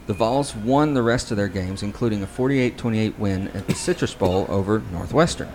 The 0.06 0.14
Vols 0.14 0.54
won 0.54 0.94
the 0.94 1.02
rest 1.02 1.32
of 1.32 1.36
their 1.36 1.48
games, 1.48 1.82
including 1.82 2.22
a 2.22 2.28
48 2.28 2.78
28 2.78 3.18
win 3.18 3.48
at 3.48 3.66
the 3.66 3.74
Citrus 3.74 4.14
Bowl 4.14 4.46
over 4.48 4.80
Northwestern, 4.92 5.48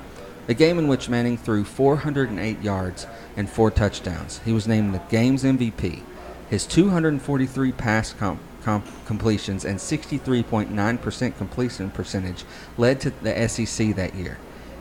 a 0.48 0.54
game 0.54 0.78
in 0.80 0.88
which 0.88 1.10
Manning 1.10 1.38
threw 1.38 1.64
408 1.64 2.62
yards 2.62 3.08
and 3.38 3.50
four 3.50 3.72
touchdowns. 3.72 4.40
He 4.46 4.52
was 4.52 4.68
named 4.68 4.94
the 4.94 5.02
game's 5.10 5.44
MVP. 5.44 6.02
His 6.50 6.66
243 6.68 7.72
pass 7.72 8.14
com- 8.14 8.40
com- 8.64 8.84
completions 9.06 9.66
and 9.66 9.80
63.9% 9.80 11.38
completion 11.38 11.90
percentage 11.92 12.44
led 12.78 13.00
to 13.02 13.10
the 13.22 13.48
SEC 13.48 13.96
that 13.96 14.16
year. 14.16 14.38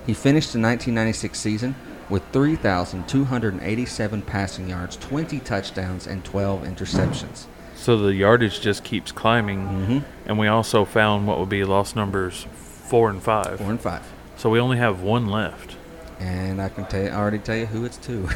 He 0.06 0.14
finished 0.14 0.52
the 0.52 0.58
1996 0.58 1.38
season 1.38 1.74
with 2.10 2.22
3,287 2.32 4.22
passing 4.22 4.68
yards, 4.68 4.96
20 4.96 5.38
touchdowns, 5.40 6.06
and 6.06 6.24
12 6.24 6.62
interceptions. 6.64 7.44
So 7.76 7.96
the 7.96 8.12
yardage 8.14 8.60
just 8.60 8.84
keeps 8.84 9.12
climbing, 9.12 9.60
Mm-hmm. 9.66 9.98
and 10.26 10.38
we 10.38 10.46
also 10.48 10.84
found 10.84 11.26
what 11.26 11.38
would 11.38 11.48
be 11.48 11.64
lost 11.64 11.96
numbers 11.96 12.46
four 12.52 13.08
and 13.10 13.22
five. 13.22 13.58
Four 13.58 13.70
and 13.70 13.80
five. 13.80 14.02
So 14.37 14.51
we 14.51 14.61
only 14.61 14.78
have 14.78 15.03
one 15.03 15.26
left. 15.26 15.76
And 16.18 16.61
I 16.62 16.68
can 16.68 16.87
tell 16.87 17.03
you, 17.03 17.09
I 17.09 17.14
already 17.14 17.39
tell 17.39 17.57
you 17.57 17.66
who 17.66 17.85
it's 17.85 17.97
to. 17.99 18.28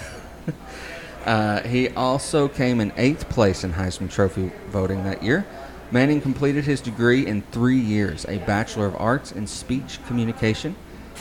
uh, 1.24 1.62
he 1.62 1.88
also 1.90 2.48
came 2.48 2.80
in 2.80 2.92
eighth 2.96 3.28
place 3.28 3.62
in 3.64 3.72
Heisman 3.72 4.10
Trophy 4.10 4.50
voting 4.68 5.04
that 5.04 5.22
year. 5.22 5.46
Manning 5.92 6.20
completed 6.20 6.64
his 6.64 6.80
degree 6.80 7.26
in 7.26 7.42
three 7.42 7.78
years, 7.78 8.24
a 8.26 8.38
Bachelor 8.38 8.86
of 8.86 8.96
Arts 8.96 9.30
in 9.30 9.46
Speech 9.46 10.00
Communication. 10.06 10.74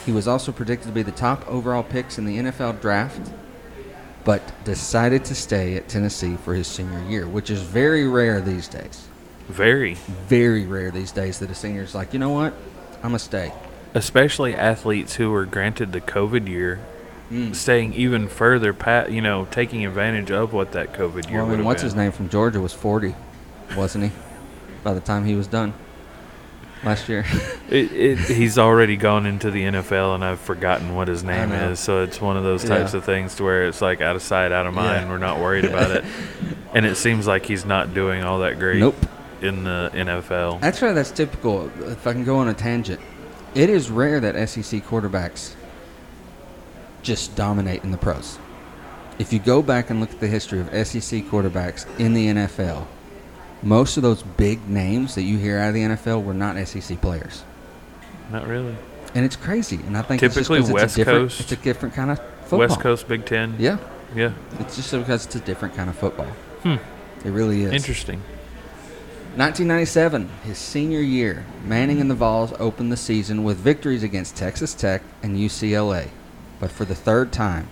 He 0.04 0.10
was 0.10 0.26
also 0.26 0.50
predicted 0.50 0.88
to 0.88 0.94
be 0.94 1.02
the 1.02 1.12
top 1.12 1.46
overall 1.48 1.84
picks 1.84 2.18
in 2.18 2.24
the 2.24 2.38
NFL 2.38 2.80
draft, 2.80 3.32
but 4.24 4.42
decided 4.64 5.24
to 5.26 5.36
stay 5.36 5.76
at 5.76 5.88
Tennessee 5.88 6.36
for 6.36 6.52
his 6.52 6.66
senior 6.66 7.02
year, 7.08 7.28
which 7.28 7.48
is 7.48 7.62
very 7.62 8.08
rare 8.08 8.40
these 8.40 8.66
days. 8.66 9.06
Very, 9.48 9.94
Very 10.26 10.66
rare 10.66 10.90
these 10.90 11.12
days 11.12 11.38
that 11.38 11.50
a 11.50 11.54
senior's 11.54 11.94
like, 11.94 12.12
you 12.12 12.18
know 12.18 12.30
what, 12.30 12.52
I'm 12.96 13.10
gonna 13.10 13.20
stay. 13.20 13.52
Especially 13.96 14.54
athletes 14.54 15.14
who 15.14 15.30
were 15.30 15.44
granted 15.46 15.92
the 15.92 16.00
COVID 16.00 16.46
year, 16.48 16.78
Mm. 17.32 17.56
staying 17.56 17.92
even 17.94 18.28
further, 18.28 18.72
pat, 18.72 19.10
you 19.10 19.20
know, 19.20 19.48
taking 19.50 19.84
advantage 19.84 20.30
of 20.30 20.52
what 20.52 20.70
that 20.72 20.92
COVID 20.92 21.28
year 21.28 21.42
Well, 21.42 21.52
I 21.52 21.56
mean, 21.56 21.64
what's 21.64 21.82
been. 21.82 21.86
his 21.88 21.94
name 21.96 22.12
from 22.12 22.28
Georgia 22.28 22.60
was 22.60 22.72
40, 22.72 23.16
wasn't 23.76 24.04
he? 24.04 24.10
By 24.84 24.94
the 24.94 25.00
time 25.00 25.24
he 25.24 25.34
was 25.34 25.48
done 25.48 25.72
last 26.84 27.08
year. 27.08 27.24
It, 27.68 27.90
it, 27.90 28.18
he's 28.20 28.58
already 28.58 28.96
gone 28.96 29.26
into 29.26 29.50
the 29.50 29.64
NFL, 29.64 30.14
and 30.14 30.24
I've 30.24 30.38
forgotten 30.38 30.94
what 30.94 31.08
his 31.08 31.24
name 31.24 31.50
is. 31.50 31.80
So 31.80 32.04
it's 32.04 32.20
one 32.20 32.36
of 32.36 32.44
those 32.44 32.62
types 32.62 32.92
Yeah. 32.92 32.98
of 32.98 33.04
things 33.04 33.34
to 33.34 33.42
where 33.42 33.66
it's 33.66 33.82
like 33.82 34.00
out 34.00 34.14
of 34.14 34.22
sight, 34.22 34.52
out 34.52 34.66
of 34.68 34.74
mind. 34.74 35.06
Yeah. 35.06 35.10
We're 35.10 35.18
not 35.18 35.40
worried 35.40 35.64
about 35.64 35.90
it, 35.90 36.04
and 36.74 36.86
it 36.86 36.94
seems 36.94 37.26
like 37.26 37.44
he's 37.44 37.64
not 37.64 37.92
doing 37.92 38.22
all 38.22 38.38
that 38.38 38.60
great. 38.60 38.78
Nope. 38.78 38.94
In 39.42 39.64
the 39.64 39.90
NFL, 39.92 40.60
Actually, 40.62 40.92
that's 40.92 41.10
typical. 41.10 41.68
If 41.90 42.06
I 42.06 42.12
can 42.12 42.22
go 42.22 42.36
on 42.38 42.46
a 42.46 42.54
tangent, 42.54 43.00
it 43.56 43.70
is 43.70 43.90
rare 43.90 44.20
that 44.20 44.48
SEC 44.48 44.82
quarterbacks 44.84 45.54
just 47.02 47.34
dominate 47.36 47.82
in 47.84 47.90
the 47.90 47.98
pros. 47.98 48.38
If 49.18 49.32
you 49.32 49.38
go 49.38 49.62
back 49.62 49.90
and 49.90 50.00
look 50.00 50.10
at 50.10 50.20
the 50.20 50.26
history 50.26 50.60
of 50.60 50.66
SEC 50.86 51.24
quarterbacks 51.24 51.86
in 51.98 52.12
the 52.14 52.26
NFL, 52.28 52.86
most 53.62 53.96
of 53.96 54.02
those 54.02 54.22
big 54.22 54.68
names 54.68 55.14
that 55.14 55.22
you 55.22 55.38
hear 55.38 55.58
out 55.58 55.68
of 55.68 55.74
the 55.74 55.80
NFL 55.82 56.22
were 56.22 56.34
not 56.34 56.56
SEC 56.68 57.00
players. 57.00 57.42
not 58.30 58.46
really. 58.46 58.76
And 59.14 59.24
it's 59.24 59.36
crazy. 59.36 59.76
And 59.86 59.96
I 59.96 60.02
think 60.02 60.22
it's 60.22 60.34
just 60.34 60.48
Typically 60.48 60.58
it's 60.60 60.70
West 60.70 60.98
a 60.98 61.04
Coast- 61.04 61.40
It's 61.40 61.52
a 61.52 61.56
different 61.56 61.94
kind 61.94 62.10
of 62.10 62.18
football. 62.42 62.58
West 62.58 62.80
Coast 62.80 63.08
Big 63.08 63.24
Ten. 63.24 63.54
Yeah. 63.58 63.78
yeah, 64.14 64.32
It's 64.60 64.76
just 64.76 64.90
because 64.92 65.24
it's 65.24 65.34
a 65.36 65.40
different 65.40 65.74
kind 65.74 65.88
of 65.88 65.96
football. 65.96 66.26
Hmm. 66.62 66.74
It 67.24 67.30
really 67.30 67.62
is. 67.62 67.72
interesting. 67.72 68.20
1997, 69.36 70.30
his 70.44 70.56
senior 70.56 71.00
year, 71.00 71.44
Manning 71.64 72.00
and 72.00 72.10
the 72.10 72.14
Vols 72.14 72.54
opened 72.58 72.90
the 72.90 72.96
season 72.96 73.44
with 73.44 73.58
victories 73.58 74.02
against 74.02 74.34
Texas 74.34 74.72
Tech 74.72 75.02
and 75.22 75.36
UCLA. 75.36 76.08
But 76.58 76.70
for 76.70 76.86
the 76.86 76.94
third 76.94 77.32
time 77.32 77.68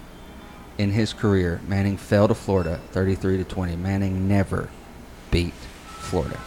in 0.76 0.90
his 0.90 1.14
career, 1.14 1.60
Manning 1.66 1.96
fell 1.96 2.28
to 2.28 2.34
Florida 2.34 2.80
33 2.92 3.38
to 3.38 3.44
20. 3.44 3.76
Manning 3.76 4.28
never 4.28 4.68
beat 5.30 5.54
Florida. 5.54 6.38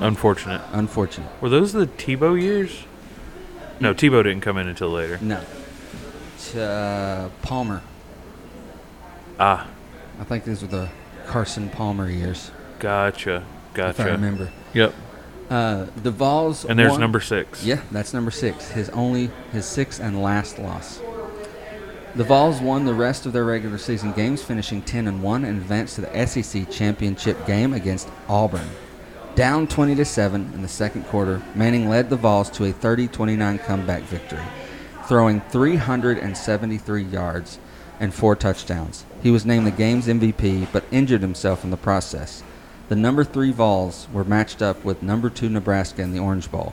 Unfortunate. 0.00 0.60
Unfortunate. 0.72 1.30
Were 1.40 1.48
those 1.48 1.72
the 1.72 1.86
Tebow 1.86 2.40
years? 2.40 2.84
No, 3.78 3.94
Tebow 3.94 4.24
didn't 4.24 4.40
come 4.40 4.58
in 4.58 4.66
until 4.66 4.88
later. 4.90 5.18
No. 5.22 5.40
T- 6.40 6.58
Uh, 6.60 7.28
Palmer. 7.42 7.80
Ah, 9.38 9.68
I 10.20 10.24
think 10.24 10.42
these 10.42 10.62
were 10.62 10.68
the 10.68 10.88
Carson 11.28 11.68
Palmer 11.68 12.10
years, 12.10 12.50
gotcha, 12.80 13.44
if 13.76 14.00
I 14.00 14.08
remember. 14.10 14.50
Yep. 14.74 14.94
Uh, 15.48 15.86
the 16.02 16.10
Vols. 16.10 16.64
And 16.64 16.78
there's 16.78 16.92
won- 16.92 17.00
number 17.00 17.20
six. 17.20 17.64
Yeah, 17.64 17.80
that's 17.90 18.14
number 18.14 18.30
six. 18.30 18.70
His 18.70 18.88
only, 18.90 19.30
his 19.52 19.66
sixth 19.66 20.00
and 20.00 20.22
last 20.22 20.58
loss. 20.58 21.00
The 22.14 22.24
Vols 22.24 22.60
won 22.60 22.84
the 22.84 22.94
rest 22.94 23.24
of 23.26 23.32
their 23.32 23.44
regular 23.44 23.78
season 23.78 24.12
games, 24.12 24.42
finishing 24.42 24.82
10 24.82 25.06
and 25.06 25.22
1 25.22 25.44
and 25.44 25.60
advanced 25.60 25.94
to 25.96 26.00
the 26.02 26.26
SEC 26.26 26.68
championship 26.70 27.46
game 27.46 27.72
against 27.72 28.08
Auburn. 28.28 28.68
Down 29.36 29.68
20 29.68 29.94
to 29.94 30.04
7 30.04 30.50
in 30.54 30.62
the 30.62 30.68
second 30.68 31.04
quarter, 31.04 31.40
Manning 31.54 31.88
led 31.88 32.10
the 32.10 32.16
Vols 32.16 32.50
to 32.50 32.64
a 32.64 32.72
30-29 32.72 33.64
comeback 33.64 34.02
victory, 34.02 34.42
throwing 35.06 35.40
373 35.40 37.02
yards 37.04 37.58
and 38.00 38.12
four 38.12 38.34
touchdowns. 38.34 39.04
He 39.22 39.30
was 39.30 39.46
named 39.46 39.66
the 39.66 39.70
game's 39.70 40.08
MVP, 40.08 40.66
but 40.72 40.84
injured 40.90 41.20
himself 41.22 41.62
in 41.64 41.70
the 41.70 41.76
process. 41.76 42.42
The 42.90 42.96
number 42.96 43.22
three 43.22 43.52
Vols 43.52 44.08
were 44.12 44.24
matched 44.24 44.60
up 44.60 44.84
with 44.84 45.00
number 45.00 45.30
two 45.30 45.48
Nebraska 45.48 46.02
in 46.02 46.12
the 46.12 46.18
Orange 46.18 46.50
Bowl. 46.50 46.72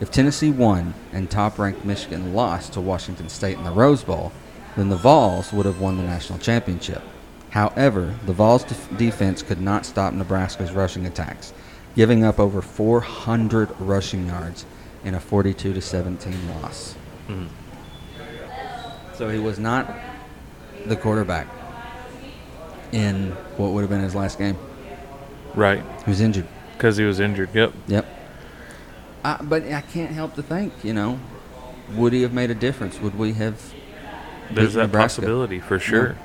If 0.00 0.10
Tennessee 0.10 0.50
won 0.50 0.94
and 1.12 1.30
top-ranked 1.30 1.84
Michigan 1.84 2.32
lost 2.32 2.72
to 2.72 2.80
Washington 2.80 3.28
State 3.28 3.58
in 3.58 3.64
the 3.64 3.70
Rose 3.70 4.02
Bowl, 4.02 4.32
then 4.74 4.88
the 4.88 4.96
Vols 4.96 5.52
would 5.52 5.66
have 5.66 5.78
won 5.78 5.98
the 5.98 6.02
national 6.02 6.38
championship. 6.38 7.02
However, 7.50 8.14
the 8.24 8.32
Vols' 8.32 8.64
def- 8.64 8.96
defense 8.96 9.42
could 9.42 9.60
not 9.60 9.84
stop 9.84 10.14
Nebraska's 10.14 10.72
rushing 10.72 11.04
attacks, 11.04 11.52
giving 11.94 12.24
up 12.24 12.40
over 12.40 12.62
400 12.62 13.68
rushing 13.80 14.28
yards 14.28 14.64
in 15.04 15.14
a 15.14 15.20
42 15.20 15.74
to 15.74 15.82
17 15.82 16.38
loss. 16.62 16.94
Mhm. 17.28 17.48
So 19.12 19.28
he 19.28 19.38
was 19.38 19.58
not 19.58 19.92
the 20.86 20.96
quarterback 20.96 21.48
in 22.92 23.32
what 23.58 23.72
would 23.72 23.82
have 23.82 23.90
been 23.90 24.00
his 24.00 24.14
last 24.14 24.38
game. 24.38 24.56
Right. 25.54 25.82
He 26.04 26.10
was 26.10 26.20
injured. 26.20 26.46
Because 26.72 26.96
he 26.96 27.04
was 27.04 27.20
injured. 27.20 27.50
Yep. 27.54 27.72
Yep. 27.88 28.06
Uh, 29.22 29.42
but 29.42 29.64
I 29.70 29.82
can't 29.82 30.12
help 30.12 30.34
to 30.36 30.42
think, 30.42 30.72
you 30.82 30.94
know, 30.94 31.20
would 31.94 32.12
he 32.12 32.22
have 32.22 32.32
made 32.32 32.50
a 32.50 32.54
difference? 32.54 33.00
Would 33.00 33.18
we 33.18 33.34
have? 33.34 33.74
There's 34.50 34.74
that 34.74 34.86
Nebraska? 34.86 35.20
possibility 35.20 35.60
for 35.60 35.78
sure. 35.78 36.16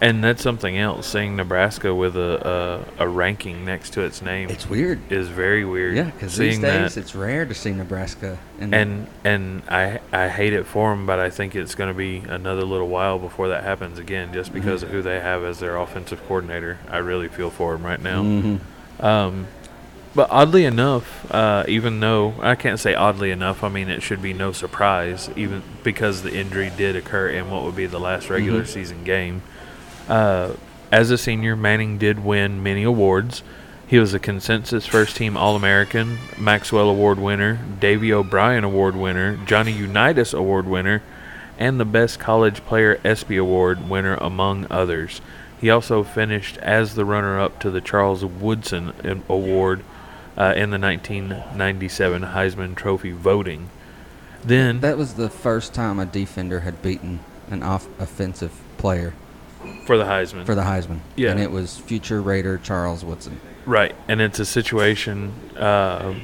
And 0.00 0.22
that's 0.22 0.42
something 0.42 0.78
else. 0.78 1.08
Seeing 1.08 1.34
Nebraska 1.34 1.92
with 1.92 2.16
a, 2.16 2.84
a, 2.98 3.04
a 3.04 3.08
ranking 3.08 3.64
next 3.64 3.94
to 3.94 4.02
its 4.02 4.22
name 4.22 4.48
It's 4.48 4.68
weird. 4.70 5.00
is 5.10 5.26
very 5.28 5.64
weird. 5.64 5.96
Yeah, 5.96 6.04
because 6.04 6.36
these 6.36 6.58
days 6.60 6.94
that- 6.94 7.00
it's 7.00 7.16
rare 7.16 7.44
to 7.44 7.54
see 7.54 7.72
Nebraska. 7.72 8.38
And, 8.60 8.74
and 8.74 9.06
and 9.24 9.62
I 9.68 10.00
I 10.12 10.28
hate 10.28 10.52
it 10.52 10.66
for 10.66 10.90
them, 10.90 11.04
but 11.06 11.18
I 11.18 11.30
think 11.30 11.56
it's 11.56 11.74
going 11.74 11.88
to 11.92 11.98
be 11.98 12.18
another 12.28 12.62
little 12.64 12.88
while 12.88 13.18
before 13.18 13.48
that 13.48 13.64
happens 13.64 13.98
again, 13.98 14.32
just 14.32 14.50
Mm-hmm. 14.52 14.60
because 14.60 14.82
of 14.84 14.90
who 14.90 15.02
they 15.02 15.18
have 15.20 15.42
as 15.42 15.58
their 15.58 15.76
offensive 15.76 16.24
coordinator. 16.28 16.78
I 16.88 16.98
really 16.98 17.28
feel 17.28 17.50
for 17.50 17.74
him 17.74 17.84
right 17.84 18.00
now. 18.00 18.22
Mhm. 18.22 18.60
Um, 19.00 19.46
but 20.14 20.28
oddly 20.30 20.64
enough, 20.64 21.26
uh, 21.32 21.64
even 21.68 22.00
though 22.00 22.34
I 22.40 22.54
can't 22.54 22.78
say 22.80 22.94
oddly 22.94 23.30
enough, 23.30 23.62
I 23.64 23.68
mean 23.68 23.88
it 23.88 24.02
should 24.02 24.22
be 24.22 24.32
no 24.32 24.52
surprise, 24.52 25.28
even 25.36 25.62
because 25.82 26.22
the 26.22 26.34
injury 26.34 26.70
did 26.76 26.94
occur 26.96 27.28
in 27.28 27.50
what 27.50 27.64
would 27.64 27.76
be 27.76 27.86
the 27.86 28.00
last 28.00 28.30
regular 28.30 28.62
Mhm. 28.62 28.66
season 28.68 29.02
game. 29.04 29.42
Uh, 30.08 30.54
as 30.90 31.10
a 31.10 31.18
senior, 31.18 31.54
Manning 31.54 31.98
did 31.98 32.24
win 32.24 32.62
many 32.62 32.82
awards. 32.82 33.42
He 33.86 33.98
was 33.98 34.14
a 34.14 34.18
consensus 34.18 34.86
first 34.86 35.16
team 35.16 35.36
All 35.36 35.56
American, 35.56 36.18
Maxwell 36.38 36.88
Award 36.88 37.18
winner, 37.18 37.58
Davy 37.80 38.12
O'Brien 38.12 38.64
Award 38.64 38.96
winner, 38.96 39.36
Johnny 39.46 39.72
Unitas 39.72 40.32
Award 40.32 40.66
winner, 40.66 41.02
and 41.58 41.78
the 41.78 41.84
Best 41.84 42.18
College 42.18 42.64
Player 42.64 43.00
ESPY 43.04 43.36
Award 43.36 43.88
winner, 43.88 44.14
among 44.16 44.66
others. 44.70 45.20
He 45.60 45.70
also 45.70 46.04
finished 46.04 46.56
as 46.58 46.94
the 46.94 47.04
runner 47.04 47.40
up 47.40 47.58
to 47.60 47.70
the 47.70 47.80
Charles 47.80 48.24
Woodson 48.24 48.92
Award 49.28 49.82
uh, 50.36 50.54
in 50.54 50.70
the 50.70 50.78
1997 50.78 52.22
Heisman 52.22 52.76
Trophy 52.76 53.10
voting. 53.10 53.70
Then, 54.44 54.80
that 54.80 54.96
was 54.96 55.14
the 55.14 55.28
first 55.28 55.74
time 55.74 55.98
a 55.98 56.06
defender 56.06 56.60
had 56.60 56.80
beaten 56.80 57.20
an 57.50 57.62
off- 57.62 57.88
offensive 57.98 58.52
player 58.76 59.14
for 59.86 59.96
the 59.98 60.04
Heisman. 60.04 60.44
for 60.46 60.54
the 60.54 60.62
Heisman. 60.62 61.00
Yeah. 61.16 61.30
And 61.30 61.40
it 61.40 61.50
was 61.50 61.78
future 61.78 62.20
Raider 62.22 62.58
Charles 62.58 63.04
Woodson. 63.04 63.40
Right, 63.66 63.94
and 64.08 64.20
it's 64.20 64.38
a 64.38 64.46
situation 64.46 65.32
uh, 65.56 66.14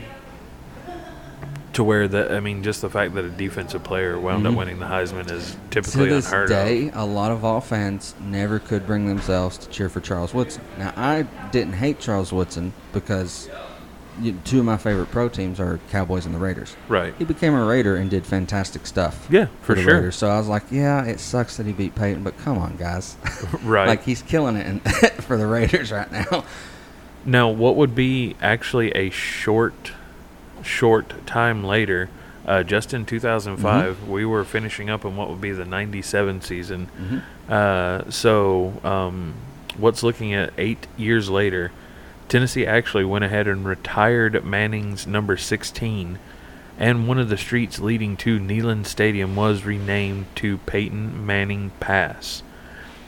to 1.74 1.84
where 1.84 2.06
that 2.08 2.32
I 2.32 2.40
mean, 2.40 2.62
just 2.62 2.80
the 2.80 2.88
fact 2.88 3.14
that 3.14 3.24
a 3.24 3.30
defensive 3.30 3.82
player 3.82 4.18
wound 4.18 4.46
up 4.46 4.54
winning 4.54 4.78
the 4.78 4.86
Heisman 4.86 5.30
is 5.30 5.52
To 5.70 5.80
typically 5.82 6.08
this 6.08 6.26
unheard 6.26 6.48
day, 6.48 6.88
of. 6.88 6.96
a 6.96 7.04
lot 7.04 7.32
of 7.32 7.44
all 7.44 7.60
fans 7.60 8.14
never 8.20 8.58
could 8.60 8.86
bring 8.86 9.06
themselves 9.08 9.58
to 9.58 9.68
cheer 9.68 9.88
for 9.88 10.00
Charles 10.00 10.32
Woodson. 10.32 10.62
Now, 10.78 10.92
I 10.96 11.22
didn't 11.50 11.74
hate 11.74 11.98
Charles 12.00 12.32
Woodson 12.32 12.72
because 12.92 13.50
you, 14.20 14.32
two 14.44 14.60
of 14.60 14.64
my 14.64 14.76
favorite 14.76 15.10
pro 15.10 15.28
teams 15.28 15.58
are 15.60 15.80
Cowboys 15.90 16.26
and 16.26 16.34
the 16.34 16.38
Raiders. 16.38 16.76
Right. 16.88 17.14
He 17.18 17.24
became 17.24 17.54
a 17.54 17.64
Raider 17.64 17.96
and 17.96 18.08
did 18.10 18.24
fantastic 18.26 18.86
stuff. 18.86 19.26
Yeah, 19.30 19.46
for 19.62 19.74
the 19.74 19.82
sure. 19.82 19.94
Raiders. 19.94 20.16
So 20.16 20.28
I 20.28 20.38
was 20.38 20.48
like, 20.48 20.64
yeah, 20.70 21.04
it 21.04 21.20
sucks 21.20 21.56
that 21.56 21.66
he 21.66 21.72
beat 21.72 21.94
Peyton, 21.94 22.22
but 22.22 22.36
come 22.38 22.58
on, 22.58 22.76
guys. 22.76 23.16
Right. 23.62 23.86
like 23.88 24.02
he's 24.04 24.22
killing 24.22 24.56
it 24.56 24.66
in, 24.66 24.80
for 25.22 25.36
the 25.36 25.46
Raiders 25.46 25.90
right 25.92 26.10
now. 26.12 26.44
Now, 27.24 27.48
what 27.48 27.76
would 27.76 27.94
be 27.94 28.36
actually 28.42 28.90
a 28.92 29.10
short, 29.10 29.92
short 30.62 31.26
time 31.26 31.64
later, 31.64 32.08
uh, 32.46 32.62
just 32.62 32.92
in 32.92 33.06
2005, 33.06 33.96
Mm-hmm. 33.96 34.10
we 34.10 34.24
were 34.26 34.44
finishing 34.44 34.90
up 34.90 35.04
in 35.04 35.16
what 35.16 35.30
would 35.30 35.40
be 35.40 35.50
the 35.52 35.64
97 35.64 36.40
season. 36.42 36.88
Mhm. 37.00 37.22
Uh, 37.50 38.10
so, 38.10 38.74
um, 38.84 39.34
what's 39.78 40.02
looking 40.02 40.34
at 40.34 40.52
eight 40.58 40.86
years 40.96 41.30
later, 41.30 41.72
Tennessee 42.28 42.66
actually 42.66 43.04
went 43.04 43.24
ahead 43.24 43.46
and 43.46 43.64
retired 43.64 44.44
Manning's 44.44 45.06
number 45.06 45.36
16, 45.36 46.18
and 46.78 47.06
one 47.06 47.18
of 47.18 47.28
the 47.28 47.36
streets 47.36 47.78
leading 47.78 48.16
to 48.18 48.40
Neyland 48.40 48.86
Stadium 48.86 49.36
was 49.36 49.64
renamed 49.64 50.26
to 50.36 50.58
Peyton 50.58 51.24
Manning 51.24 51.70
Pass. 51.80 52.42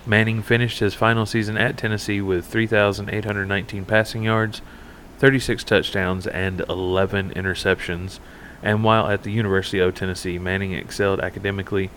Manning 0.06 0.42
finished 0.42 0.78
his 0.78 0.94
final 0.94 1.26
season 1.26 1.56
at 1.56 1.76
Tennessee 1.76 2.20
with 2.20 2.46
3,819 2.46 3.84
passing 3.84 4.22
yards, 4.22 4.62
36 5.18 5.64
touchdowns, 5.64 6.26
and 6.28 6.60
11 6.68 7.30
interceptions. 7.30 8.20
And 8.62 8.84
while 8.84 9.08
at 9.08 9.24
the 9.24 9.32
University 9.32 9.80
of 9.80 9.94
Tennessee, 9.94 10.38
Manning 10.38 10.72
excelled 10.72 11.20
academically 11.20 11.90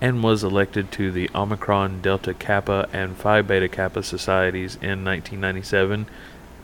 and 0.00 0.22
was 0.22 0.44
elected 0.44 0.92
to 0.92 1.10
the 1.10 1.30
Omicron 1.34 2.02
Delta 2.02 2.34
Kappa 2.34 2.88
and 2.92 3.16
Phi 3.16 3.40
Beta 3.40 3.68
Kappa 3.68 4.02
societies 4.02 4.74
in 4.76 5.04
1997. 5.04 6.06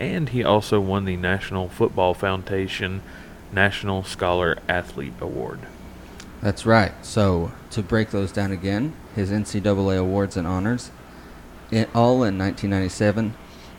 And 0.00 0.30
he 0.30 0.42
also 0.42 0.80
won 0.80 1.04
the 1.04 1.16
National 1.16 1.68
Football 1.68 2.14
Foundation 2.14 3.02
National 3.52 4.02
Scholar 4.02 4.56
Athlete 4.66 5.12
Award. 5.20 5.60
That's 6.40 6.64
right. 6.64 6.92
So 7.04 7.52
to 7.70 7.82
break 7.82 8.10
those 8.10 8.32
down 8.32 8.50
again, 8.50 8.94
his 9.14 9.30
NCAA 9.30 9.98
awards 9.98 10.38
and 10.38 10.46
honors, 10.46 10.90
all 11.94 12.24
in 12.24 12.38
1997, 12.38 13.34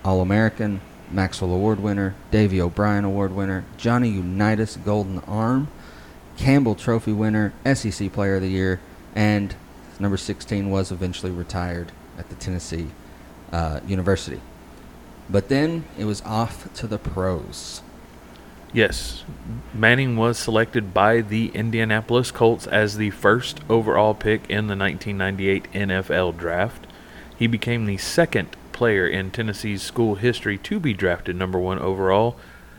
All 0.05 0.21
American, 0.21 0.81
Maxwell 1.09 1.53
Award 1.53 1.79
winner, 1.79 2.13
Davy 2.29 2.61
O'Brien 2.61 3.03
Award 3.03 3.33
winner, 3.33 3.65
Johnny 3.77 4.09
Unitas 4.09 4.77
Golden 4.77 5.19
Arm, 5.19 5.69
Campbell 6.37 6.75
Trophy 6.75 7.13
winner, 7.13 7.51
SEC 7.73 8.13
Player 8.13 8.35
of 8.35 8.41
the 8.41 8.49
Year, 8.49 8.79
and 9.15 9.55
number 9.99 10.17
16 10.17 10.69
was 10.69 10.91
eventually 10.91 11.31
retired 11.31 11.91
at 12.17 12.29
the 12.29 12.35
Tennessee 12.35 12.87
uh, 13.51 13.79
University. 13.87 14.39
But 15.31 15.47
then 15.47 15.85
it 15.97 16.05
was 16.05 16.21
off 16.23 16.71
to 16.73 16.87
the 16.87 16.97
pros. 16.97 17.81
Yes, 18.73 19.23
Manning 19.73 20.15
was 20.15 20.37
selected 20.37 20.93
by 20.93 21.21
the 21.21 21.49
Indianapolis 21.49 22.31
Colts 22.31 22.67
as 22.67 22.95
the 22.95 23.09
first 23.11 23.59
overall 23.69 24.13
pick 24.13 24.49
in 24.49 24.67
the 24.67 24.77
1998 24.77 25.71
NFL 25.73 26.37
Draft. 26.37 26.87
He 27.37 27.47
became 27.47 27.85
the 27.85 27.97
second 27.97 28.55
player 28.71 29.07
in 29.07 29.31
Tennessee's 29.31 29.81
school 29.81 30.15
history 30.15 30.57
to 30.59 30.79
be 30.79 30.93
drafted 30.93 31.35
number 31.35 31.59
one 31.59 31.79
overall, 31.79 32.37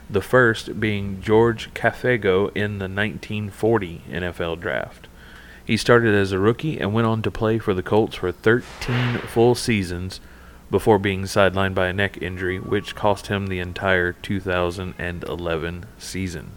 the 0.09 0.23
first 0.23 0.81
being 0.81 1.21
George 1.21 1.73
Cafego 1.75 2.51
in 2.55 2.79
the 2.79 2.89
1940 2.89 4.03
NFL 4.11 4.61
Draft. 4.61 5.09
He 5.65 5.77
started 5.77 6.15
as 6.15 6.33
a 6.33 6.39
rookie 6.39 6.79
and 6.81 6.93
went 6.93 7.07
on 7.07 7.23
to 7.23 7.31
play 7.31 7.59
for 7.59 7.73
the 7.73 7.83
Colts 7.83 8.17
for 8.17 8.33
13 8.33 9.19
full 9.19 9.55
seasons 9.55 10.21
before 10.73 10.99
being 10.99 11.23
sidelined 11.23 11.75
by 11.75 11.87
a 11.87 11.93
neck 11.93 12.21
injury, 12.21 12.59
which 12.59 12.97
cost 12.97 13.29
him 13.29 13.47
the 13.47 13.61
entire 13.61 14.13
2011 14.15 15.87
season. 15.99 16.51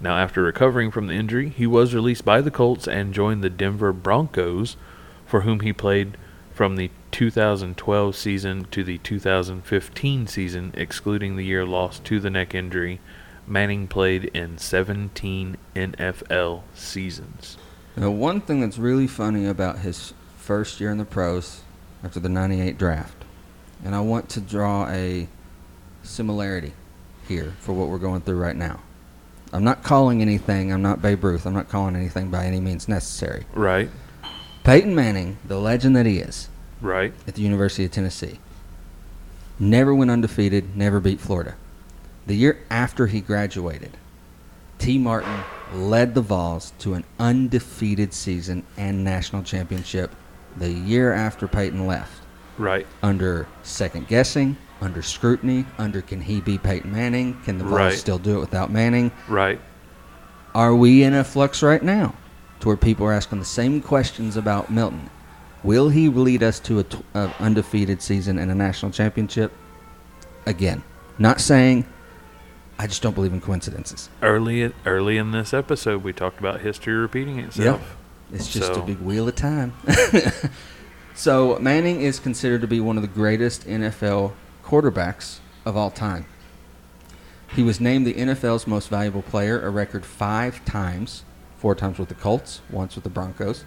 Now, 0.00 0.16
after 0.16 0.42
recovering 0.42 0.90
from 0.90 1.06
the 1.06 1.14
injury, 1.14 1.50
he 1.50 1.66
was 1.66 1.94
released 1.94 2.24
by 2.24 2.40
the 2.40 2.50
Colts 2.50 2.88
and 2.88 3.14
joined 3.14 3.44
the 3.44 3.50
Denver 3.50 3.92
Broncos, 3.92 4.76
for 5.26 5.42
whom 5.42 5.60
he 5.60 5.72
played 5.72 6.16
from 6.52 6.76
the 6.76 6.90
2012 7.10 8.16
season 8.16 8.66
to 8.70 8.82
the 8.82 8.98
2015 8.98 10.26
season, 10.26 10.72
excluding 10.74 11.36
the 11.36 11.44
year 11.44 11.64
lost 11.64 12.04
to 12.04 12.18
the 12.18 12.30
neck 12.30 12.54
injury. 12.54 12.98
Manning 13.46 13.86
played 13.86 14.24
in 14.26 14.56
17 14.56 15.56
NFL 15.76 16.62
seasons. 16.74 17.58
Now, 17.94 18.10
one 18.10 18.40
thing 18.40 18.60
that's 18.60 18.78
really 18.78 19.06
funny 19.06 19.46
about 19.46 19.80
his 19.80 20.14
first 20.38 20.80
year 20.80 20.90
in 20.90 20.98
the 20.98 21.04
pros 21.04 21.60
after 22.02 22.20
the 22.20 22.28
98 22.28 22.76
draft, 22.76 23.23
and 23.84 23.94
I 23.94 24.00
want 24.00 24.28
to 24.30 24.40
draw 24.40 24.88
a 24.88 25.28
similarity 26.02 26.72
here 27.28 27.54
for 27.60 27.72
what 27.72 27.88
we're 27.88 27.98
going 27.98 28.22
through 28.22 28.38
right 28.38 28.56
now. 28.56 28.80
I'm 29.52 29.62
not 29.62 29.82
calling 29.82 30.20
anything, 30.20 30.72
I'm 30.72 30.82
not 30.82 31.00
Babe 31.00 31.22
Ruth, 31.22 31.46
I'm 31.46 31.54
not 31.54 31.68
calling 31.68 31.94
anything 31.94 32.30
by 32.30 32.46
any 32.46 32.60
means 32.60 32.88
necessary. 32.88 33.44
Right, 33.52 33.88
Peyton 34.64 34.94
Manning, 34.94 35.36
the 35.46 35.60
legend 35.60 35.94
that 35.96 36.06
he 36.06 36.18
is, 36.18 36.48
right, 36.80 37.12
at 37.28 37.34
the 37.34 37.42
University 37.42 37.84
of 37.84 37.92
Tennessee, 37.92 38.40
never 39.58 39.94
went 39.94 40.10
undefeated, 40.10 40.76
never 40.76 40.98
beat 40.98 41.20
Florida. 41.20 41.54
The 42.26 42.34
year 42.34 42.64
after 42.70 43.06
he 43.06 43.20
graduated, 43.20 43.96
Tee 44.78 44.98
Martin 44.98 45.44
led 45.72 46.14
the 46.14 46.20
Vols 46.20 46.72
to 46.80 46.94
an 46.94 47.04
undefeated 47.18 48.12
season 48.12 48.64
and 48.76 49.04
national 49.04 49.42
championship 49.42 50.10
the 50.56 50.70
year 50.70 51.12
after 51.12 51.46
Peyton 51.46 51.86
left. 51.86 52.23
Right, 52.58 52.86
Under 53.02 53.46
second 53.62 54.08
guessing, 54.08 54.56
under 54.80 55.02
scrutiny, 55.02 55.64
under 55.78 56.00
can 56.02 56.20
he 56.20 56.40
be 56.40 56.58
Peyton 56.58 56.92
Manning? 56.92 57.40
Can 57.44 57.58
the 57.58 57.64
Vols 57.64 57.74
Right. 57.76 57.92
still 57.98 58.18
do 58.18 58.36
it 58.36 58.40
without 58.40 58.70
Manning? 58.72 59.10
right. 59.28 59.60
Are 60.54 60.74
we 60.74 61.02
in 61.02 61.14
a 61.14 61.24
flux 61.24 61.62
right 61.64 61.82
now 61.82 62.14
to 62.60 62.68
where 62.68 62.76
people 62.76 63.06
are 63.06 63.12
asking 63.12 63.40
the 63.40 63.44
same 63.44 63.80
questions 63.82 64.36
about 64.36 64.70
Milton? 64.70 65.10
Will 65.64 65.88
he 65.88 66.08
lead 66.08 66.42
us 66.44 66.60
to 66.60 66.78
a, 66.78 66.84
t- 66.84 66.98
a 67.14 67.30
undefeated 67.40 68.00
season 68.02 68.38
and 68.38 68.50
a 68.50 68.54
national 68.54 68.92
championship? 68.92 69.50
Again, 70.46 70.84
not 71.18 71.40
saying 71.40 71.86
I 72.78 72.86
just 72.86 73.02
don't 73.02 73.14
believe 73.14 73.32
in 73.32 73.40
coincidences. 73.40 74.10
Early, 74.22 74.72
early 74.86 75.16
in 75.16 75.30
this 75.32 75.52
episode, 75.54 76.04
we 76.04 76.12
talked 76.12 76.38
about 76.38 76.60
history 76.60 76.94
repeating 76.94 77.38
itself. 77.40 77.96
It's 78.32 78.52
just 78.52 78.74
So- 78.74 78.82
a 78.82 78.86
big 78.86 78.98
wheel 79.00 79.26
of 79.28 79.34
time. 79.34 79.72
So 81.16 81.56
Manning 81.60 82.00
is 82.00 82.18
considered 82.18 82.60
to 82.62 82.66
be 82.66 82.80
one 82.80 82.96
of 82.96 83.02
the 83.02 83.08
greatest 83.08 83.66
NFL 83.68 84.32
quarterbacks 84.64 85.38
of 85.64 85.76
all 85.76 85.92
time. 85.92 86.26
He 87.54 87.62
was 87.62 87.80
named 87.80 88.04
the 88.04 88.14
NFL's 88.14 88.66
most 88.66 88.88
valuable 88.88 89.22
player 89.22 89.64
a 89.64 89.70
record 89.70 90.04
five 90.04 90.64
times, 90.64 91.22
four 91.56 91.76
times 91.76 92.00
with 92.00 92.08
the 92.08 92.16
Colts, 92.16 92.62
once 92.68 92.96
with 92.96 93.04
the 93.04 93.10
Broncos. 93.10 93.64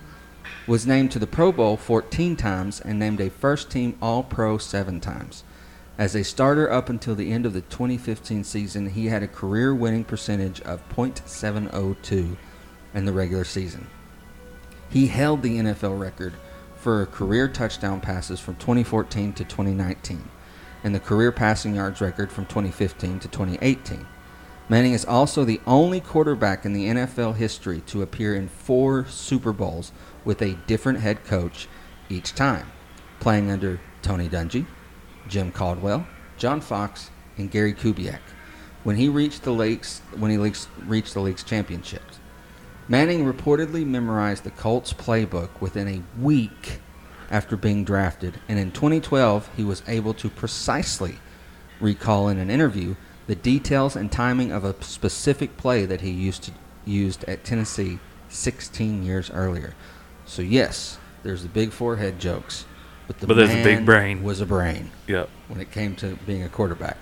Was 0.68 0.86
named 0.86 1.10
to 1.12 1.20
the 1.20 1.28
Pro 1.28 1.54
Bowl 1.54 1.78
14 1.78 2.36
times 2.36 2.82
and 2.82 3.00
named 3.00 3.22
a 3.22 3.30
first 3.30 3.72
team 3.72 3.98
All 4.02 4.24
Pro 4.24 4.58
seven 4.58 5.00
times. 5.00 5.46
As 5.98 6.16
a 6.16 6.26
starter 6.26 6.70
up 6.70 6.90
until 6.90 7.16
the 7.16 7.32
end 7.32 7.46
of 7.46 7.54
the 7.54 7.62
2015 7.62 8.44
season, 8.44 8.90
he 8.90 9.06
had 9.06 9.24
a 9.24 9.28
career 9.28 9.74
winning 9.74 10.04
percentage 10.04 10.60
of 10.62 10.88
.702 10.90 12.36
in 12.94 13.06
the 13.06 13.14
regular 13.14 13.46
season. 13.46 13.88
He 14.90 15.08
held 15.08 15.42
the 15.42 15.60
NFL 15.60 15.98
record 15.98 16.34
for 16.88 17.06
career 17.08 17.50
touchdown 17.50 18.00
passes 18.00 18.40
from 18.40 18.56
2014 18.56 19.34
to 19.34 19.44
2019 19.44 20.24
and 20.86 20.96
the 20.96 21.00
career 21.02 21.34
passing 21.34 21.76
yards 21.76 22.00
record 22.00 22.32
from 22.32 22.46
2015 22.46 23.20
to 23.20 23.28
2018. 23.28 24.08
Manning 24.70 24.94
is 24.94 25.04
also 25.04 25.44
the 25.44 25.60
only 25.68 26.00
quarterback 26.00 26.64
in 26.64 26.72
the 26.72 26.86
NFL 26.86 27.36
history 27.36 27.82
to 27.88 28.04
appear 28.04 28.36
in 28.36 28.48
four 28.48 29.06
Super 29.08 29.52
Bowls 29.52 29.92
with 30.24 30.42
a 30.42 30.54
different 30.66 31.02
head 31.02 31.26
coach 31.26 31.68
each 32.08 32.34
time, 32.34 32.72
playing 33.20 33.52
under 33.52 33.82
Tony 34.02 34.30
Dungy, 34.30 34.66
Jim 35.28 35.52
Caldwell, 35.52 36.08
John 36.38 36.62
Fox, 36.62 37.12
and 37.38 37.52
Gary 37.52 37.74
Kubiak 37.74 38.22
when 38.86 38.96
he 38.96 39.10
reached 39.10 39.44
the 39.44 39.52
Lakes 39.52 40.00
when 40.18 40.32
he 40.32 40.38
reached 40.38 41.14
the 41.14 41.20
league's 41.20 41.44
championships. 41.44 42.17
Manning 42.90 43.26
reportedly 43.32 43.86
memorized 43.86 44.44
the 44.44 44.52
Colts 44.52 44.94
playbook 44.94 45.50
within 45.60 45.88
a 45.88 46.22
week 46.22 46.80
after 47.30 47.58
being 47.58 47.84
drafted, 47.84 48.40
and 48.48 48.58
in 48.58 48.72
2012 48.72 49.50
he 49.58 49.64
was 49.64 49.84
able 49.88 50.14
to 50.14 50.30
precisely 50.30 51.16
recall 51.82 52.30
in 52.30 52.38
an 52.38 52.50
interview 52.50 52.96
the 53.28 53.36
details 53.36 53.98
and 53.98 54.10
timing 54.10 54.54
of 54.54 54.64
a 54.64 54.82
specific 54.82 55.58
play 55.58 55.86
that 55.86 56.00
he 56.00 56.10
used 56.12 56.44
to, 56.44 56.52
used 56.86 57.26
at 57.26 57.44
Tennessee 57.44 58.00
16 58.30 59.04
years 59.04 59.30
earlier. 59.32 59.74
So 60.26 60.42
yes, 60.42 60.98
there's 61.24 61.44
the 61.44 61.50
big 61.50 61.72
forehead 61.74 62.20
jokes, 62.20 62.64
but 63.06 63.20
the 63.20 63.28
But 63.28 63.36
there's 63.36 63.50
a 63.54 63.64
big 63.64 63.86
brain. 63.86 64.24
was 64.24 64.40
a 64.40 64.46
brain 64.46 64.92
Yep. 65.08 65.28
when 65.50 65.60
it 65.60 65.72
came 65.72 65.94
to 65.98 66.18
being 66.26 66.44
a 66.44 66.50
quarterback. 66.50 66.98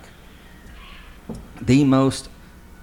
The 1.61 1.83
most 1.83 2.29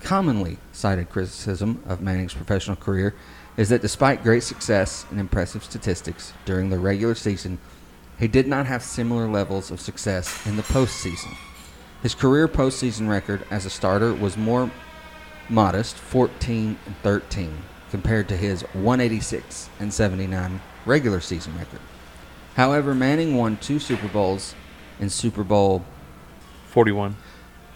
commonly 0.02 0.58
cited 0.72 1.08
criticism 1.10 1.82
of 1.86 2.00
Manning's 2.00 2.34
professional 2.34 2.76
career 2.76 3.14
is 3.56 3.68
that 3.68 3.82
despite 3.82 4.22
great 4.22 4.42
success 4.42 5.06
and 5.10 5.20
impressive 5.20 5.62
statistics 5.62 6.32
during 6.44 6.70
the 6.70 6.78
regular 6.78 7.14
season, 7.14 7.58
he 8.18 8.28
did 8.28 8.46
not 8.46 8.66
have 8.66 8.82
similar 8.82 9.28
levels 9.28 9.70
of 9.70 9.80
success 9.80 10.46
in 10.46 10.56
the 10.56 10.62
postseason. 10.62 11.36
His 12.02 12.14
career 12.14 12.48
postseason 12.48 13.08
record 13.08 13.44
as 13.50 13.64
a 13.64 13.70
starter 13.70 14.12
was 14.12 14.36
more 14.36 14.70
modest, 15.48 15.96
14 15.96 16.78
and 16.84 16.96
13, 17.02 17.56
compared 17.90 18.28
to 18.28 18.36
his 18.36 18.62
186 18.72 19.68
and 19.78 19.92
79 19.92 20.60
regular 20.84 21.20
season 21.20 21.56
record. 21.56 21.80
However, 22.54 22.94
Manning 22.94 23.36
won 23.36 23.56
two 23.56 23.78
Super 23.78 24.08
Bowls 24.08 24.54
in 24.98 25.10
Super 25.10 25.44
Bowl 25.44 25.84
41. 26.68 27.16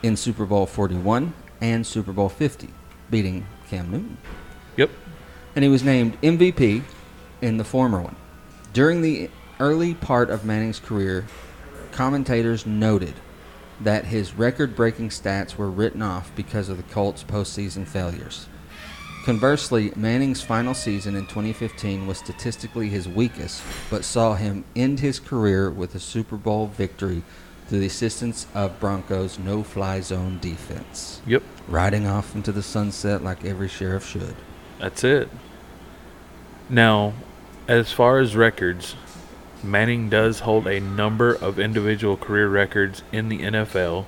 in 0.02 0.16
Super 0.16 0.44
Bowl 0.44 0.66
41 0.66 1.32
and 1.60 1.86
Super 1.86 2.12
Bowl 2.12 2.28
50, 2.28 2.68
beating 3.10 3.46
Cam 3.68 3.90
Newton. 3.90 4.18
Yep. 4.76 4.90
And 5.54 5.62
he 5.62 5.68
was 5.68 5.82
named 5.82 6.20
MVP 6.20 6.82
in 7.40 7.56
the 7.56 7.64
former 7.64 8.00
one. 8.00 8.16
During 8.72 9.02
the 9.02 9.30
early 9.58 9.94
part 9.94 10.30
of 10.30 10.44
Manning's 10.44 10.80
career, 10.80 11.26
commentators 11.92 12.66
noted 12.66 13.14
that 13.80 14.06
his 14.06 14.34
record 14.34 14.74
breaking 14.74 15.10
stats 15.10 15.56
were 15.56 15.70
written 15.70 16.02
off 16.02 16.34
because 16.34 16.68
of 16.68 16.76
the 16.76 16.82
Colts' 16.84 17.24
postseason 17.24 17.86
failures. 17.86 18.48
Conversely, 19.24 19.92
Manning's 19.96 20.40
final 20.40 20.72
season 20.72 21.16
in 21.16 21.26
2015 21.26 22.06
was 22.06 22.18
statistically 22.18 22.88
his 22.88 23.08
weakest, 23.08 23.60
but 23.90 24.04
saw 24.04 24.34
him 24.34 24.64
end 24.76 25.00
his 25.00 25.18
career 25.18 25.68
with 25.68 25.94
a 25.94 26.00
Super 26.00 26.36
Bowl 26.36 26.68
victory 26.68 27.22
through 27.68 27.80
the 27.80 27.86
assistance 27.86 28.46
of 28.54 28.78
Broncos' 28.78 29.38
no 29.38 29.62
fly 29.62 30.00
zone 30.00 30.38
defense, 30.40 31.20
Yep. 31.26 31.42
riding 31.68 32.06
off 32.06 32.34
into 32.34 32.52
the 32.52 32.62
sunset 32.62 33.24
like 33.24 33.44
every 33.44 33.68
sheriff 33.68 34.06
should. 34.06 34.36
That's 34.78 35.02
it. 35.04 35.28
Now, 36.68 37.12
as 37.68 37.92
far 37.92 38.18
as 38.18 38.36
records, 38.36 38.94
Manning 39.62 40.08
does 40.08 40.40
hold 40.40 40.66
a 40.66 40.80
number 40.80 41.34
of 41.34 41.58
individual 41.58 42.16
career 42.16 42.48
records 42.48 43.02
in 43.10 43.28
the 43.28 43.40
NFL, 43.40 44.04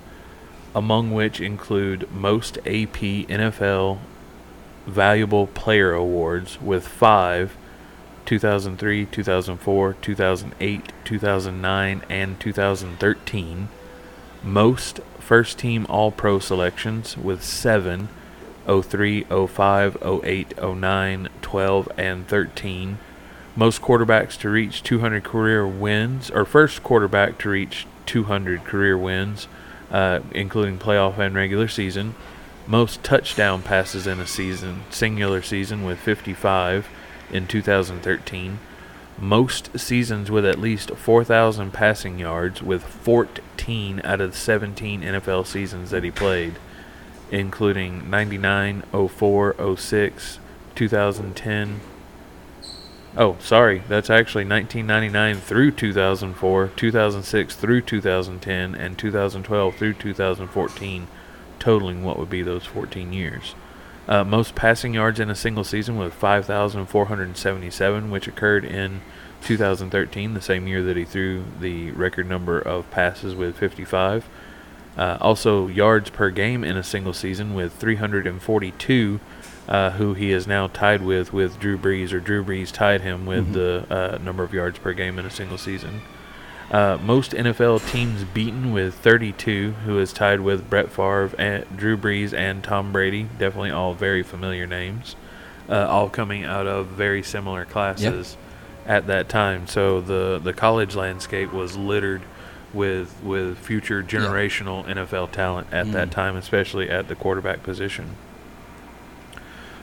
among 0.74 1.10
which 1.12 1.40
include 1.40 2.08
most 2.12 2.58
AP 2.58 3.26
NFL 3.28 3.98
Valuable 4.86 5.46
Player 5.48 5.92
Awards 5.92 6.60
with 6.60 6.86
five 6.86 7.56
2003, 8.28 9.06
2004, 9.06 9.94
2008, 10.02 10.92
2009, 11.02 12.02
and 12.10 12.38
2013. 12.38 13.68
Most 14.42 15.00
first 15.18 15.58
team 15.58 15.86
All 15.88 16.12
Pro 16.12 16.38
selections 16.38 17.16
with 17.16 17.42
seven 17.42 18.10
03, 18.66 19.24
05, 19.24 19.96
08, 20.02 20.62
09, 20.62 21.28
12, 21.40 21.88
and 21.96 22.28
13. 22.28 22.98
Most 23.56 23.80
quarterbacks 23.80 24.38
to 24.40 24.50
reach 24.50 24.82
200 24.82 25.24
career 25.24 25.66
wins, 25.66 26.30
or 26.30 26.44
first 26.44 26.82
quarterback 26.82 27.38
to 27.38 27.48
reach 27.48 27.86
200 28.04 28.62
career 28.64 28.98
wins, 28.98 29.48
uh, 29.90 30.20
including 30.32 30.78
playoff 30.78 31.16
and 31.16 31.34
regular 31.34 31.66
season. 31.66 32.14
Most 32.66 33.02
touchdown 33.02 33.62
passes 33.62 34.06
in 34.06 34.20
a 34.20 34.26
season, 34.26 34.82
singular 34.90 35.40
season, 35.40 35.82
with 35.82 35.98
55 35.98 36.90
in 37.30 37.46
2013. 37.46 38.58
Most 39.18 39.78
seasons 39.78 40.30
with 40.30 40.44
at 40.44 40.60
least 40.60 40.90
4,000 40.92 41.72
passing 41.72 42.18
yards, 42.18 42.62
with 42.62 42.84
14 42.84 44.00
out 44.04 44.20
of 44.20 44.32
the 44.32 44.36
17 44.36 45.02
NFL 45.02 45.46
seasons 45.46 45.90
that 45.90 46.04
he 46.04 46.10
played 46.10 46.54
including 47.30 48.08
99, 48.08 48.82
04, 48.92 49.76
06, 49.76 50.38
2010. 50.74 51.80
Oh, 53.16 53.36
sorry, 53.40 53.82
that's 53.88 54.10
actually 54.10 54.44
1999 54.44 55.36
through 55.40 55.72
2004, 55.72 56.68
2006 56.76 57.56
through 57.56 57.80
2010, 57.82 58.74
and 58.74 58.98
2012 58.98 59.76
through 59.76 59.94
2014, 59.94 61.06
totaling 61.58 62.04
what 62.04 62.18
would 62.18 62.30
be 62.30 62.42
those 62.42 62.64
14 62.64 63.12
years. 63.12 63.54
Uh, 64.08 64.24
most 64.24 64.54
passing 64.54 64.94
yards 64.94 65.20
in 65.20 65.28
a 65.28 65.34
single 65.34 65.64
season 65.64 65.98
with 65.98 66.14
5,477, 66.14 68.10
which 68.10 68.26
occurred 68.26 68.64
in 68.64 69.02
2013, 69.42 70.32
the 70.34 70.40
same 70.40 70.66
year 70.66 70.82
that 70.82 70.96
he 70.96 71.04
threw 71.04 71.44
the 71.60 71.90
record 71.90 72.26
number 72.26 72.58
of 72.58 72.90
passes 72.90 73.34
with 73.34 73.56
55. 73.58 74.26
Uh, 74.96 75.18
also, 75.20 75.68
yards 75.68 76.10
per 76.10 76.30
game 76.30 76.64
in 76.64 76.76
a 76.76 76.82
single 76.82 77.12
season 77.12 77.54
with 77.54 77.72
342, 77.74 79.20
uh, 79.68 79.90
who 79.90 80.14
he 80.14 80.32
is 80.32 80.46
now 80.46 80.66
tied 80.66 81.02
with 81.02 81.32
with 81.32 81.60
Drew 81.60 81.78
Brees, 81.78 82.12
or 82.12 82.18
Drew 82.18 82.42
Brees 82.42 82.72
tied 82.72 83.02
him 83.02 83.26
with 83.26 83.52
the 83.52 83.86
uh, 83.90 84.18
number 84.18 84.42
of 84.42 84.54
yards 84.54 84.78
per 84.78 84.92
game 84.94 85.18
in 85.18 85.26
a 85.26 85.30
single 85.30 85.58
season. 85.58 86.00
Uh, 86.70 86.98
most 87.02 87.32
NFL 87.32 87.90
teams 87.90 88.24
beaten 88.24 88.72
with 88.72 88.94
32, 88.94 89.72
who 89.86 89.98
is 89.98 90.12
tied 90.12 90.40
with 90.40 90.68
Brett 90.68 90.90
Favre, 90.90 91.30
and 91.38 91.64
Drew 91.76 91.96
Brees, 91.96 92.34
and 92.34 92.62
Tom 92.62 92.92
Brady. 92.92 93.22
Definitely 93.38 93.70
all 93.70 93.94
very 93.94 94.22
familiar 94.22 94.66
names, 94.66 95.16
uh, 95.70 95.86
all 95.88 96.10
coming 96.10 96.44
out 96.44 96.66
of 96.66 96.88
very 96.88 97.22
similar 97.22 97.64
classes 97.64 98.36
at 98.86 99.06
that 99.06 99.28
time. 99.30 99.66
So 99.66 100.00
the 100.02 100.38
the 100.42 100.52
college 100.52 100.94
landscape 100.94 101.52
was 101.54 101.76
littered 101.76 102.20
with 102.74 103.14
with 103.22 103.56
future 103.56 104.02
generational 104.02 104.84
NFL 104.86 105.32
talent 105.32 105.68
at 105.72 105.90
that 105.92 106.08
Mm. 106.08 106.12
time, 106.12 106.36
especially 106.36 106.90
at 106.90 107.08
the 107.08 107.14
quarterback 107.14 107.62
position. 107.62 108.10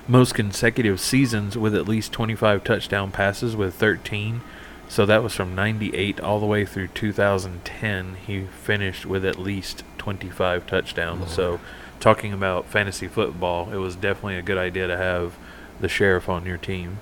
Most 0.07 0.35
consecutive 0.35 0.99
seasons 0.99 1.57
with 1.57 1.73
at 1.73 1.87
least 1.87 2.11
25 2.11 2.63
touchdown 2.63 3.09
passes 3.11 3.55
with 3.55 3.73
13. 3.73 4.41
So 4.87 5.05
that 5.05 5.23
was 5.23 5.33
from 5.33 5.55
98 5.55 6.19
all 6.19 6.39
the 6.39 6.45
way 6.45 6.65
through 6.65 6.89
2010. 6.89 8.17
He 8.27 8.41
finished 8.41 9.05
with 9.05 9.25
at 9.25 9.39
least 9.39 9.83
25 9.97 10.67
touchdowns. 10.67 11.31
So 11.31 11.59
talking 11.99 12.33
about 12.33 12.67
fantasy 12.67 13.07
football, 13.07 13.71
it 13.73 13.77
was 13.77 13.95
definitely 13.95 14.37
a 14.37 14.43
good 14.43 14.57
idea 14.57 14.87
to 14.87 14.97
have 14.97 15.37
the 15.79 15.89
sheriff 15.89 16.29
on 16.29 16.45
your 16.45 16.57
team. 16.57 16.99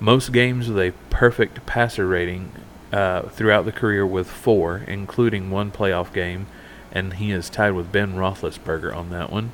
Most 0.00 0.32
games 0.32 0.68
with 0.68 0.78
a 0.78 0.94
perfect 1.10 1.66
passer 1.66 2.06
rating 2.06 2.52
uh, 2.92 3.22
throughout 3.22 3.64
the 3.64 3.72
career 3.72 4.06
with 4.06 4.28
four, 4.28 4.78
including 4.88 5.50
one 5.50 5.70
playoff 5.70 6.12
game, 6.12 6.46
and 6.90 7.14
he 7.14 7.30
is 7.30 7.50
tied 7.50 7.72
with 7.72 7.92
Ben 7.92 8.14
Roethlisberger 8.14 8.94
on 8.94 9.10
that 9.10 9.30
one. 9.30 9.52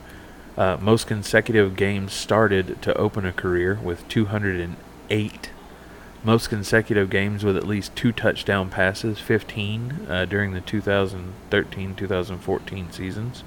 Uh, 0.57 0.79
most 0.81 1.07
consecutive 1.07 1.77
games 1.77 2.13
started 2.13 2.81
to 2.81 2.97
open 2.97 3.27
a 3.27 3.33
career 3.33 3.79
with 3.83 4.09
208. 4.09 5.51
Most 6.27 6.49
consecutive 6.49 7.09
games 7.09 7.45
with 7.45 7.57
at 7.57 7.69
least 7.69 7.95
two 7.95 8.11
touchdown 8.11 8.69
passes, 8.69 9.21
15 9.21 10.09
uh, 10.09 10.25
during 10.25 10.55
the 10.55 10.61
2013-2014 10.61 12.93
seasons. 12.93 13.45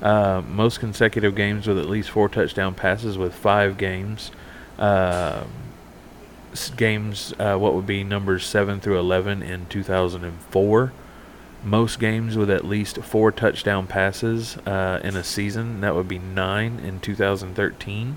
Uh, 0.00 0.40
most 0.48 0.80
consecutive 0.80 1.34
games 1.34 1.66
with 1.66 1.78
at 1.78 1.84
least 1.84 2.08
four 2.08 2.30
touchdown 2.30 2.74
passes, 2.74 3.18
with 3.18 3.34
five 3.34 3.76
games. 3.76 4.30
Uh, 4.78 5.44
games, 6.78 7.34
uh, 7.38 7.58
what 7.58 7.74
would 7.74 7.86
be 7.86 8.02
numbers 8.02 8.46
7 8.46 8.80
through 8.80 8.98
11 8.98 9.42
in 9.42 9.66
2004. 9.66 10.92
Most 11.62 12.00
games 12.00 12.38
with 12.38 12.50
at 12.50 12.64
least 12.64 13.02
four 13.02 13.30
touchdown 13.30 13.86
passes 13.86 14.56
uh, 14.64 14.98
in 15.04 15.14
a 15.14 15.22
season, 15.22 15.82
that 15.82 15.94
would 15.94 16.08
be 16.08 16.18
nine 16.18 16.78
in 16.78 17.00
2013. 17.00 18.16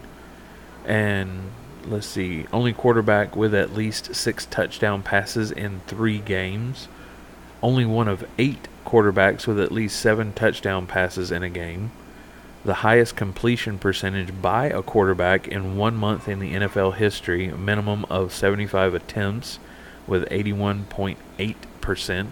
And 0.86 1.52
let's 1.88 2.08
see, 2.08 2.46
only 2.52 2.74
quarterback 2.74 3.36
with 3.36 3.54
at 3.54 3.74
least 3.74 4.16
six 4.16 4.46
touchdown 4.46 5.04
passes 5.04 5.52
in 5.52 5.82
three 5.88 6.20
games. 6.20 6.88
Only 7.64 7.86
one 7.86 8.08
of 8.08 8.28
eight 8.38 8.68
quarterbacks 8.86 9.48
with 9.48 9.60
at 9.60 9.72
least 9.72 10.00
seven 10.00 10.34
touchdown 10.34 10.88
passes 10.88 11.32
in 11.32 11.44
a 11.44 11.50
game. 11.50 11.92
The 12.64 12.76
highest 12.76 13.16
completion 13.16 13.80
percentage 13.80 14.42
by 14.42 14.66
a 14.68 14.82
quarterback 14.84 15.48
in 15.48 15.78
one 15.78 15.96
month 15.96 16.28
in 16.28 16.40
the 16.40 16.54
NFL 16.54 16.96
history, 16.96 17.48
minimum 17.52 18.06
of 18.10 18.34
75 18.34 18.94
attempts 18.94 19.60
with 20.06 20.30
81.8%. 20.30 22.28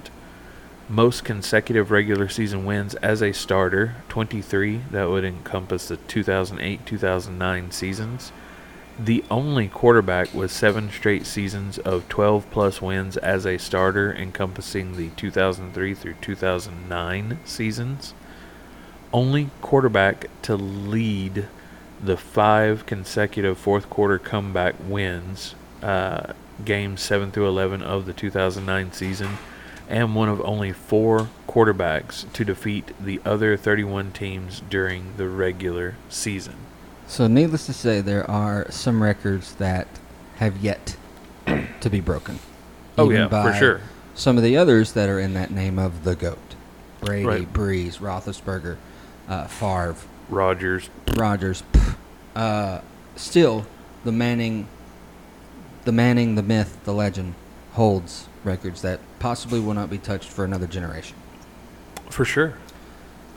Most 0.87 1.23
consecutive 1.23 1.91
regular 1.91 2.27
season 2.29 2.65
wins 2.65 2.95
as 2.95 3.21
a 3.21 3.31
starter, 3.31 3.95
23. 4.09 4.81
That 4.91 5.09
would 5.09 5.23
encompass 5.23 5.87
the 5.87 5.97
2008 5.97 6.85
2009 6.85 7.71
seasons. 7.71 8.31
The 9.01 9.23
only 9.31 9.69
quarterback 9.69 10.33
with 10.33 10.51
seven 10.51 10.91
straight 10.91 11.25
seasons 11.25 11.77
of 11.77 12.09
12 12.09 12.51
plus 12.51 12.81
wins 12.81 13.15
as 13.15 13.45
a 13.45 13.57
starter, 13.57 14.13
encompassing 14.13 14.97
the 14.97 15.07
2003 15.11 15.93
through 15.93 16.15
2009 16.19 17.39
seasons. 17.45 18.13
Only 19.13 19.51
quarterback 19.61 20.27
to 20.41 20.57
lead 20.57 21.47
the 22.03 22.17
five 22.17 22.85
consecutive 22.85 23.57
fourth 23.57 23.89
quarter 23.89 24.19
comeback 24.19 24.75
wins, 24.85 25.55
uh, 25.81 26.33
games 26.65 26.99
7 26.99 27.31
through 27.31 27.47
11 27.47 27.81
of 27.81 28.05
the 28.05 28.11
2009 28.11 28.91
season, 28.91 29.37
and 29.87 30.13
one 30.13 30.27
of 30.27 30.41
only 30.41 30.73
four 30.73 31.29
quarterbacks 31.47 32.29
to 32.33 32.43
defeat 32.43 32.91
the 32.99 33.21
other 33.23 33.55
31 33.55 34.11
teams 34.11 34.61
during 34.69 35.15
the 35.15 35.29
regular 35.29 35.95
season. 36.09 36.68
So, 37.09 37.25
needless 37.25 37.65
to 37.65 37.73
say, 37.73 38.01
there 38.01 38.29
are 38.29 38.69
some 38.69 39.01
records 39.01 39.55
that 39.55 39.87
have 40.35 40.57
yet 40.57 40.95
to 41.81 41.89
be 41.89 41.99
broken. 42.01 42.37
Oh, 42.99 43.09
yeah, 43.09 43.27
for 43.27 43.51
sure. 43.57 43.81
Some 44.13 44.37
of 44.37 44.43
the 44.43 44.55
others 44.57 44.93
that 44.93 45.09
are 45.09 45.19
in 45.19 45.33
that 45.33 45.49
name 45.49 45.79
of 45.79 46.03
the 46.03 46.15
GOAT 46.15 46.37
Brady, 47.01 47.25
Right. 47.25 47.51
Brees, 47.53 47.97
Roethlisberger, 47.97 48.77
uh, 49.27 49.47
Favre, 49.47 49.95
Rodgers, 50.29 50.89
Rodgers. 51.15 51.63
Uh, 52.35 52.81
still, 53.15 53.65
the 54.03 54.11
Manning, 54.11 54.67
the 55.85 55.91
Manning, 55.91 56.35
the 56.35 56.43
myth, 56.43 56.77
the 56.83 56.93
legend 56.93 57.33
holds 57.71 58.27
records 58.43 58.83
that 58.83 58.99
possibly 59.17 59.59
will 59.59 59.73
not 59.73 59.89
be 59.89 59.97
touched 59.97 60.29
for 60.29 60.45
another 60.45 60.67
generation. 60.67 61.15
for 62.11 62.23
sure. 62.23 62.53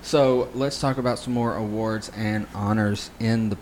So 0.02 0.48
let's 0.54 0.80
talk 0.80 0.98
about 0.98 1.18
some 1.18 1.32
more 1.32 1.54
awards 1.56 2.10
and 2.16 2.46
honors 2.54 3.10
in 3.20 3.50
the 3.50 3.56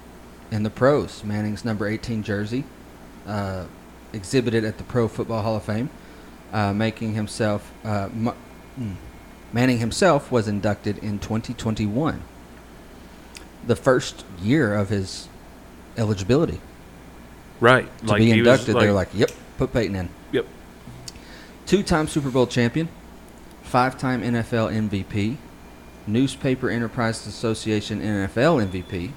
in 0.50 0.62
the 0.62 0.70
pros. 0.70 1.22
Manning's 1.22 1.64
number 1.64 1.86
18 1.86 2.22
jersey, 2.22 2.64
uh, 3.26 3.66
exhibited 4.12 4.64
at 4.64 4.78
the 4.78 4.84
Pro 4.84 5.06
Football 5.06 5.42
Hall 5.42 5.56
of 5.56 5.64
Fame, 5.64 5.90
uh, 6.52 6.72
making 6.72 7.14
himself. 7.14 7.70
Uh, 7.84 8.08
mm. 8.08 8.34
Manning 9.52 9.78
himself 9.78 10.30
was 10.30 10.46
inducted 10.46 10.98
in 10.98 11.18
2021, 11.18 12.22
the 13.66 13.74
first 13.76 14.24
year 14.40 14.74
of 14.76 14.90
his 14.90 15.28
eligibility 15.96 16.60
Right. 17.58 17.88
to 18.06 18.14
be 18.14 18.26
he 18.26 18.30
was 18.30 18.38
inducted. 18.38 18.76
They're 18.76 18.92
like, 18.92 19.08
"Yep, 19.12 19.30
put 19.58 19.72
Peyton 19.72 19.96
in." 19.96 20.08
yep. 20.32 20.46
Two-time 21.66 22.06
Super 22.08 22.30
Bowl 22.30 22.46
champion, 22.46 22.88
five-time 23.62 24.22
NFL 24.22 24.68
MVP, 24.68 25.36
Newspaper 26.12 26.70
Enterprise 26.70 27.26
Association 27.26 28.00
NFL 28.00 28.68
MVP, 28.68 29.12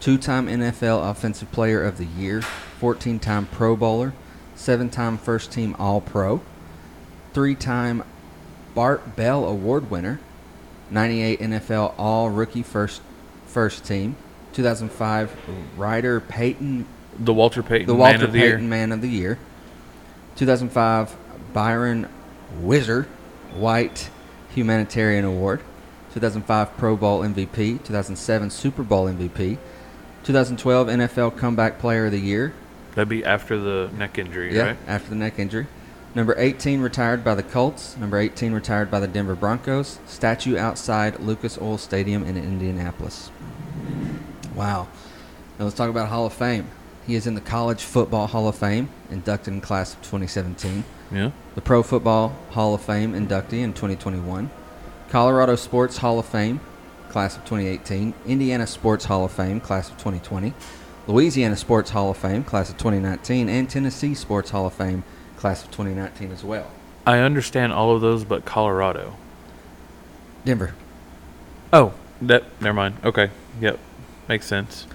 two-time 0.00 0.46
NFL 0.46 1.10
Offensive 1.10 1.50
Player 1.52 1.82
of 1.82 1.98
the 1.98 2.04
Year, 2.04 2.40
14-time 2.80 3.46
Pro 3.46 3.76
Bowler, 3.76 4.12
seven-time 4.54 5.18
First-Team 5.18 5.76
All-Pro, 5.78 6.40
three-time 7.32 8.02
Bert 8.74 9.16
Bell 9.16 9.44
Award 9.44 9.90
winner, 9.90 10.20
98 10.90 11.40
NFL 11.40 11.94
All 11.96 12.30
Rookie 12.30 12.62
First 12.62 13.00
First 13.46 13.84
Team, 13.84 14.16
2005 14.52 15.36
Ryder 15.76 16.20
Peyton 16.20 16.86
The 17.18 17.32
Walter 17.32 17.62
Payton 17.62 17.86
the 17.86 17.94
Walter 17.94 18.18
Man 18.18 18.24
of 18.24 18.32
the 18.32 18.38
Payton 18.38 18.60
Year. 18.60 18.68
Man 18.68 18.92
of 18.92 19.00
the 19.00 19.08
Year. 19.08 19.38
2005 20.36 21.16
Byron 21.52 22.08
Whizzer 22.60 23.04
White 23.54 24.10
Humanitarian 24.54 25.24
Award. 25.24 25.60
2005 26.14 26.76
Pro 26.76 26.96
Bowl 26.96 27.20
MVP. 27.22 27.82
2007 27.84 28.50
Super 28.50 28.82
Bowl 28.84 29.06
MVP. 29.06 29.58
2012 30.22 30.86
NFL 30.86 31.36
Comeback 31.36 31.78
Player 31.80 32.06
of 32.06 32.12
the 32.12 32.20
Year. 32.20 32.54
That'd 32.94 33.08
be 33.08 33.24
after 33.24 33.58
the 33.58 33.90
neck 33.98 34.16
injury, 34.18 34.54
Yeah, 34.54 34.62
right? 34.62 34.76
after 34.86 35.10
the 35.10 35.16
neck 35.16 35.38
injury. 35.40 35.66
Number 36.14 36.36
18 36.38 36.80
retired 36.80 37.24
by 37.24 37.34
the 37.34 37.42
Colts. 37.42 37.96
Number 37.96 38.18
18 38.18 38.52
retired 38.52 38.88
by 38.92 39.00
the 39.00 39.08
Denver 39.08 39.34
Broncos. 39.34 39.98
Statue 40.06 40.56
outside 40.56 41.18
Lucas 41.18 41.58
Oil 41.60 41.76
Stadium 41.76 42.22
in 42.24 42.36
Indianapolis. 42.36 43.32
Wow. 44.54 44.86
Now 45.58 45.64
let's 45.64 45.76
talk 45.76 45.90
about 45.90 46.08
Hall 46.08 46.26
of 46.26 46.32
Fame. 46.32 46.68
He 47.08 47.16
is 47.16 47.26
in 47.26 47.34
the 47.34 47.40
College 47.40 47.82
Football 47.82 48.28
Hall 48.28 48.46
of 48.48 48.54
Fame, 48.56 48.88
inducted 49.10 49.52
in 49.52 49.60
class 49.60 49.94
of 49.94 50.02
2017. 50.02 50.84
Yeah. 51.10 51.32
The 51.56 51.60
Pro 51.60 51.82
Football 51.82 52.36
Hall 52.50 52.74
of 52.74 52.82
Fame 52.82 53.12
inductee 53.14 53.62
in 53.64 53.72
2021. 53.72 54.48
Colorado 55.14 55.54
Sports 55.54 55.98
Hall 55.98 56.18
of 56.18 56.26
Fame, 56.26 56.58
class 57.08 57.36
of 57.36 57.44
2018. 57.44 58.14
Indiana 58.26 58.66
Sports 58.66 59.04
Hall 59.04 59.24
of 59.24 59.30
Fame, 59.30 59.60
class 59.60 59.88
of 59.88 59.96
2020. 59.96 60.52
Louisiana 61.06 61.54
Sports 61.54 61.90
Hall 61.90 62.10
of 62.10 62.16
Fame, 62.16 62.42
class 62.42 62.68
of 62.68 62.78
2019. 62.78 63.48
And 63.48 63.70
Tennessee 63.70 64.16
Sports 64.16 64.50
Hall 64.50 64.66
of 64.66 64.72
Fame, 64.72 65.04
class 65.36 65.62
of 65.62 65.70
2019 65.70 66.32
as 66.32 66.42
well. 66.42 66.68
I 67.06 67.18
understand 67.18 67.72
all 67.72 67.94
of 67.94 68.00
those, 68.00 68.24
but 68.24 68.44
Colorado. 68.44 69.14
Denver. 70.44 70.74
Oh, 71.72 71.94
that. 72.20 72.42
Never 72.60 72.74
mind. 72.74 72.96
Okay. 73.04 73.30
Yep. 73.60 73.78
Makes 74.28 74.46
sense. 74.46 74.88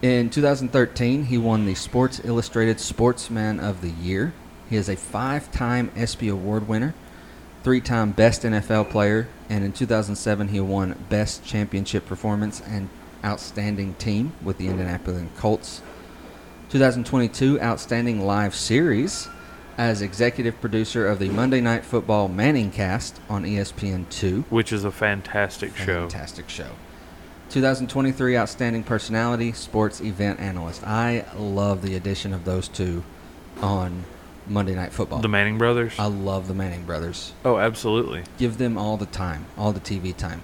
In 0.00 0.30
2013, 0.30 1.24
he 1.24 1.38
won 1.38 1.66
the 1.66 1.74
Sports 1.74 2.20
Illustrated 2.22 2.78
Sportsman 2.78 3.58
of 3.58 3.80
the 3.80 3.90
Year. 3.90 4.32
He 4.70 4.76
is 4.76 4.88
a 4.88 4.94
five 4.94 5.50
time 5.50 5.90
ESPY 5.96 6.28
Award 6.28 6.68
winner, 6.68 6.94
three 7.64 7.80
time 7.80 8.12
Best 8.12 8.44
NFL 8.44 8.90
Player, 8.90 9.26
and 9.48 9.64
in 9.64 9.72
2007, 9.72 10.48
he 10.48 10.60
won 10.60 11.04
Best 11.08 11.44
Championship 11.44 12.06
Performance 12.06 12.60
and 12.60 12.88
Outstanding 13.24 13.94
Team 13.94 14.32
with 14.42 14.58
the 14.58 14.68
Indianapolis 14.68 15.28
Colts. 15.36 15.82
2022 16.70 17.60
Outstanding 17.60 18.26
Live 18.26 18.54
Series 18.54 19.28
as 19.78 20.02
executive 20.02 20.60
producer 20.60 21.06
of 21.06 21.18
the 21.18 21.28
Monday 21.28 21.60
Night 21.60 21.84
Football 21.84 22.28
Manning 22.28 22.70
Cast 22.70 23.20
on 23.28 23.44
E 23.44 23.56
ESPN2. 23.56 24.44
Which 24.44 24.72
is 24.72 24.84
a 24.84 24.90
fantastic 24.90 25.76
show. 25.76 26.08
Fantastic 26.08 26.48
show. 26.48 26.70
2023 27.50 28.36
Outstanding 28.36 28.82
Personality, 28.82 29.52
Sports 29.52 30.00
Event 30.00 30.40
Analyst. 30.40 30.84
I 30.84 31.24
love 31.36 31.82
the 31.82 31.94
addition 31.94 32.34
of 32.34 32.44
those 32.44 32.68
two 32.68 33.04
on 33.62 34.04
Monday 34.48 34.74
Night 34.74 34.92
Football. 34.92 35.20
The 35.20 35.28
Manning 35.28 35.58
brothers. 35.58 35.94
I 35.98 36.06
love 36.06 36.48
the 36.48 36.54
Manning 36.54 36.84
brothers. 36.84 37.32
oh, 37.44 37.58
absolutely. 37.58 38.22
Give 38.38 38.58
them 38.58 38.76
all 38.78 38.96
the 38.96 39.06
time, 39.06 39.46
all 39.58 39.72
the 39.72 39.80
TV 39.80 40.16
time. 40.16 40.42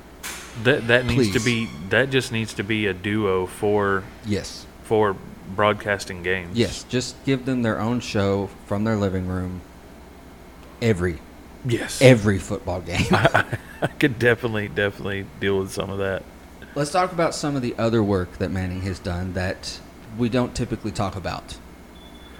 That 0.65 0.87
that 0.89 1.07
needs 1.07 1.33
to 1.33 1.41
be. 1.41 1.69
That 1.89 2.11
just 2.11 2.31
needs 2.33 2.53
to 2.55 2.63
be 2.65 2.87
a 2.87 2.93
duo 2.95 3.47
for 3.47 4.05
Yes. 4.27 4.67
for 4.85 5.17
broadcasting 5.57 6.23
games. 6.23 6.57
Yes. 6.57 6.85
Just 6.89 7.23
give 7.25 7.47
them 7.47 7.63
their 7.63 7.81
own 7.81 8.01
show 8.01 8.51
from 8.67 8.85
their 8.85 8.97
living 8.97 9.27
room 9.29 9.61
every 10.81 11.19
Yes. 11.65 12.03
every 12.03 12.39
football 12.39 12.81
game. 12.93 13.07
I 13.11 13.87
could 13.99 14.19
definitely 14.19 14.69
definitely 14.69 15.27
deal 15.41 15.59
with 15.61 15.71
some 15.73 15.91
of 15.91 15.99
that. 15.99 16.23
Let's 16.75 16.91
talk 16.91 17.13
about 17.13 17.35
some 17.35 17.55
of 17.57 17.63
the 17.63 17.75
other 17.79 18.03
work 18.03 18.39
that 18.39 18.51
Manning 18.51 18.83
has 18.83 18.99
done 18.99 19.33
that 19.35 19.79
we 20.19 20.29
don't 20.29 20.55
typically 20.55 20.91
talk 20.91 21.17
about 21.17 21.57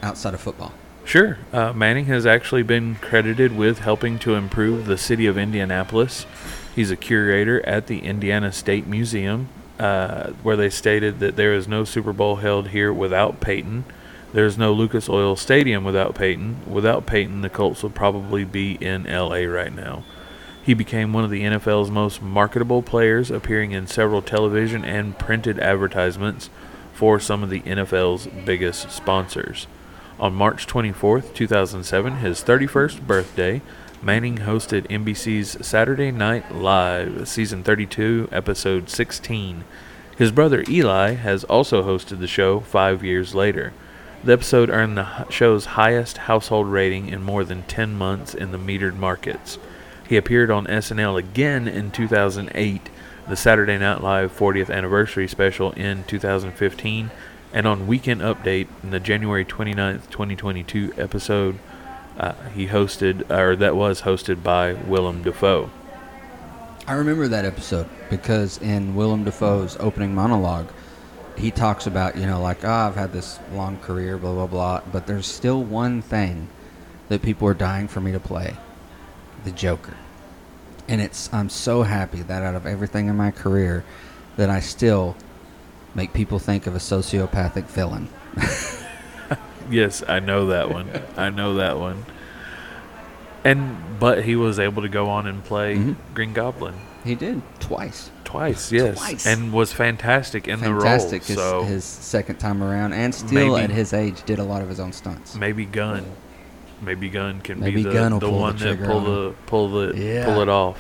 outside 0.03 0.35
of 0.35 0.41
football. 0.41 0.73
Sure. 1.05 1.39
Uh, 1.53 1.73
Manning 1.73 2.07
has 2.07 2.25
actually 2.25 2.63
been 2.63 2.95
credited 2.97 3.57
with 3.57 3.81
helping 3.81 4.19
to 4.21 4.35
improve 4.35 4.87
the 4.87 4.97
city 4.97 5.27
of 5.27 5.37
Indianapolis. 5.37 6.27
He's 6.75 6.91
a 6.91 6.97
curator 6.97 7.65
at 7.67 7.87
the 7.87 7.99
Indiana 7.99 8.53
State 8.53 8.87
Museum, 8.87 9.49
uh, 9.79 10.31
where 10.43 10.57
they 10.57 10.71
stated 10.71 11.19
that 11.21 11.37
there 11.37 11.53
is 11.53 11.69
no 11.69 11.85
Super 11.85 12.13
Bowl 12.13 12.37
held 12.37 12.69
here 12.69 12.93
without 12.93 13.41
Peyton. 13.41 13.85
There's 14.33 14.57
no 14.57 14.73
Lucas 14.73 15.09
Oil 15.11 15.37
Stadium 15.37 15.85
without 15.85 16.15
Peyton. 16.15 16.61
Without 16.67 17.05
Peyton, 17.05 17.43
the 17.43 17.51
Colts 17.51 17.83
would 17.83 17.95
probably 17.95 18.45
be 18.45 18.75
in 18.81 19.05
LA 19.05 19.45
right 19.45 19.75
now. 19.75 20.05
He 20.63 20.73
became 20.73 21.13
one 21.13 21.25
of 21.25 21.31
the 21.31 21.43
NFL's 21.43 21.91
most 21.91 22.23
marketable 22.23 22.83
players, 22.83 23.31
appearing 23.31 23.73
in 23.73 23.87
several 23.87 24.23
television 24.23 24.85
and 24.85 25.19
printed 25.19 25.59
advertisements 25.59 26.49
for 26.95 27.19
some 27.19 27.43
of 27.43 27.51
the 27.51 27.61
NFL's 27.63 28.29
biggest 28.47 28.91
sponsors. 28.91 29.67
On 30.21 30.35
March 30.35 30.67
24th, 30.67 31.35
2007, 31.35 32.17
his 32.17 32.43
31st 32.43 33.07
birthday, 33.07 33.63
Manning 34.03 34.39
hosted 34.39 34.89
NBC's 34.89 35.65
Saturday 35.65 36.11
Night 36.11 36.53
Live, 36.53 37.29
season 37.29 37.63
32, 37.63 38.29
episode 38.33 38.91
16. 38.91 39.65
His 40.17 40.33
brother 40.33 40.65
Eli 40.69 41.15
has 41.15 41.45
also 41.45 41.85
hosted 41.85 42.19
the 42.19 42.27
show 42.27 42.59
five 42.61 43.05
years 43.05 43.35
later. 43.35 43.73
The 44.25 44.33
episode 44.33 44.71
earned 44.71 44.99
the 44.99 45.29
show's 45.31 45.65
highest 45.65 46.19
household 46.19 46.67
rating 46.67 47.09
in 47.09 47.23
more 47.23 47.45
than 47.45 47.63
10 47.63 47.95
months 47.95 48.35
in 48.35 48.51
the 48.51 48.59
metered 48.59 48.97
markets. 48.97 49.59
He 50.09 50.17
appeared 50.17 50.51
on 50.51 50.67
SNL 50.67 51.19
again 51.19 51.67
in 51.67 51.91
2008, 51.91 52.91
the 53.29 53.37
Saturday 53.37 53.79
Night 53.79 54.03
Live 54.03 54.37
40th 54.37 54.69
anniversary 54.69 55.29
special 55.29 55.71
in 55.73 56.05
2015, 56.05 57.11
and 57.53 57.67
on 57.67 57.87
Weekend 57.87 58.21
Update 58.21 58.69
in 58.83 58.91
the 58.91 59.01
January 59.01 59.45
29th, 59.45 60.09
2022 60.11 60.95
episode. 60.97 61.59
Uh, 62.19 62.33
he 62.55 62.69
hosted, 62.69 63.31
or 63.31 63.57
that 63.57 63.77
was 63.77 64.03
hosted 64.03 64.43
by 64.43 64.73
Willem 64.75 65.23
Dafoe. 65.23 65.71
I 66.87 66.95
remember 66.95 67.29
that 67.29 67.45
episode 67.45 67.89
because 68.11 68.61
in 68.61 68.95
Willem 68.95 69.25
Dafoe's 69.25 69.77
opening 69.79 70.15
monologue, 70.15 70.73
he 71.37 71.51
talks 71.51 71.87
about, 71.87 72.17
you 72.17 72.27
know, 72.27 72.41
like, 72.41 72.65
ah, 72.65 72.89
I've 72.89 72.97
had 72.97 73.13
this 73.13 73.39
long 73.53 73.79
career, 73.79 74.19
blah, 74.19 74.35
blah, 74.35 74.47
blah, 74.47 74.81
but 74.93 75.07
there's 75.07 75.27
still 75.27 75.63
one 75.63 76.03
thing 76.03 76.49
that 77.09 77.23
people 77.23 77.49
are 77.49 77.55
dying 77.55 77.89
for 77.89 78.01
me 78.01 78.13
to 78.13 78.21
play 78.21 78.57
the 79.45 79.51
Joker. 79.51 79.97
And 80.89 81.01
it's, 81.01 81.33
I'm 81.33 81.49
so 81.49 81.83
happy 81.83 82.23
that 82.23 82.43
out 82.43 82.55
of 82.55 82.67
everything 82.67 83.09
in 83.09 83.17
my 83.17 83.31
career, 83.31 83.85
that 84.37 84.51
I 84.51 84.61
still 84.61 85.17
make 85.95 86.13
people 86.13 86.39
think 86.39 86.67
of 86.67 86.75
a 86.75 86.79
sociopathic 86.79 87.65
villain. 87.65 88.09
Yes, 89.71 90.03
I 90.07 90.19
know 90.21 90.47
that 90.49 90.71
one. 90.71 90.91
I 91.17 91.31
know 91.31 91.55
that 91.55 91.79
one. 91.79 92.05
And 93.45 93.77
but 93.99 94.25
he 94.25 94.37
was 94.37 94.59
able 94.59 94.83
to 94.83 94.89
go 94.89 95.09
on 95.09 95.27
and 95.27 95.43
play 95.43 95.77
Mhm. 95.77 95.97
Green 96.15 96.33
Goblin 96.33 96.75
He 97.05 97.15
did 97.15 97.43
twice. 97.61 98.11
twice, 98.25 98.71
yes, 98.73 98.99
Twice. 98.99 99.25
and 99.27 99.53
was 99.53 99.73
fantastic 99.73 100.49
in 100.49 100.59
Fantastic 100.59 101.23
the 101.23 101.29
his, 101.29 101.37
role. 101.37 101.63
So 101.63 101.69
his 101.69 101.85
second 101.85 102.37
time 102.37 102.63
around, 102.63 102.93
and 102.93 103.15
still 103.15 103.53
Maybe- 103.53 103.63
at 103.65 103.71
his 103.71 103.93
age 103.93 104.23
did 104.27 104.39
a 104.39 104.45
lot 104.45 104.63
of 104.63 104.69
his 104.69 104.81
own 104.81 104.93
stunts. 104.93 105.35
maybe 105.37 105.65
Gunn, 105.65 106.05
maybe 106.83 107.09
Gunn 107.09 107.41
can 107.41 107.61
Maybe 107.61 107.77
be 107.77 107.83
the, 107.85 107.93
Gunn 107.93 108.13
will 108.13 108.21
the 108.21 108.27
pull 108.29 108.37
the 108.37 108.43
one 108.43 108.57
that 108.59 108.83
pull 108.85 108.97
on 108.99 109.05
the 109.05 109.33
pull 109.47 109.69
the 109.69 109.93
Yeah. 109.97 110.25
pull 110.25 110.41
it 110.43 110.49
off. 110.49 110.79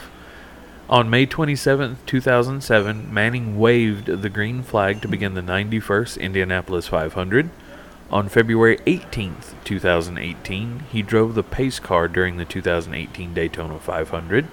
On 0.92 1.08
May 1.08 1.24
27, 1.24 1.96
2007, 2.04 3.14
Manning 3.14 3.58
waved 3.58 4.04
the 4.20 4.28
green 4.28 4.62
flag 4.62 5.00
to 5.00 5.08
begin 5.08 5.32
the 5.32 5.40
91st 5.40 6.20
Indianapolis 6.20 6.86
500. 6.86 7.48
On 8.10 8.28
February 8.28 8.78
18, 8.84 9.36
2018, 9.64 10.80
he 10.92 11.00
drove 11.00 11.34
the 11.34 11.42
pace 11.42 11.80
car 11.80 12.08
during 12.08 12.36
the 12.36 12.44
2018 12.44 13.32
Daytona 13.32 13.78
500. 13.78 14.48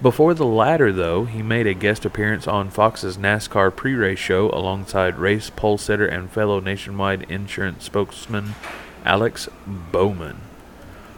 Before 0.00 0.32
the 0.32 0.46
latter, 0.46 0.90
though, 0.90 1.26
he 1.26 1.42
made 1.42 1.66
a 1.66 1.74
guest 1.74 2.06
appearance 2.06 2.48
on 2.48 2.70
Fox's 2.70 3.18
NASCAR 3.18 3.76
pre 3.76 3.92
race 3.92 4.18
show 4.18 4.48
alongside 4.52 5.18
race 5.18 5.50
pole 5.50 5.76
sitter 5.76 6.06
and 6.06 6.30
fellow 6.30 6.60
nationwide 6.60 7.24
insurance 7.28 7.84
spokesman 7.84 8.54
Alex 9.04 9.50
Bowman. 9.66 10.40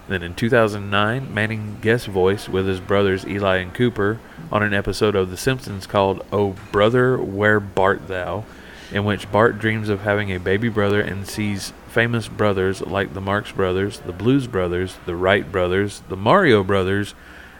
Then 0.08 0.22
in 0.22 0.34
2009, 0.34 1.34
Manning 1.34 1.78
guest 1.80 2.06
voiced 2.06 2.48
with 2.48 2.66
his 2.66 2.80
brothers 2.80 3.26
Eli 3.26 3.56
and 3.56 3.74
Cooper 3.74 4.20
on 4.52 4.62
an 4.62 4.72
episode 4.72 5.16
of 5.16 5.30
The 5.30 5.36
Simpsons 5.36 5.86
called 5.86 6.24
Oh 6.32 6.54
Brother, 6.70 7.18
Where 7.18 7.58
Bart 7.58 8.06
Thou, 8.06 8.44
in 8.92 9.04
which 9.04 9.30
Bart 9.32 9.58
dreams 9.58 9.88
of 9.88 10.02
having 10.02 10.30
a 10.30 10.38
baby 10.38 10.68
brother 10.68 11.00
and 11.00 11.26
sees 11.26 11.72
famous 11.88 12.28
brothers 12.28 12.80
like 12.82 13.14
the 13.14 13.20
Marx 13.20 13.50
Brothers, 13.50 13.98
the 14.00 14.12
Blues 14.12 14.46
Brothers, 14.46 14.96
the 15.06 15.16
Wright 15.16 15.50
Brothers, 15.50 16.02
the 16.08 16.16
Mario 16.16 16.62
Brothers, 16.62 17.14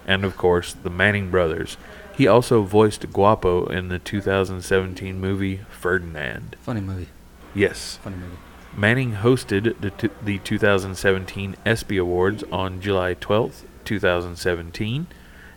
and 0.07 0.24
of 0.24 0.36
course 0.36 0.72
the 0.72 0.90
Manning 0.90 1.30
Brothers. 1.30 1.76
He 2.16 2.28
also 2.28 2.62
voiced 2.62 3.12
Guapo 3.12 3.66
in 3.66 3.88
the 3.88 3.99
2017 3.99 5.20
movie 5.20 5.62
Ferdinand. 5.68 6.57
Funny 6.62 6.80
movie. 6.80 7.09
Yes. 7.55 7.99
Funny 8.03 8.16
movie. 8.16 8.36
Manning 8.78 9.14
hosted 9.14 9.80
the, 9.80 9.90
t- 9.90 10.10
the 10.22 10.38
2017 10.38 11.56
ESPY 11.64 11.96
Awards 11.96 12.44
on 12.52 12.82
July 12.82 13.14
12th, 13.14 13.62
2017. 13.86 15.06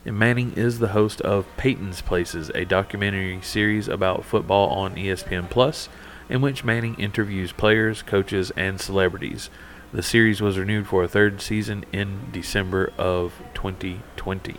And 0.05 0.17
Manning 0.17 0.53
is 0.53 0.80
the 0.80 0.89
host 0.89 1.20
of 1.22 1.45
Peyton's 1.57 2.01
Places, 2.01 2.49
a 2.55 2.63
documentary 2.63 3.41
series 3.41 3.89
about 3.89 4.24
football 4.24 4.70
on 4.70 4.95
ESPN 4.95 5.49
Plus, 5.49 5.89
in 6.30 6.39
which 6.39 6.63
Manning 6.63 6.95
interviews 6.95 7.51
players, 7.51 8.01
coaches, 8.03 8.53
and 8.55 8.80
celebrities. 8.80 9.49
The 9.91 10.01
series 10.01 10.39
was 10.39 10.57
renewed 10.57 10.88
for 10.88 11.03
a 11.03 11.09
third 11.09 11.41
season 11.41 11.84
in 11.91 12.30
December 12.32 12.93
of 12.97 13.34
2020. 13.53 14.55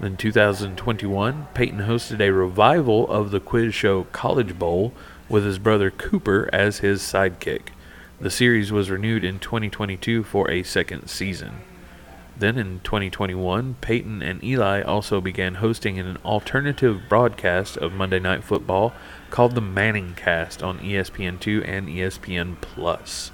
In 0.00 0.16
2021, 0.16 1.48
Peyton 1.52 1.80
hosted 1.80 2.20
a 2.20 2.32
revival 2.32 3.08
of 3.10 3.30
the 3.30 3.40
quiz 3.40 3.74
show 3.74 4.04
College 4.04 4.58
Bowl 4.58 4.94
with 5.28 5.44
his 5.44 5.58
brother 5.58 5.90
Cooper 5.90 6.48
as 6.52 6.78
his 6.78 7.00
sidekick. 7.02 7.68
The 8.20 8.30
series 8.30 8.70
was 8.70 8.90
renewed 8.90 9.24
in 9.24 9.38
2022 9.38 10.22
for 10.22 10.50
a 10.50 10.62
second 10.62 11.08
season. 11.08 11.62
Then 12.36 12.58
in 12.58 12.80
2021, 12.80 13.76
Peyton 13.80 14.22
and 14.22 14.42
Eli 14.42 14.82
also 14.82 15.20
began 15.20 15.56
hosting 15.56 15.98
an 15.98 16.18
alternative 16.24 17.02
broadcast 17.08 17.76
of 17.76 17.92
Monday 17.92 18.18
Night 18.18 18.42
Football 18.42 18.92
called 19.30 19.54
the 19.54 19.60
Manning 19.60 20.14
Cast 20.16 20.62
on 20.62 20.80
E 20.80 20.94
ESPN2 20.94 21.68
and 21.68 21.88
ESPN 21.88 22.60
Plus. 22.60 23.30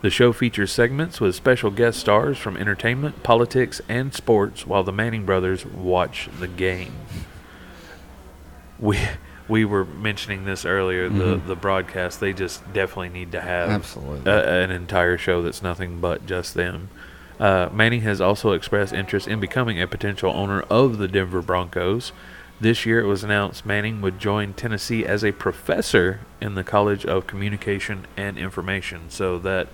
The 0.00 0.10
show 0.10 0.32
features 0.32 0.70
segments 0.72 1.20
with 1.20 1.34
special 1.34 1.70
guest 1.70 1.98
stars 1.98 2.38
from 2.38 2.56
entertainment, 2.56 3.22
politics, 3.22 3.80
and 3.88 4.14
sports 4.14 4.66
while 4.66 4.84
the 4.84 4.92
Manning 4.92 5.26
brothers 5.26 5.66
watch 5.66 6.28
the 6.38 6.48
game. 6.48 6.92
We 8.78 8.98
we 9.48 9.64
were 9.64 9.84
mentioning 9.84 10.44
this 10.44 10.64
earlier. 10.64 11.08
The 11.08 11.36
Mhm. 11.36 11.46
the 11.46 11.56
broadcast 11.56 12.20
they 12.20 12.32
just 12.32 12.70
definitely 12.72 13.08
need 13.08 13.32
to 13.32 13.40
have 13.40 13.70
Absolutely. 13.70 14.30
a, 14.30 14.62
an 14.62 14.70
entire 14.70 15.16
show 15.18 15.42
that's 15.42 15.62
nothing 15.62 16.00
but 16.00 16.26
just 16.26 16.54
them. 16.54 16.88
Uh, 17.40 17.68
Manning 17.72 18.02
has 18.02 18.20
also 18.20 18.52
expressed 18.52 18.92
interest 18.92 19.26
in 19.28 19.38
becoming 19.40 19.80
a 19.80 19.86
potential 19.86 20.32
owner 20.34 20.62
of 20.68 20.98
the 20.98 21.06
Denver 21.08 21.40
Broncos. 21.40 22.12
This 22.60 22.84
year, 22.84 23.00
it 23.00 23.06
was 23.06 23.22
announced 23.22 23.64
Manning 23.64 24.00
would 24.00 24.18
join 24.18 24.52
Tennessee 24.52 25.06
as 25.06 25.24
a 25.24 25.30
professor 25.30 26.20
in 26.40 26.56
the 26.56 26.64
College 26.64 27.06
of 27.06 27.28
Communication 27.28 28.06
and 28.16 28.36
Information. 28.36 29.02
So 29.08 29.38
that 29.38 29.68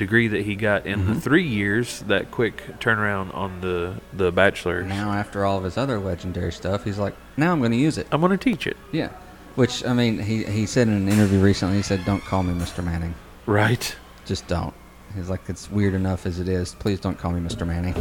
degree 0.00 0.26
that 0.28 0.42
he 0.42 0.56
got 0.56 0.84
in 0.86 1.06
the 1.06 1.12
Mhm. 1.12 1.22
three 1.22 1.46
years, 1.46 2.00
that 2.08 2.30
quick 2.32 2.78
turnaround 2.80 3.32
on 3.34 3.60
the 3.60 3.94
the 4.12 4.32
bachelor's, 4.32 4.86
Now, 4.88 5.12
after 5.12 5.44
all 5.44 5.58
of 5.58 5.64
his 5.64 5.76
other 5.78 5.98
legendary 6.00 6.50
stuff, 6.52 6.82
he's 6.84 6.98
like, 6.98 7.14
now 7.36 7.52
I'm 7.52 7.60
going 7.60 7.70
to 7.70 7.76
use 7.78 7.96
it. 7.98 8.06
I'm 8.10 8.20
going 8.20 8.36
to 8.36 8.36
teach 8.38 8.66
it. 8.66 8.76
Yeah. 8.90 9.10
Which, 9.54 9.84
I 9.84 9.92
mean, 9.92 10.18
he, 10.18 10.44
he 10.44 10.66
said 10.66 10.88
in 10.88 10.94
an 10.94 11.08
interview 11.08 11.38
recently, 11.40 11.76
he 11.76 11.82
said, 11.82 12.04
don't 12.04 12.24
call 12.24 12.42
me 12.42 12.52
Mr. 12.54 12.82
Manning. 12.84 13.14
Right? 13.46 13.94
Just 14.24 14.46
don't. 14.48 14.74
He's 15.14 15.28
like, 15.28 15.40
it's 15.48 15.70
weird 15.70 15.94
enough 15.94 16.24
as 16.26 16.38
it 16.40 16.48
is. 16.48 16.74
Please 16.74 16.98
don't 17.00 17.18
call 17.18 17.32
me 17.32 17.40
Mr. 17.40 17.66
Manning. 17.66 17.94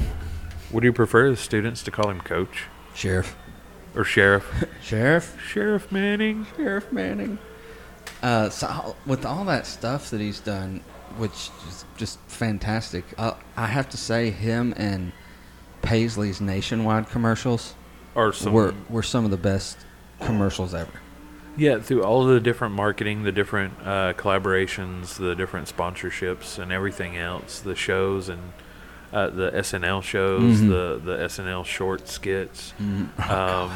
Would 0.72 0.84
you 0.84 0.94
prefer 0.94 1.30
the 1.32 1.36
students 1.38 1.82
to 1.84 1.92
call 1.92 2.10
him 2.10 2.22
Coach 2.22 2.64
Sheriff. 2.94 3.36
or 3.96 4.04
Sheriff? 4.04 4.46
Sheriff? 4.84 5.36
Sheriff 5.46 5.92
Manning. 5.92 6.46
Sheriff 6.56 6.92
Manning. 6.92 7.40
Uh, 8.22 8.50
so 8.50 8.96
with 9.06 9.26
all 9.26 9.46
that 9.46 9.66
stuff 9.66 10.10
that 10.12 10.20
he's 10.22 10.40
done, 10.40 10.82
which 11.18 11.50
is 11.68 11.86
just 11.98 12.20
fantastic, 12.28 13.04
uh, 13.18 13.34
I 13.58 13.68
have 13.68 13.90
to 13.90 13.98
say 13.98 14.30
him 14.32 14.74
and 14.78 15.12
Paisley's 15.82 16.42
nationwide 16.42 17.10
commercials 17.10 17.74
Or 18.16 18.34
some 18.34 18.54
were 18.54 18.74
were 18.90 19.04
some 19.04 19.26
of 19.26 19.32
the 19.32 19.38
best 19.38 19.78
commercials 20.22 20.74
ever. 20.74 20.92
Yeah, 21.58 21.80
through 21.80 22.04
all 22.04 22.22
of 22.28 22.30
the 22.34 22.40
different 22.40 22.74
marketing, 22.76 23.24
the 23.24 23.32
different 23.32 23.74
uh, 23.84 24.14
collaborations, 24.14 25.16
the 25.18 25.36
different 25.36 25.68
sponsorships, 25.76 26.58
and 26.58 26.72
everything 26.72 27.18
else, 27.18 27.60
the 27.60 27.76
shows 27.76 28.30
and 28.30 28.54
uh, 29.12 29.30
the 29.30 29.52
SNL 29.56 30.02
shows, 30.04 30.62
Mhm. 30.62 30.70
the 30.70 31.02
the 31.04 31.24
SNL 31.24 31.66
short 31.66 32.08
skits. 32.08 32.74
Um, 33.28 33.72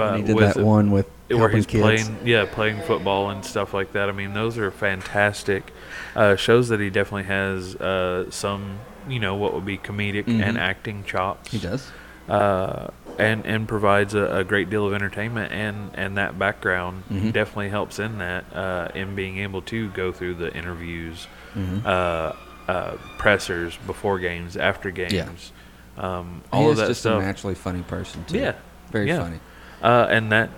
And 0.00 0.16
he 0.16 0.22
did 0.34 0.38
that 0.38 0.56
one 0.56 0.90
with 0.90 1.06
where 1.28 1.48
he's 1.48 1.66
kids. 1.66 1.82
playing, 1.82 2.18
yeah, 2.24 2.44
playing 2.50 2.80
football 2.82 3.30
and 3.30 3.44
stuff 3.44 3.72
like 3.74 3.92
that. 3.92 4.08
I 4.08 4.12
mean, 4.12 4.34
those 4.34 4.58
are 4.58 4.70
fantastic 4.70 5.72
uh, 6.16 6.36
shows 6.36 6.68
that 6.68 6.80
he 6.80 6.90
definitely 6.90 7.24
has 7.24 7.74
uh, 7.76 8.30
some, 8.30 8.78
you 9.08 9.18
know, 9.20 9.34
what 9.34 9.54
would 9.54 9.64
be 9.66 9.78
comedic 9.78 10.24
Mhm. 10.24 10.42
and 10.42 10.58
acting 10.58 11.04
chops. 11.04 11.50
He 11.50 11.58
does. 11.58 11.90
Uh, 12.28 12.88
and 13.18 13.44
and 13.44 13.68
provides 13.68 14.14
a, 14.14 14.36
a 14.38 14.44
great 14.44 14.70
deal 14.70 14.86
of 14.86 14.94
entertainment 14.94 15.52
and 15.52 15.90
and 15.94 16.16
that 16.16 16.38
background 16.38 17.02
Mhm. 17.12 17.32
definitely 17.32 17.68
helps 17.68 17.98
in 17.98 18.18
that 18.18 18.44
uh, 18.54 18.88
in 18.94 19.14
being 19.14 19.38
able 19.38 19.60
to 19.62 19.88
go 19.90 20.12
through 20.12 20.34
the 20.34 20.54
interviews, 20.56 21.26
Mhm. 21.54 21.84
uh, 21.84 22.32
uh, 22.68 22.92
pressers 23.18 23.76
before 23.86 24.18
games, 24.18 24.56
after 24.56 24.90
games, 24.90 25.52
um, 25.98 26.40
all 26.52 26.70
of 26.70 26.76
that 26.78 26.86
just 26.88 27.00
stuff. 27.00 27.20
a 27.22 27.26
naturally 27.26 27.54
funny 27.54 27.82
person 27.82 28.24
too. 28.26 28.38
Yeah, 28.38 28.52
very 28.90 29.08
yeah. 29.08 29.18
funny. 29.18 29.40
Uh, 29.82 30.06
and 30.10 30.30
that 30.32 30.50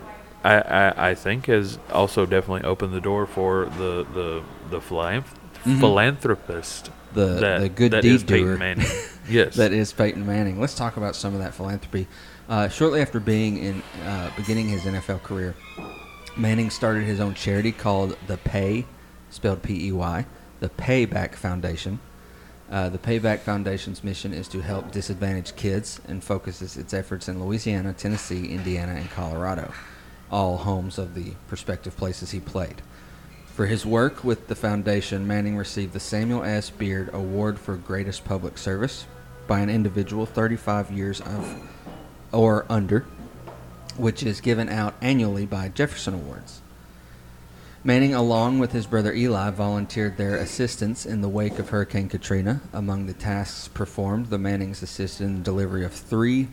I, 0.45 0.55
I, 0.61 1.11
I 1.11 1.15
think 1.15 1.47
has 1.47 1.79
also 1.93 2.27
definitely 2.27 2.65
opened 2.69 2.93
the 2.93 3.01
door 3.01 3.27
for 3.27 3.67
the 3.67 4.05
the 4.15 4.43
the 4.71 4.81
philanth- 4.81 5.25
Mhm. 5.65 5.81
philanthropist 5.81 6.91
The 7.15 7.27
that 7.41 7.61
the 7.61 7.69
good 7.71 7.93
that 7.93 8.03
deed 8.03 8.17
is 8.17 8.25
Peyton 8.25 8.47
doer. 8.47 8.57
Manning. 8.59 8.87
Yes, 9.27 9.55
that 9.57 9.73
is 9.73 9.91
Peyton 9.95 10.27
Manning. 10.27 10.61
Let's 10.61 10.75
talk 10.75 10.99
about 10.99 11.17
some 11.17 11.33
of 11.33 11.41
that 11.41 11.55
philanthropy. 11.55 12.07
Uh, 12.47 12.69
shortly 12.69 13.01
after 13.01 13.19
being 13.19 13.57
in 13.57 13.83
uh, 14.05 14.29
beginning 14.37 14.69
his 14.69 14.83
NFL 14.83 15.23
career, 15.23 15.55
Manning 16.37 16.69
started 16.69 17.05
his 17.05 17.21
own 17.21 17.33
charity 17.33 17.73
called 17.73 18.19
the 18.27 18.37
Pay, 18.37 18.85
spelled 19.31 19.63
P-E-Y, 19.63 20.27
the 20.61 20.69
Payback 20.69 21.37
Foundation. 21.37 22.01
Uh, 22.71 22.89
the 22.89 22.99
Payback 22.99 23.41
Foundation's 23.41 24.03
mission 24.03 24.33
is 24.33 24.49
to 24.49 24.61
help 24.61 24.91
disadvantaged 24.91 25.55
kids 25.57 26.01
and 26.09 26.25
focuses 26.25 26.77
its 26.77 26.95
efforts 26.95 27.29
in 27.29 27.45
Louisiana, 27.45 27.93
Tennessee, 27.93 28.49
Indiana, 28.49 28.93
and 28.93 29.11
Colorado, 29.11 29.73
all 30.31 30.57
homes 30.57 30.99
of 30.99 31.15
the 31.15 31.33
prospective 31.47 31.97
places 31.97 32.31
he 32.31 32.41
played. 32.41 32.81
For 33.55 33.67
his 33.67 33.87
work 33.87 34.25
with 34.25 34.49
the 34.49 34.57
foundation, 34.57 35.27
Manning 35.27 35.57
received 35.57 35.93
the 35.93 36.01
Samuel 36.01 36.43
S. 36.43 36.71
Beard 36.71 37.11
Award 37.13 37.59
for 37.59 37.77
Greatest 37.77 38.25
Public 38.25 38.59
Service 38.59 39.07
by 39.47 39.61
an 39.61 39.71
individual 39.71 40.27
35 40.27 40.91
years 40.91 41.21
of 41.21 41.71
or 42.33 42.67
under, 42.69 43.07
which 43.97 44.25
is 44.25 44.41
given 44.41 44.69
out 44.69 44.95
annually 45.01 45.47
by 45.47 45.69
Jefferson 45.69 46.15
Awards. 46.15 46.63
Manning, 47.87 48.15
along 48.15 48.61
with 48.61 48.73
his 48.73 48.87
brother 48.87 49.13
Eli, 49.13 49.51
volunteered 49.51 50.17
their 50.17 50.37
assistance 50.37 51.05
in 51.05 51.21
the 51.21 51.29
wake 51.29 51.59
of 51.59 51.69
Hurricane 51.69 52.09
Katrina. 52.09 52.63
Among 52.73 53.05
the 53.05 53.13
tasks 53.13 53.69
performed, 53.69 54.31
the 54.31 54.39
Mannings 54.39 54.83
assisted 54.83 55.25
in 55.25 55.37
the 55.37 55.43
delivery 55.43 55.85
of 55.85 55.93
three 55.93 56.49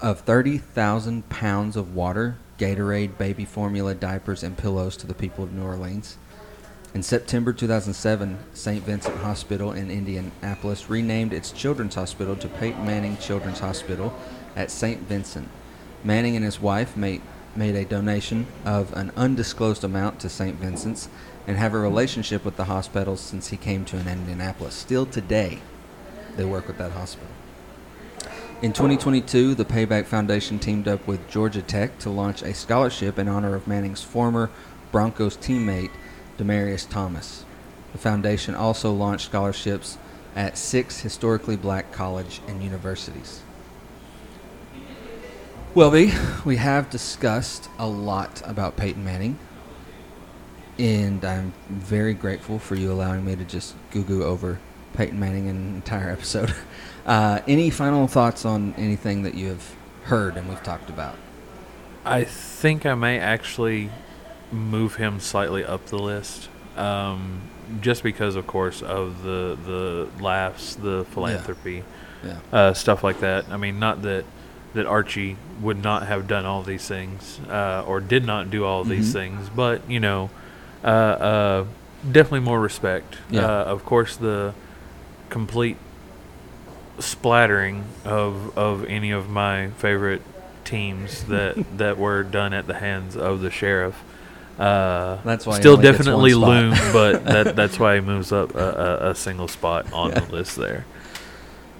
of 0.00 0.20
30,000 0.20 1.26
pounds 1.30 1.76
of 1.76 1.94
water, 1.94 2.36
Gatorade, 2.58 3.16
baby 3.16 3.46
formula, 3.46 3.94
diapers, 3.94 4.42
and 4.42 4.58
pillows 4.58 4.94
to 4.98 5.06
the 5.06 5.14
people 5.14 5.42
of 5.42 5.54
New 5.54 5.64
Orleans. 5.64 6.18
In 6.92 7.02
September 7.02 7.54
2007, 7.54 8.36
St. 8.52 8.84
Vincent 8.84 9.16
Hospital 9.16 9.72
in 9.72 9.90
Indianapolis 9.90 10.90
renamed 10.90 11.32
its 11.32 11.50
children's 11.50 11.94
hospital 11.94 12.36
to 12.36 12.46
Peyton 12.46 12.84
Manning 12.84 13.16
Children's 13.16 13.60
Hospital 13.60 14.14
at 14.54 14.70
St. 14.70 15.00
Vincent. 15.00 15.48
Manning 16.04 16.36
and 16.36 16.44
his 16.44 16.60
wife 16.60 16.94
made, 16.94 17.22
made 17.56 17.74
a 17.74 17.84
donation 17.84 18.46
of 18.64 18.92
an 18.94 19.12
undisclosed 19.16 19.84
amount 19.84 20.20
to 20.20 20.28
St. 20.28 20.56
Vincent's 20.56 21.08
and 21.46 21.56
have 21.56 21.74
a 21.74 21.78
relationship 21.78 22.44
with 22.44 22.56
the 22.56 22.64
hospital 22.64 23.16
since 23.16 23.48
he 23.48 23.56
came 23.56 23.84
to 23.84 23.98
Indianapolis. 23.98 24.74
Still 24.74 25.06
today, 25.06 25.60
they 26.36 26.44
work 26.44 26.66
with 26.66 26.78
that 26.78 26.92
hospital. 26.92 27.28
In 28.62 28.72
2022, 28.72 29.54
the 29.54 29.64
Payback 29.64 30.06
Foundation 30.06 30.58
teamed 30.58 30.88
up 30.88 31.06
with 31.06 31.28
Georgia 31.28 31.60
Tech 31.60 31.98
to 31.98 32.10
launch 32.10 32.42
a 32.42 32.54
scholarship 32.54 33.18
in 33.18 33.28
honor 33.28 33.54
of 33.54 33.66
Manning's 33.66 34.02
former 34.02 34.50
Broncos 34.90 35.36
teammate, 35.36 35.90
Demaryius 36.38 36.88
Thomas. 36.88 37.44
The 37.92 37.98
foundation 37.98 38.54
also 38.54 38.92
launched 38.92 39.26
scholarships 39.26 39.98
at 40.34 40.56
six 40.56 41.00
historically 41.00 41.56
black 41.56 41.92
college 41.92 42.40
and 42.48 42.62
universities. 42.62 43.42
Well, 45.74 45.90
B, 45.90 46.12
we 46.44 46.56
have 46.56 46.88
discussed 46.90 47.68
a 47.78 47.86
lot 47.86 48.42
about 48.44 48.76
Peyton 48.76 49.04
Manning, 49.04 49.38
and 50.78 51.24
I'm 51.24 51.52
very 51.68 52.14
grateful 52.14 52.58
for 52.60 52.76
you 52.76 52.92
allowing 52.92 53.24
me 53.24 53.34
to 53.34 53.44
just 53.44 53.74
goo 53.90 54.04
goo 54.04 54.22
over 54.22 54.60
Peyton 54.92 55.18
Manning 55.18 55.48
an 55.48 55.74
entire 55.74 56.10
episode. 56.12 56.54
Uh, 57.04 57.40
any 57.48 57.70
final 57.70 58.06
thoughts 58.06 58.44
on 58.44 58.74
anything 58.74 59.24
that 59.24 59.34
you 59.34 59.48
have 59.48 59.74
heard 60.04 60.36
and 60.36 60.48
we've 60.48 60.62
talked 60.62 60.90
about? 60.90 61.16
I 62.04 62.22
think 62.24 62.86
I 62.86 62.94
may 62.94 63.18
actually 63.18 63.90
move 64.52 64.94
him 64.96 65.18
slightly 65.18 65.64
up 65.64 65.86
the 65.86 65.98
list, 65.98 66.48
um, 66.76 67.40
just 67.80 68.02
because, 68.04 68.36
of 68.36 68.46
course, 68.46 68.80
of 68.80 69.22
the 69.24 69.58
the 69.66 70.22
laughs, 70.22 70.76
the 70.76 71.04
philanthropy, 71.10 71.82
Yeah. 72.24 72.36
uh, 72.52 72.74
stuff 72.74 73.02
like 73.02 73.18
that. 73.20 73.46
I 73.50 73.56
mean, 73.56 73.80
not 73.80 74.02
that 74.02 74.24
that 74.74 74.86
Archie 74.86 75.36
would 75.60 75.82
not 75.82 76.06
have 76.06 76.26
done 76.28 76.44
all 76.44 76.62
these 76.62 76.86
things 76.86 77.40
uh, 77.48 77.82
or 77.86 78.00
did 78.00 78.24
not 78.26 78.50
do 78.50 78.64
all 78.64 78.84
these 78.84 79.10
Mhm. 79.10 79.12
things, 79.12 79.48
but 79.54 79.88
you 79.88 80.00
know, 80.00 80.30
uh, 80.84 80.86
uh, 80.88 81.64
definitely 82.10 82.40
more 82.40 82.60
respect. 82.60 83.16
Yeah. 83.30 83.42
Uh, 83.46 83.64
of 83.64 83.84
course, 83.84 84.16
the 84.16 84.52
complete 85.30 85.76
splattering 86.98 87.84
of 88.04 88.56
of 88.56 88.84
any 88.84 89.10
of 89.10 89.28
my 89.28 89.68
favorite 89.78 90.22
teams 90.64 91.24
that 91.28 91.56
that 91.76 91.98
were 91.98 92.22
done 92.22 92.52
at 92.52 92.66
the 92.66 92.74
hands 92.74 93.16
of 93.16 93.40
the 93.40 93.50
sheriff. 93.50 94.02
Uh, 94.58 95.18
That's 95.24 95.44
why 95.46 95.58
still 95.58 95.76
definitely 95.76 96.32
loom, 96.34 96.70
but 96.92 97.24
that 97.34 97.56
that's 97.56 97.78
why 97.78 97.96
he 97.96 98.00
moves 98.00 98.30
up 98.30 98.54
a, 98.54 98.98
a, 99.02 99.10
a 99.10 99.14
single 99.14 99.48
spot 99.48 99.92
on 99.92 100.10
Yeah. 100.10 100.20
the 100.20 100.32
list 100.32 100.56
there. 100.56 100.84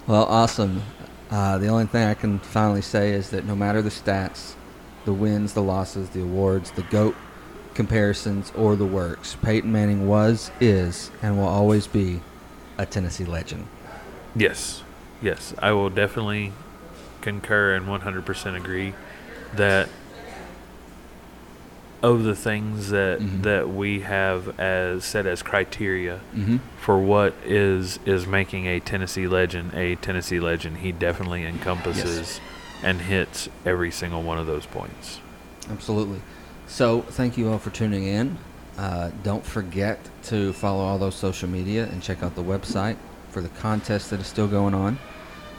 Well, 0.09 0.25
awesome. 0.25 0.83
Uh, 1.31 1.59
the 1.59 1.69
only 1.69 1.87
thing 1.87 2.07
I 2.07 2.15
can 2.15 2.39
finally 2.39 2.83
say 2.83 3.13
is 3.13 3.31
that 3.31 3.45
no 3.45 3.57
matter 3.57 3.83
the 3.83 3.91
stats, 3.91 4.55
the 5.05 5.13
wins, 5.13 5.55
the 5.55 5.63
losses, 5.63 6.11
the 6.11 6.23
awards, 6.23 6.71
the 6.73 6.83
GOAT 6.83 7.15
comparisons, 7.75 8.53
or 8.57 8.77
the 8.77 8.87
works, 8.87 9.37
Peyton 9.43 9.71
Manning 9.73 10.07
was, 10.07 10.51
is, 10.61 11.11
and 11.23 11.37
will 11.37 11.49
always 11.49 11.87
be 11.87 12.21
a 12.79 12.87
Tennessee 12.87 13.25
legend. 13.25 13.67
Yes, 14.37 14.83
yes, 15.21 15.55
I 15.59 15.73
will 15.73 15.91
definitely 15.91 16.53
concur 17.21 17.75
and 17.75 17.87
100% 17.87 18.57
agree 18.57 18.95
that 19.55 19.89
of 22.05 22.23
the 22.23 22.35
things 22.37 22.91
that 22.91 23.19
Mhm. 23.21 23.43
that 23.43 23.69
we 23.71 24.01
have 24.01 24.61
as 24.61 25.05
set 25.05 25.25
as 25.27 25.43
criteria 25.43 26.21
Mm-hmm. 26.37 26.59
for 26.79 26.99
what 26.99 27.33
is 27.47 27.99
is 28.05 28.27
making 28.27 28.67
a 28.67 28.79
Tennessee 28.81 29.27
legend 29.27 29.73
a 29.75 29.95
Tennessee 29.97 30.39
legend, 30.39 30.79
he 30.79 30.93
definitely 30.93 31.45
encompasses 31.47 32.41
and 32.83 33.01
hits 33.01 33.49
every 33.65 33.91
single 33.91 34.23
one 34.23 34.39
of 34.39 34.47
those 34.47 34.67
points. 34.67 35.21
Absolutely. 35.71 36.21
So, 36.67 37.03
thank 37.09 37.39
you 37.39 37.51
all 37.51 37.59
for 37.59 37.71
tuning 37.71 38.05
in. 38.05 38.37
Uh, 38.79 39.11
don't 39.23 39.45
forget 39.47 39.99
to 40.25 40.53
follow 40.53 40.85
all 40.85 40.99
those 40.99 41.15
social 41.15 41.49
media 41.49 41.85
and 41.85 42.03
check 42.03 42.23
out 42.23 42.35
the 42.35 42.43
website 42.45 42.97
for 43.31 43.41
the 43.41 43.49
contest 43.49 44.11
that 44.11 44.21
is 44.21 44.27
still 44.27 44.49
going 44.49 44.75
on. 44.75 44.99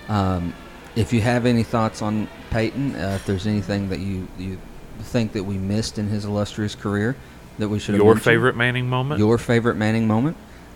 Um, 0.09 0.53
if 0.95 1.11
you 1.13 1.21
have 1.21 1.45
any 1.47 1.63
thoughts 1.63 2.01
on 2.03 2.27
Peyton, 2.51 2.95
uh, 2.95 3.13
if 3.15 3.25
there's 3.25 3.47
anything 3.47 3.89
that 3.89 3.99
you, 3.99 4.27
you 4.37 4.57
think 5.03 5.33
that 5.33 5.43
we 5.43 5.57
missed 5.57 5.97
in 5.97 6.07
his 6.07 6.25
illustrious 6.25 6.75
career 6.75 7.15
that 7.57 7.69
we 7.69 7.79
should 7.79 7.93
have 7.95 7.99
Your 8.03 8.13
mentioned, 8.15 8.23
favorite 8.25 8.55
Manning 8.55 8.87
moment? 8.89 9.19
your 9.19 9.37
favorite 9.37 9.75
Manning 9.75 10.07
moment, 10.07 10.35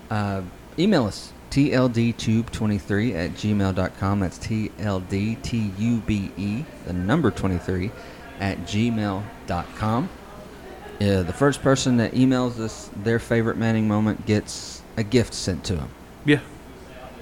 uh, 0.09 0.41
email 0.77 1.05
us 1.05 1.33
tldtube23 1.51 3.15
at 3.15 3.31
gmail.com. 3.31 4.19
That's 4.19 4.37
T-L-D-T-U-B-E, 5.39 6.65
the 6.85 6.93
number 6.93 7.31
23, 7.31 7.91
at 8.39 8.57
gmail.com. 8.59 10.09
Uh, 11.01 11.23
the 11.23 11.33
first 11.33 11.61
person 11.61 11.97
that 11.97 12.11
emails 12.13 12.59
us 12.59 12.89
their 12.95 13.19
favorite 13.19 13.57
Manning 13.57 13.87
moment 13.87 14.25
gets 14.25 14.81
a 14.97 15.03
gift 15.03 15.33
sent 15.33 15.63
to 15.65 15.75
them. 15.75 15.89
yeah. 16.25 16.39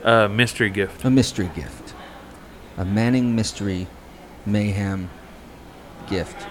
Uh, 0.03 0.27
mystery 0.27 0.69
gift. 0.69 1.03
A 1.03 1.09
mystery 1.09 1.49
gift. 1.55 1.93
A 2.77 2.85
Manning 2.85 3.35
mystery 3.35 3.87
mayhem 4.45 5.09
gift. 6.07 6.47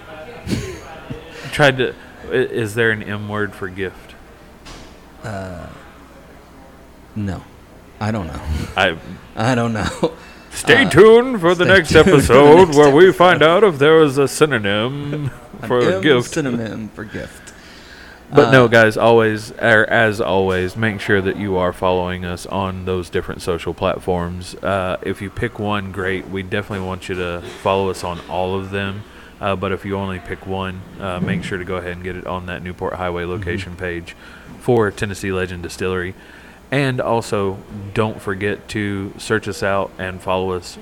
Tried 1.52 1.78
to. 1.78 1.94
Is 2.30 2.74
there 2.74 2.90
an 2.90 3.02
M 3.02 3.28
word 3.28 3.54
for 3.54 3.68
gift? 3.68 4.14
Uh, 5.22 5.66
no. 7.14 7.42
I 8.00 8.10
don't 8.10 8.26
know. 8.26 8.40
I 8.76 8.96
I 9.36 9.54
don't 9.54 9.72
know. 9.72 10.12
Stay 10.50 10.84
Uh, 10.84 10.90
tuned 10.90 11.40
for 11.40 11.54
the 11.54 11.64
next 11.64 11.92
for 11.92 12.02
the 12.02 12.10
episode 12.12 12.56
next 12.66 12.76
where 12.76 12.94
we 12.94 13.12
find 13.12 13.42
out 13.42 13.62
if 13.64 13.78
there 13.78 14.02
is 14.02 14.18
a 14.18 14.26
synonym 14.28 15.30
for 15.66 16.00
gift. 16.00 16.30
Synonym 16.32 16.88
for 16.90 17.04
gift. 17.04 17.52
But 18.32 18.46
Uh, 18.48 18.50
no, 18.50 18.68
guys, 18.68 18.96
always, 18.96 19.52
er, 19.52 19.86
as 19.88 20.20
always, 20.20 20.76
make 20.76 21.00
sure 21.00 21.20
that 21.20 21.36
you 21.36 21.56
are 21.58 21.72
following 21.72 22.24
us 22.24 22.44
on 22.46 22.84
those 22.84 23.08
different 23.08 23.40
social 23.40 23.72
platforms. 23.72 24.56
Uh, 24.56 24.96
if 25.02 25.22
you 25.22 25.30
pick 25.30 25.60
one, 25.60 25.92
great. 25.92 26.26
We 26.28 26.42
definitely 26.42 26.84
want 26.84 27.08
you 27.08 27.14
to 27.14 27.42
follow 27.62 27.88
us 27.88 28.02
on 28.02 28.18
all 28.28 28.58
of 28.58 28.70
them. 28.70 29.04
Uh, 29.40 29.54
but 29.54 29.72
if 29.72 29.84
you 29.84 29.96
only 29.96 30.18
pick 30.18 30.46
one, 30.46 30.80
uh, 31.00 31.20
make 31.20 31.44
sure 31.44 31.58
to 31.58 31.64
go 31.64 31.76
ahead 31.76 31.92
and 31.92 32.02
get 32.02 32.16
it 32.16 32.26
on 32.26 32.46
that 32.46 32.62
Newport 32.62 32.94
Highway 32.94 33.24
location 33.24 33.76
page 33.76 34.16
for 34.60 34.90
Tennessee 34.90 35.32
Legend 35.32 35.62
Distillery. 35.62 36.14
And 36.70 37.00
also, 37.00 37.58
don't 37.94 38.20
forget 38.20 38.66
to 38.70 39.12
search 39.18 39.46
us 39.46 39.62
out 39.62 39.92
and 39.98 40.20
follow 40.20 40.52
us 40.52 40.78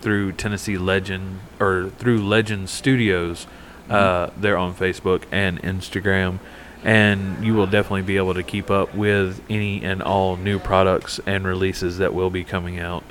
through 0.00 0.32
Tennessee 0.32 0.76
Legend 0.76 1.40
or 1.58 1.90
through 1.98 2.26
Legend 2.26 2.68
Studios. 2.68 3.46
Uh, 3.88 4.30
they're 4.36 4.58
on 4.58 4.74
Facebook 4.74 5.22
and 5.30 5.62
Instagram, 5.62 6.38
and 6.84 7.44
you 7.44 7.54
will 7.54 7.66
definitely 7.66 8.02
be 8.02 8.16
able 8.16 8.34
to 8.34 8.42
keep 8.42 8.70
up 8.70 8.94
with 8.94 9.40
any 9.48 9.82
and 9.84 10.02
all 10.02 10.36
new 10.36 10.58
products 10.58 11.20
and 11.24 11.46
releases 11.46 11.98
that 11.98 12.12
will 12.12 12.30
be 12.30 12.44
coming 12.44 12.78
out 12.78 13.04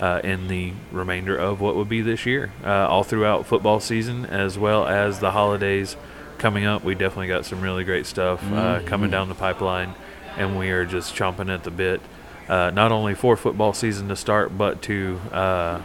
uh, 0.00 0.20
in 0.22 0.48
the 0.48 0.72
remainder 0.92 1.36
of 1.36 1.60
what 1.60 1.76
would 1.76 1.88
be 1.88 2.02
this 2.02 2.26
year, 2.26 2.52
uh, 2.64 2.86
all 2.88 3.02
throughout 3.02 3.46
football 3.46 3.80
season 3.80 4.26
as 4.26 4.58
well 4.58 4.86
as 4.86 5.20
the 5.20 5.30
holidays 5.30 5.96
coming 6.38 6.66
up. 6.66 6.84
We 6.84 6.94
definitely 6.94 7.28
got 7.28 7.46
some 7.46 7.60
really 7.60 7.84
great 7.84 8.06
stuff 8.06 8.42
uh, 8.52 8.80
coming 8.84 9.10
down 9.10 9.28
the 9.28 9.34
pipeline, 9.34 9.94
and 10.36 10.58
we 10.58 10.70
are 10.70 10.84
just 10.84 11.14
chomping 11.14 11.52
at 11.52 11.64
the 11.64 11.70
bit, 11.70 12.00
uh, 12.48 12.70
not 12.70 12.92
only 12.92 13.14
for 13.14 13.36
football 13.36 13.72
season 13.72 14.08
to 14.08 14.16
start, 14.16 14.56
but 14.56 14.82
to 14.82 15.18
uh, 15.32 15.80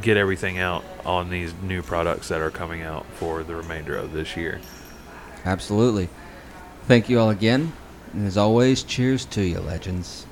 get 0.00 0.16
everything 0.16 0.58
out 0.58 0.84
on 1.04 1.30
these 1.30 1.52
new 1.62 1.82
products 1.82 2.28
that 2.28 2.40
are 2.40 2.50
coming 2.50 2.82
out 2.82 3.06
for 3.14 3.42
the 3.42 3.54
remainder 3.54 3.96
of 3.96 4.12
this 4.12 4.36
year. 4.36 4.60
Absolutely. 5.44 6.08
Thank 6.84 7.08
you 7.08 7.18
all 7.18 7.30
again. 7.30 7.72
And 8.12 8.26
as 8.26 8.36
always, 8.36 8.82
cheers 8.82 9.24
to 9.26 9.42
you, 9.42 9.58
legends. 9.60 10.26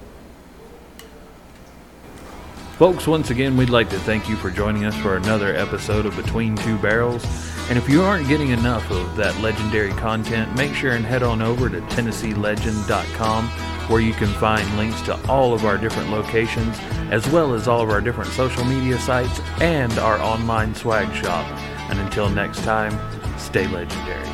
Folks, 2.77 3.07
once 3.07 3.31
again, 3.31 3.57
we'd 3.57 3.71
like 3.71 3.89
to 3.91 4.01
thank 4.01 4.29
you 4.29 4.35
for 4.35 4.51
joining 4.51 4.85
us 4.85 4.97
for 4.97 5.17
another 5.17 5.55
episode 5.55 6.07
of 6.07 6.17
Between 6.17 6.57
Two 6.57 6.77
Barrels. 6.79 7.25
And 7.69 7.79
if 7.79 7.89
you 7.89 8.03
aren't 8.03 8.27
getting 8.27 8.49
enough 8.49 8.91
of 8.91 9.15
that 9.15 9.41
legendary 9.41 9.93
content, 9.93 10.53
make 10.57 10.75
sure 10.75 10.91
and 10.91 11.07
head 11.07 11.23
on 11.23 11.41
over 11.41 11.71
to 11.71 11.81
TennesseeLegend.com 11.81 13.49
where 13.89 14.01
you 14.01 14.13
can 14.13 14.27
find 14.27 14.77
links 14.77 15.01
to 15.03 15.15
all 15.29 15.55
of 15.55 15.65
our 15.65 15.79
different 15.79 16.11
locations, 16.11 16.77
as 17.11 17.25
well 17.29 17.55
as 17.55 17.69
all 17.69 17.81
of 17.81 17.91
our 17.91 18.01
different 18.01 18.31
social 18.33 18.65
media 18.65 18.99
sites 18.99 19.41
and 19.61 19.93
our 19.99 20.19
online 20.19 20.75
swag 20.75 21.15
shop. 21.15 21.47
And 21.91 22.01
until 22.01 22.29
next 22.29 22.65
time, 22.65 22.99
stay 23.39 23.69
legendary. 23.69 24.34